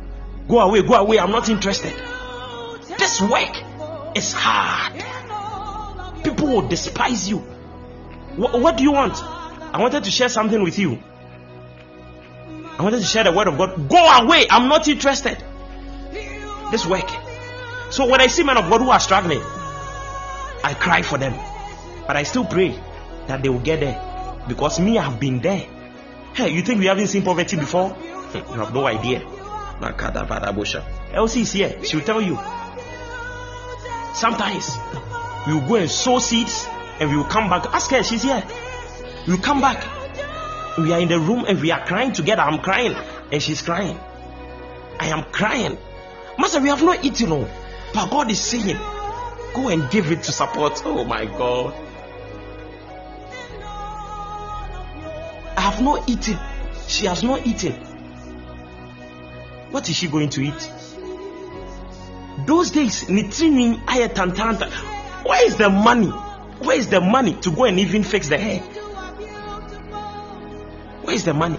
"Go 0.48 0.60
away, 0.60 0.82
go 0.82 0.94
away. 0.94 1.18
I'm 1.18 1.30
not 1.30 1.48
interested." 1.48 1.94
This 2.98 3.20
work 3.20 3.56
is 4.14 4.32
hard. 4.32 5.02
People 6.24 6.48
will 6.48 6.68
despise 6.68 7.28
you. 7.28 7.38
Wh- 8.36 8.60
what 8.60 8.76
do 8.76 8.84
you 8.84 8.92
want? 8.92 9.14
I 9.72 9.78
wanted 9.80 10.04
to 10.04 10.10
share 10.10 10.28
something 10.28 10.62
with 10.62 10.78
you. 10.78 10.98
I 12.78 12.82
wanted 12.82 12.98
to 13.00 13.04
share 13.06 13.24
the 13.24 13.32
word 13.32 13.48
of 13.48 13.56
God. 13.58 13.88
Go 13.88 13.96
away. 13.96 14.46
I'm 14.50 14.68
not 14.68 14.88
interested. 14.88 15.42
This 16.70 16.86
work. 16.86 17.08
So 17.90 18.08
when 18.08 18.20
I 18.20 18.26
see 18.26 18.42
men 18.42 18.56
of 18.56 18.68
God 18.68 18.80
who 18.80 18.90
are 18.90 19.00
struggling, 19.00 19.40
I 20.62 20.74
cry 20.78 21.02
for 21.02 21.18
them. 21.18 21.34
But 22.06 22.16
I 22.16 22.22
still 22.24 22.44
pray 22.44 22.78
that 23.26 23.42
they 23.42 23.48
will 23.48 23.60
get 23.60 23.80
there. 23.80 24.44
Because 24.46 24.80
me, 24.80 24.98
I 24.98 25.04
have 25.04 25.20
been 25.20 25.40
there. 25.40 25.66
Hey, 26.34 26.50
you 26.50 26.62
think 26.62 26.80
we 26.80 26.86
haven't 26.86 27.08
seen 27.08 27.22
poverty 27.22 27.56
before? 27.56 27.96
You 28.34 28.60
have 28.60 28.74
no 28.74 28.86
idea. 28.86 29.20
Elsie 31.14 31.40
is 31.40 31.52
here. 31.52 31.82
She'll 31.82 32.02
tell 32.02 32.20
you. 32.20 32.38
Sometimes 34.14 34.76
we 35.46 35.54
will 35.54 35.66
go 35.66 35.76
and 35.76 35.90
sow 35.90 36.18
seeds 36.18 36.66
and 37.00 37.08
we 37.10 37.16
will 37.16 37.24
come 37.24 37.48
back. 37.48 37.64
Ask 37.72 37.90
her, 37.92 38.02
she's 38.02 38.22
here. 38.22 38.42
We 39.26 39.34
will 39.34 39.42
come 39.42 39.62
back. 39.62 39.82
We 40.76 40.92
are 40.92 41.00
in 41.00 41.08
the 41.08 41.18
room 41.18 41.46
and 41.48 41.60
we 41.60 41.70
are 41.70 41.84
crying 41.86 42.12
together. 42.12 42.42
I'm 42.42 42.58
crying 42.58 42.94
and 43.32 43.42
she's 43.42 43.62
crying. 43.62 43.98
I 45.00 45.08
am 45.08 45.24
crying. 45.24 45.78
Master, 46.38 46.60
we 46.60 46.68
have 46.68 46.82
not 46.82 47.04
eaten. 47.04 47.32
Oh, 47.32 47.48
but 47.92 48.10
God 48.10 48.30
is 48.30 48.40
saying, 48.40 48.76
go 49.54 49.68
and 49.68 49.90
give 49.90 50.10
it 50.12 50.22
to 50.22 50.32
support. 50.32 50.80
Oh 50.84 51.04
my 51.04 51.24
God. 51.24 51.74
I 55.56 55.60
have 55.60 55.82
not 55.82 56.08
eaten. 56.08 56.38
She 56.86 57.06
has 57.06 57.22
not 57.24 57.44
eaten. 57.46 57.72
What 59.72 59.88
is 59.90 59.96
she 59.96 60.08
going 60.08 60.30
to 60.30 60.42
eat? 60.42 60.72
Those 62.46 62.70
days, 62.70 63.04
Nitrini 63.04 63.84
Ayatantanta. 63.84 64.70
Where 65.26 65.44
is 65.44 65.56
the 65.56 65.68
money? 65.68 66.06
Where 66.06 66.76
is 66.78 66.88
the 66.88 67.00
money 67.00 67.34
to 67.40 67.50
go 67.50 67.64
and 67.64 67.78
even 67.80 68.04
fix 68.04 68.28
the 68.28 68.38
hair? 68.38 68.60
Where 71.02 71.14
is 71.14 71.24
the 71.24 71.34
money? 71.34 71.58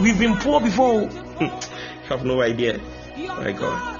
We've 0.00 0.18
been 0.18 0.36
poor 0.36 0.60
before. 0.60 1.06
Hmm. 1.06 1.44
You 1.44 2.08
have 2.08 2.24
no 2.24 2.42
idea. 2.42 2.80
My 3.28 3.52
God. 3.52 3.96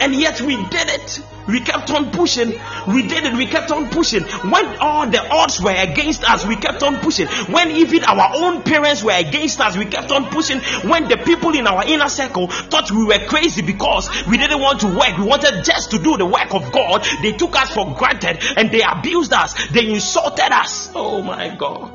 And 0.00 0.14
yet 0.14 0.40
we 0.40 0.56
did 0.56 0.88
it. 0.88 1.22
We 1.48 1.60
kept 1.60 1.90
on 1.90 2.10
pushing. 2.10 2.58
We 2.88 3.06
did 3.06 3.24
it. 3.24 3.34
We 3.34 3.46
kept 3.46 3.70
on 3.70 3.88
pushing. 3.90 4.22
When 4.22 4.66
all 4.78 5.08
the 5.08 5.20
odds 5.28 5.60
were 5.60 5.74
against 5.74 6.28
us, 6.28 6.46
we 6.46 6.56
kept 6.56 6.82
on 6.82 7.00
pushing. 7.00 7.26
When 7.26 7.70
even 7.70 8.04
our 8.04 8.30
own 8.34 8.62
parents 8.62 9.02
were 9.02 9.16
against 9.16 9.60
us, 9.60 9.76
we 9.76 9.84
kept 9.84 10.10
on 10.10 10.26
pushing. 10.26 10.60
When 10.88 11.08
the 11.08 11.16
people 11.18 11.54
in 11.54 11.66
our 11.66 11.84
inner 11.84 12.08
circle 12.08 12.48
thought 12.48 12.90
we 12.90 13.04
were 13.04 13.26
crazy 13.26 13.62
because 13.62 14.08
we 14.26 14.38
didn't 14.38 14.60
want 14.60 14.80
to 14.80 14.86
work, 14.86 15.18
we 15.18 15.24
wanted 15.24 15.64
just 15.64 15.90
to 15.92 15.98
do 15.98 16.16
the 16.16 16.26
work 16.26 16.54
of 16.54 16.72
God, 16.72 17.04
they 17.22 17.32
took 17.32 17.54
us 17.56 17.74
for 17.74 17.94
granted 17.96 18.38
and 18.56 18.70
they 18.70 18.82
abused 18.82 19.32
us. 19.32 19.68
They 19.68 19.90
insulted 19.90 20.52
us. 20.52 20.90
Oh 20.94 21.22
my 21.22 21.54
God. 21.56 21.92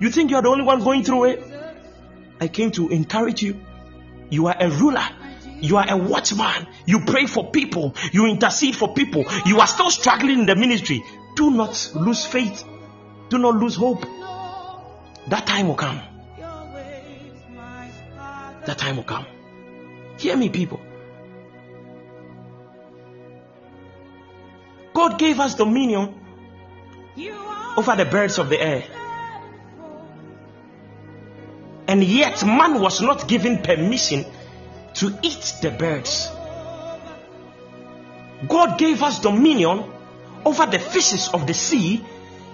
You 0.00 0.10
think 0.10 0.30
you're 0.30 0.42
the 0.42 0.48
only 0.48 0.64
one 0.64 0.82
going 0.82 1.02
through 1.02 1.24
it? 1.24 1.53
I 2.44 2.48
came 2.48 2.70
to 2.72 2.90
encourage 2.90 3.42
you. 3.42 3.58
You 4.28 4.48
are 4.48 4.56
a 4.60 4.68
ruler. 4.68 5.08
You 5.60 5.78
are 5.78 5.86
a 5.88 5.96
watchman. 5.96 6.66
You 6.84 7.00
pray 7.00 7.24
for 7.24 7.50
people. 7.50 7.94
You 8.12 8.26
intercede 8.26 8.76
for 8.76 8.92
people. 8.92 9.24
You 9.46 9.60
are 9.60 9.66
still 9.66 9.90
struggling 9.90 10.40
in 10.40 10.46
the 10.46 10.54
ministry. 10.54 11.02
Do 11.36 11.50
not 11.50 11.92
lose 11.94 12.26
faith. 12.26 12.62
Do 13.30 13.38
not 13.38 13.54
lose 13.56 13.76
hope. 13.76 14.02
That 15.28 15.46
time 15.46 15.68
will 15.68 15.74
come. 15.74 16.02
That 18.66 18.76
time 18.76 18.96
will 18.96 19.04
come. 19.04 19.24
Hear 20.18 20.36
me, 20.36 20.50
people. 20.50 20.80
God 24.92 25.18
gave 25.18 25.40
us 25.40 25.54
dominion 25.54 26.14
over 27.78 27.96
the 27.96 28.04
birds 28.04 28.38
of 28.38 28.50
the 28.50 28.60
air. 28.60 28.84
And 31.86 32.02
yet, 32.02 32.44
man 32.44 32.80
was 32.80 33.00
not 33.00 33.28
given 33.28 33.62
permission 33.62 34.24
to 34.94 35.18
eat 35.22 35.54
the 35.60 35.70
birds. 35.70 36.30
God 38.48 38.78
gave 38.78 39.02
us 39.02 39.20
dominion 39.20 39.84
over 40.44 40.66
the 40.66 40.78
fishes 40.78 41.28
of 41.28 41.46
the 41.46 41.54
sea, 41.54 42.04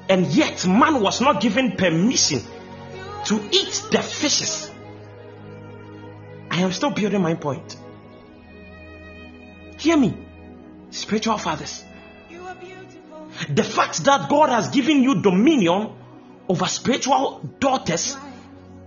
and 0.08 0.26
yet 0.26 0.66
man 0.66 1.00
was 1.00 1.20
not 1.20 1.40
given 1.40 1.76
permission 1.76 2.40
to 3.26 3.40
eat 3.52 3.82
the 3.90 4.02
fishes. 4.02 4.70
I 6.50 6.60
am 6.60 6.72
still 6.72 6.90
building 6.90 7.22
my 7.22 7.34
point. 7.34 7.76
Hear 9.78 9.96
me, 9.96 10.16
spiritual 10.90 11.38
fathers. 11.38 11.84
The 13.48 13.64
fact 13.64 14.04
that 14.04 14.28
God 14.28 14.50
has 14.50 14.68
given 14.68 15.02
you 15.02 15.22
dominion 15.22 15.94
over 16.48 16.66
spiritual 16.66 17.40
daughters 17.58 18.16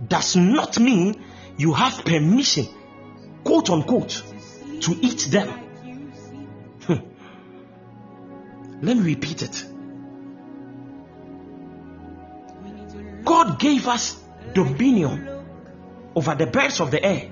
does 0.08 0.36
not 0.36 0.78
mean 0.78 1.22
you 1.56 1.72
have 1.72 2.04
permission, 2.04 2.66
quote 3.44 3.70
unquote, 3.70 4.22
to 4.80 4.98
eat 5.00 5.28
them. 5.30 5.48
Hmm. 6.86 6.94
Let 8.82 8.96
me 8.96 9.02
repeat 9.14 9.42
it. 9.42 9.64
God 13.24 13.58
gave 13.58 13.88
us 13.88 14.22
dominion 14.52 15.28
over 16.14 16.34
the 16.34 16.46
birds 16.46 16.80
of 16.80 16.90
the 16.90 17.02
air, 17.02 17.30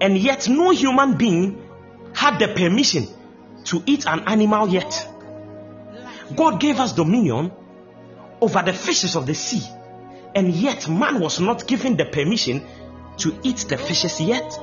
and 0.00 0.16
yet 0.16 0.48
no 0.48 0.70
human 0.70 1.16
being 1.16 1.62
had 2.14 2.38
the 2.38 2.48
permission 2.48 3.06
to 3.64 3.82
eat 3.86 4.06
an 4.06 4.20
animal 4.26 4.68
yet. 4.68 5.08
God 6.34 6.60
gave 6.60 6.80
us 6.80 6.92
dominion 6.92 7.52
over 8.40 8.62
the 8.62 8.72
fishes 8.72 9.16
of 9.16 9.26
the 9.26 9.34
sea, 9.34 9.62
and 10.36 10.52
yet 10.54 10.86
man 10.86 11.18
was 11.18 11.40
not 11.40 11.66
given 11.66 11.96
the 11.96 12.04
permission 12.04 12.62
to 13.16 13.34
eat 13.42 13.64
the 13.70 13.78
fishes 13.78 14.20
yet. 14.20 14.60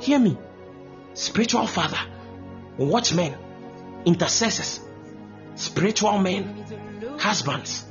Hear 0.00 0.20
me, 0.20 0.38
spiritual 1.14 1.66
father, 1.66 1.98
watchmen, 2.78 3.34
intercessors, 4.04 4.78
spiritual 5.56 6.16
men, 6.20 6.64
husbands, 7.18 7.84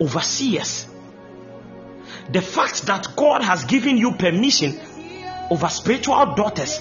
overseers. 0.00 0.86
The 2.32 2.40
fact 2.40 2.86
that 2.86 3.14
God 3.14 3.42
has 3.42 3.64
given 3.66 3.98
you 3.98 4.12
permission 4.12 4.80
over 5.50 5.68
spiritual 5.68 6.34
daughters 6.34 6.80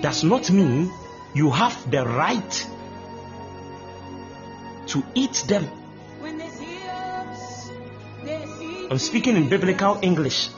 does 0.00 0.24
not 0.24 0.50
mean 0.50 0.90
you 1.32 1.50
have 1.50 1.90
the 1.92 2.04
right 2.04 2.66
to 4.88 5.04
eat 5.14 5.44
them. 5.46 5.83
I'm 8.90 8.98
speaking 8.98 9.36
in 9.36 9.48
biblical 9.48 9.98
English. 10.02 10.48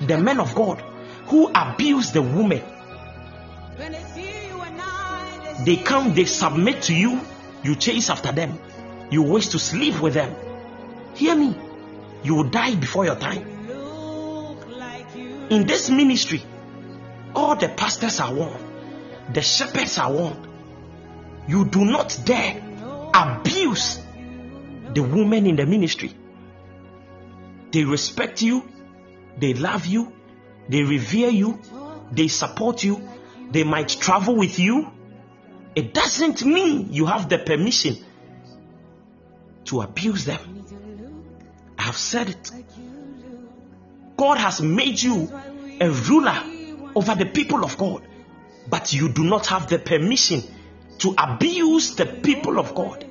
The 0.00 0.18
men 0.18 0.40
of 0.40 0.54
God 0.54 0.82
who 1.26 1.50
abuse 1.54 2.12
the 2.12 2.22
woman, 2.22 2.62
they 5.64 5.76
come, 5.76 6.14
they 6.14 6.26
submit 6.26 6.82
to 6.82 6.94
you, 6.94 7.20
you 7.62 7.74
chase 7.76 8.10
after 8.10 8.32
them, 8.32 8.58
you 9.10 9.22
wish 9.22 9.48
to 9.48 9.58
sleep 9.58 10.00
with 10.00 10.14
them. 10.14 10.34
Hear 11.14 11.34
me, 11.36 11.56
you 12.22 12.34
will 12.34 12.50
die 12.50 12.74
before 12.74 13.06
your 13.06 13.16
time. 13.16 13.46
In 15.50 15.66
this 15.66 15.88
ministry, 15.88 16.42
all 17.34 17.56
the 17.56 17.68
pastors 17.68 18.20
are 18.20 18.32
warned, 18.32 18.64
the 19.32 19.40
shepherds 19.42 19.98
are 19.98 20.12
warned. 20.12 20.48
You 21.48 21.64
do 21.64 21.84
not 21.84 22.18
dare 22.24 22.62
abuse 23.14 24.00
the 24.92 25.02
women 25.02 25.46
in 25.46 25.56
the 25.56 25.66
ministry. 25.66 26.14
They 27.74 27.82
respect 27.82 28.40
you, 28.40 28.62
they 29.36 29.52
love 29.52 29.84
you, 29.86 30.12
they 30.68 30.84
revere 30.84 31.30
you, 31.30 31.58
they 32.12 32.28
support 32.28 32.84
you, 32.84 33.02
they 33.50 33.64
might 33.64 33.88
travel 33.88 34.36
with 34.36 34.60
you. 34.60 34.92
It 35.74 35.92
doesn't 35.92 36.44
mean 36.44 36.92
you 36.92 37.06
have 37.06 37.28
the 37.28 37.38
permission 37.38 37.96
to 39.64 39.80
abuse 39.80 40.24
them. 40.24 40.38
I 41.76 41.82
have 41.82 41.96
said 41.96 42.28
it. 42.28 42.52
God 44.16 44.38
has 44.38 44.60
made 44.60 45.02
you 45.02 45.28
a 45.80 45.90
ruler 45.90 46.44
over 46.94 47.16
the 47.16 47.26
people 47.26 47.64
of 47.64 47.76
God, 47.76 48.06
but 48.68 48.92
you 48.92 49.08
do 49.08 49.24
not 49.24 49.48
have 49.48 49.68
the 49.68 49.80
permission 49.80 50.44
to 50.98 51.12
abuse 51.18 51.96
the 51.96 52.06
people 52.06 52.60
of 52.60 52.72
God. 52.72 53.04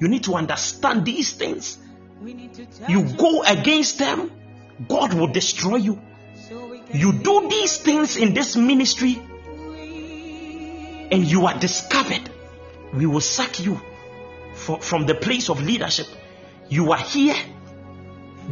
You 0.00 0.08
need 0.08 0.24
to 0.24 0.34
understand 0.34 1.04
these 1.04 1.34
things. 1.34 1.78
We 2.22 2.34
need 2.34 2.54
to 2.54 2.66
touch 2.66 2.88
You 2.88 3.02
go 3.16 3.42
against 3.42 3.98
them, 3.98 4.30
God 4.88 5.12
will 5.14 5.26
destroy 5.28 5.76
you. 5.76 6.00
so 6.48 6.66
we 6.68 6.78
can 6.80 7.00
You 7.00 7.12
do 7.12 7.48
these 7.48 7.78
things 7.78 8.16
in 8.16 8.32
this 8.34 8.56
ministry, 8.56 9.20
and 11.10 11.24
you 11.24 11.46
are 11.46 11.58
discovered. 11.58 12.30
We 12.94 13.06
will 13.06 13.20
sack 13.20 13.60
you 13.60 13.80
fro- 14.54 14.78
from 14.78 15.06
the 15.06 15.14
place 15.14 15.48
of 15.50 15.60
leadership. 15.62 16.06
You 16.68 16.92
are 16.92 16.98
here. 16.98 17.36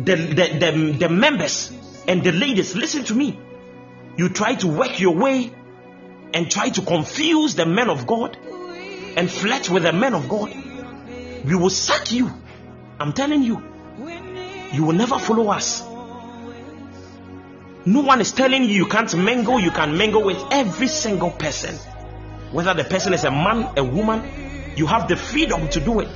The, 0.05 0.17
the, 0.17 0.59
the, 0.59 0.97
the 0.99 1.09
members 1.09 1.73
and 2.07 2.23
the 2.23 2.33
ladies, 2.33 2.75
listen 2.77 3.05
to 3.05 3.15
me. 3.15 3.39
You 4.17 4.29
try 4.29 4.55
to 4.57 4.69
work 4.69 5.01
your 5.01 5.15
way 5.15 5.53
and 6.35 6.51
try 6.51 6.71
to 6.71 6.83
confuse 6.83 7.55
the 7.55 7.67
men 7.67 7.89
of 7.89 8.07
God 8.07 8.37
and 9.17 9.31
flirt 9.31 9.69
with 9.71 9.83
the 9.85 9.93
men 9.93 10.15
of 10.15 10.29
God. 10.29 10.53
We 11.45 11.55
will 11.55 11.71
sack 11.71 12.13
you. 12.13 12.31
I'm 13.01 13.15
telling 13.15 13.43
you, 13.43 13.63
you 14.73 14.85
will 14.85 14.93
never 14.93 15.19
follow 15.19 15.49
us. 15.49 15.81
No 17.87 18.03
one 18.03 18.21
is 18.21 18.33
telling 18.33 18.65
you 18.65 18.69
you 18.69 18.87
can't 18.87 19.17
mingle, 19.17 19.59
you 19.59 19.71
can 19.71 19.97
mingle 19.97 20.23
with 20.23 20.37
every 20.51 20.87
single 20.87 21.31
person. 21.31 21.75
Whether 22.53 22.75
the 22.75 22.85
person 22.85 23.15
is 23.15 23.25
a 23.25 23.31
man, 23.31 23.73
a 23.79 23.83
woman, 23.83 24.23
you 24.77 24.87
have 24.87 25.09
the 25.09 25.17
freedom 25.17 25.71
to 25.71 25.81
do 25.81 26.01
it. 26.01 26.09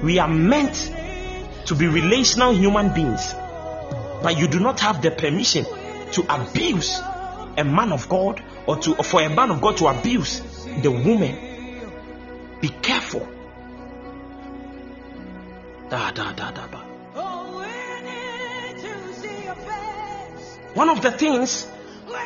We 0.00 0.20
are 0.20 0.28
meant 0.28 0.94
to 1.66 1.74
be 1.74 1.88
relational 1.88 2.54
human 2.54 2.94
beings, 2.94 3.34
but 4.22 4.38
you 4.38 4.46
do 4.46 4.60
not 4.60 4.78
have 4.78 5.02
the 5.02 5.10
permission 5.10 5.64
to 6.12 6.24
abuse 6.32 7.00
a 7.56 7.64
man 7.64 7.90
of 7.90 8.08
God 8.08 8.40
or 8.68 8.76
to 8.76 8.94
for 9.02 9.22
a 9.22 9.28
man 9.28 9.50
of 9.50 9.60
God 9.60 9.76
to 9.78 9.88
abuse 9.88 10.40
the 10.82 10.92
woman. 10.92 11.36
Be 12.60 12.68
careful. 12.68 13.28
Da, 15.90 16.10
da, 16.10 16.32
da, 16.32 16.50
da. 16.50 16.66
Oh, 17.14 17.58
we 17.58 17.64
need 18.04 18.78
to 18.82 19.14
see 19.14 19.44
your 19.44 19.54
face. 19.54 20.58
One 20.74 20.90
of 20.90 21.00
the 21.00 21.10
things 21.10 21.66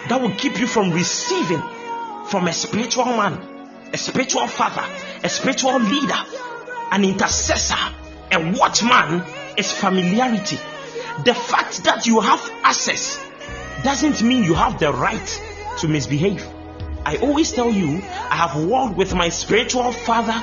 that 0.09 0.21
will 0.21 0.35
keep 0.35 0.59
you 0.59 0.67
from 0.67 0.91
receiving 0.91 1.63
from 2.27 2.49
a 2.49 2.53
spiritual 2.53 3.05
man, 3.05 3.39
a 3.93 3.97
spiritual 3.97 4.49
father, 4.49 4.85
a 5.23 5.29
spiritual 5.29 5.79
leader, 5.79 6.19
an 6.91 7.05
intercessor, 7.05 7.79
a 8.33 8.53
watchman 8.59 9.23
is 9.57 9.71
familiarity. 9.71 10.57
The 11.25 11.35
fact 11.35 11.85
that 11.85 12.07
you 12.07 12.19
have 12.19 12.51
access 12.65 13.25
doesn't 13.85 14.23
mean 14.23 14.43
you 14.43 14.55
have 14.55 14.81
the 14.81 14.93
right 14.93 15.43
to 15.79 15.87
misbehave. 15.89 16.45
I 17.05 17.19
always 17.19 17.53
tell 17.53 17.71
you, 17.71 17.99
I 17.99 18.37
have 18.37 18.65
walked 18.65 18.97
with 18.97 19.15
my 19.15 19.29
spiritual 19.29 19.93
father 19.93 20.41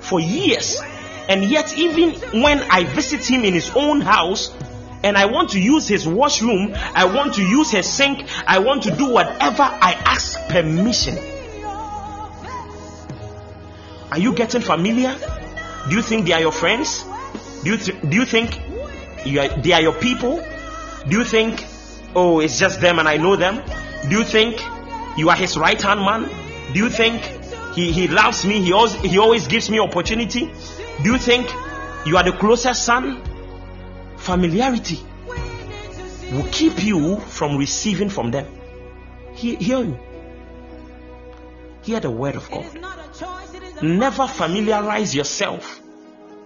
for 0.00 0.18
years, 0.18 0.80
and 1.28 1.44
yet, 1.44 1.76
even 1.76 2.42
when 2.42 2.60
I 2.70 2.84
visit 2.84 3.28
him 3.28 3.44
in 3.44 3.54
his 3.54 3.70
own 3.74 4.00
house, 4.00 4.52
and 5.02 5.16
I 5.16 5.26
want 5.26 5.50
to 5.50 5.60
use 5.60 5.86
his 5.86 6.06
washroom, 6.06 6.74
I 6.74 7.04
want 7.04 7.34
to 7.34 7.42
use 7.42 7.70
his 7.70 7.88
sink, 7.88 8.26
I 8.46 8.58
want 8.58 8.84
to 8.84 8.90
do 8.90 9.10
whatever 9.10 9.62
I 9.62 9.92
ask 10.04 10.48
permission. 10.48 11.16
Are 14.10 14.18
you 14.18 14.34
getting 14.34 14.62
familiar? 14.62 15.16
Do 15.88 15.96
you 15.96 16.02
think 16.02 16.26
they 16.26 16.32
are 16.32 16.40
your 16.40 16.52
friends? 16.52 17.04
Do 17.62 17.70
you, 17.70 17.76
th- 17.76 18.00
do 18.08 18.16
you 18.16 18.24
think 18.24 18.60
you 19.24 19.40
are, 19.40 19.48
they 19.48 19.72
are 19.72 19.82
your 19.82 19.94
people? 19.94 20.42
Do 21.08 21.18
you 21.18 21.24
think, 21.24 21.64
oh, 22.14 22.40
it's 22.40 22.58
just 22.58 22.80
them 22.80 22.98
and 22.98 23.08
I 23.08 23.16
know 23.16 23.36
them? 23.36 23.62
Do 24.08 24.18
you 24.18 24.24
think 24.24 24.60
you 25.16 25.28
are 25.28 25.36
his 25.36 25.56
right 25.56 25.80
hand 25.80 26.00
man? 26.00 26.28
Do 26.72 26.78
you 26.78 26.90
think 26.90 27.22
he, 27.74 27.92
he 27.92 28.08
loves 28.08 28.44
me? 28.44 28.60
He 28.60 28.72
always, 28.72 28.94
he 28.94 29.18
always 29.18 29.46
gives 29.46 29.70
me 29.70 29.78
opportunity? 29.78 30.52
Do 31.02 31.12
you 31.12 31.18
think 31.18 31.48
you 32.06 32.16
are 32.16 32.24
the 32.24 32.32
closest 32.32 32.84
son? 32.84 33.22
Familiarity 34.16 34.98
will 36.32 36.48
keep 36.50 36.82
you 36.82 37.16
from 37.20 37.56
receiving 37.56 38.08
from 38.08 38.30
them. 38.30 38.46
Hear, 39.34 39.56
hear. 39.58 40.00
Hear 41.82 42.00
the 42.00 42.10
word 42.10 42.36
of 42.36 42.50
God. 42.50 42.66
Never 43.82 44.26
familiarize 44.26 45.14
yourself 45.14 45.80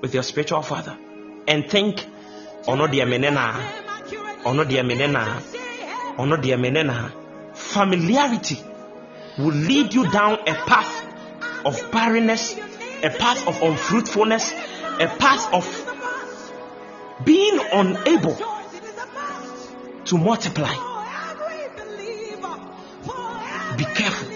with 0.01 0.14
your 0.14 0.22
spiritual 0.22 0.62
father 0.62 0.98
and 1.46 1.70
think, 1.70 2.05
oh 2.66 2.74
no, 2.74 2.86
dear 2.86 3.07
menena, 3.07 3.55
oh 4.44 4.53
no, 4.53 4.64
dear 4.64 4.82
menena, 4.82 5.42
oh 6.18 6.24
no, 6.24 6.36
dear 6.36 6.59
menena. 6.59 7.12
Familiarity 7.55 8.59
will 9.38 9.55
lead 9.55 9.94
you 9.94 10.11
down 10.11 10.40
a 10.46 10.55
path 10.66 11.07
of 11.64 11.90
barrenness, 11.92 12.55
a 13.03 13.11
path 13.11 13.46
of 13.48 13.62
unfruitfulness, 13.62 14.53
a 14.53 15.07
path 15.18 15.55
of 15.55 15.66
being 17.24 17.61
unable 17.72 18.36
to 20.05 20.18
multiply. 20.18 20.74
Be 23.76 23.84
careful. 23.84 24.28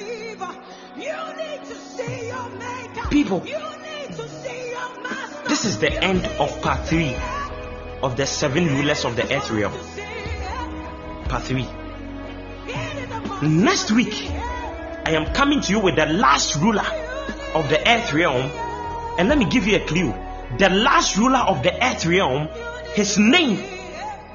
People, 3.10 3.40
this 5.48 5.64
is 5.64 5.78
the 5.78 5.92
end 6.02 6.26
of 6.40 6.62
part 6.62 6.86
three 6.86 7.14
of 8.02 8.16
the 8.16 8.26
seven 8.26 8.66
rulers 8.66 9.04
of 9.04 9.16
the 9.16 9.22
earth 9.34 9.50
realm. 9.50 9.72
Part 11.28 11.42
three. 11.44 11.68
Next 13.42 13.92
week, 13.92 14.30
I 15.06 15.12
am 15.12 15.32
coming 15.34 15.60
to 15.60 15.72
you 15.72 15.80
with 15.80 15.96
the 15.96 16.06
last 16.06 16.56
ruler 16.56 17.03
of 17.55 17.68
the 17.68 17.80
earth 17.88 18.12
realm. 18.12 18.50
And 19.18 19.28
let 19.28 19.38
me 19.38 19.44
give 19.44 19.66
you 19.66 19.76
a 19.76 19.86
clue. 19.86 20.12
The 20.59 20.68
last 20.68 21.16
ruler 21.16 21.38
of 21.38 21.62
the 21.62 21.72
earth 21.84 22.07
realm, 22.07 22.48
his 22.94 23.18
name 23.18 23.62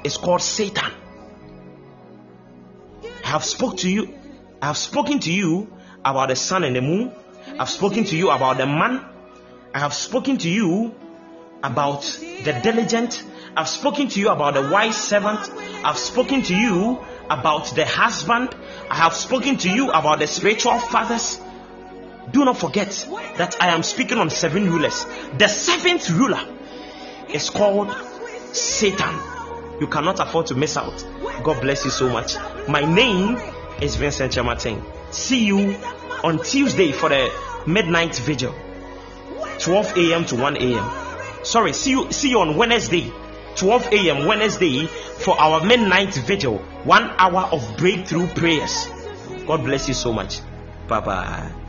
is 0.04 0.16
called 0.16 0.42
Satan. 0.42 0.92
I 3.24 3.28
have 3.28 3.44
spoke 3.44 3.76
to 3.78 3.90
you. 3.90 4.14
I 4.60 4.66
have 4.66 4.76
spoken 4.76 5.20
to 5.20 5.32
you 5.32 5.72
about 6.04 6.28
the 6.28 6.36
sun 6.36 6.64
and 6.64 6.74
the 6.74 6.82
moon. 6.82 7.12
I've 7.58 7.70
spoken 7.70 8.04
to 8.04 8.16
you 8.16 8.30
about 8.30 8.58
the 8.58 8.66
man. 8.66 9.04
I 9.72 9.78
have 9.78 9.94
spoken 9.94 10.38
to 10.38 10.48
you 10.50 10.94
about 11.62 12.02
the 12.02 12.58
diligent. 12.62 13.22
I've 13.56 13.68
spoken 13.68 14.08
to 14.08 14.20
you 14.20 14.30
about 14.30 14.54
the 14.54 14.68
wise 14.68 14.96
servant. 14.96 15.40
I've 15.84 15.98
spoken 15.98 16.42
to 16.42 16.54
you 16.54 16.98
about 17.28 17.66
the 17.74 17.84
husband. 17.84 18.54
I 18.88 18.96
have 18.96 19.14
spoken 19.14 19.56
to 19.58 19.70
you 19.70 19.90
about 19.90 20.18
the 20.18 20.26
spiritual 20.26 20.78
fathers. 20.78 21.40
Do 22.32 22.44
not 22.44 22.56
forget 22.58 22.88
that 23.36 23.56
I 23.60 23.68
am 23.68 23.82
speaking 23.82 24.18
on 24.18 24.30
seven 24.30 24.70
rulers. 24.70 25.04
The 25.38 25.48
seventh 25.48 26.10
ruler 26.10 26.40
is 27.28 27.50
called 27.50 27.90
Satan. 28.52 29.14
You 29.80 29.86
cannot 29.86 30.20
afford 30.20 30.46
to 30.48 30.54
miss 30.54 30.76
out. 30.76 31.04
God 31.42 31.60
bless 31.60 31.84
you 31.84 31.90
so 31.90 32.08
much. 32.08 32.36
My 32.68 32.82
name 32.82 33.38
is 33.80 33.96
Vincent 33.96 34.32
Kyeremateng. 34.32 34.84
See 35.12 35.44
you 35.46 35.76
on 36.22 36.42
Tuesday 36.42 36.92
for 36.92 37.08
the 37.08 37.32
midnight 37.66 38.14
vigil, 38.16 38.54
12 39.58 39.96
a.m. 39.96 40.24
to 40.26 40.36
1 40.36 40.56
a.m. 40.56 40.90
Sorry, 41.42 41.72
see 41.72 41.90
you 41.90 42.12
see 42.12 42.30
you 42.30 42.40
on 42.40 42.56
Wednesday, 42.56 43.10
12 43.56 43.92
a.m. 43.92 44.26
Wednesday 44.26 44.86
for 44.86 45.40
our 45.40 45.64
midnight 45.64 46.14
vigil, 46.14 46.58
one 46.84 47.10
hour 47.18 47.48
of 47.50 47.76
breakthrough 47.78 48.26
prayers. 48.28 48.86
God 49.46 49.64
bless 49.64 49.88
you 49.88 49.94
so 49.94 50.12
much. 50.12 50.40
Bye 50.86 51.00
bye. 51.00 51.59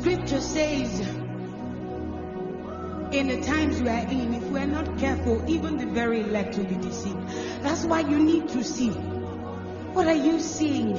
Scripture 0.00 0.40
says, 0.40 1.00
in 3.12 3.26
the 3.28 3.42
times 3.42 3.82
we 3.82 3.88
are 3.90 4.08
in, 4.08 4.32
if 4.32 4.44
we 4.44 4.58
are 4.60 4.66
not 4.66 4.98
careful, 4.98 5.44
even 5.46 5.76
the 5.76 5.84
very 5.84 6.20
elect 6.20 6.56
will 6.56 6.64
be 6.64 6.76
deceived. 6.76 7.18
That's 7.60 7.84
why 7.84 8.00
you 8.00 8.18
need 8.18 8.48
to 8.48 8.64
see. 8.64 8.88
What 8.88 10.06
are 10.06 10.14
you 10.14 10.40
seeing? 10.40 10.96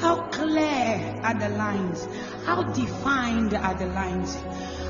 How 0.00 0.22
clear 0.28 1.20
are 1.22 1.34
the 1.38 1.50
lines? 1.50 2.08
How 2.46 2.62
defined 2.62 3.52
are 3.52 3.74
the 3.74 3.88
lines? 3.88 4.34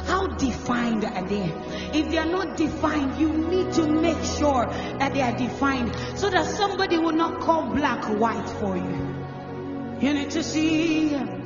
How 0.07 0.29
defined 0.29 1.05
are 1.05 1.27
they? 1.27 1.53
If 1.99 2.11
they 2.11 2.19
are 2.19 2.25
not 2.25 2.57
defined, 2.57 3.19
you 3.19 3.33
need 3.33 3.73
to 3.73 3.89
make 3.89 4.23
sure 4.23 4.67
that 5.01 5.13
they 5.13 5.23
are 5.23 5.37
defined 5.37 5.93
so 6.15 6.31
that 6.31 6.47
somebody 6.47 6.99
will 6.99 7.11
not 7.11 7.41
call 7.41 7.67
black 7.75 8.05
white 8.05 8.49
for 8.61 8.77
you. 8.77 10.07
You 10.07 10.15
need 10.15 10.31
to 10.31 10.45
see. 10.45 11.38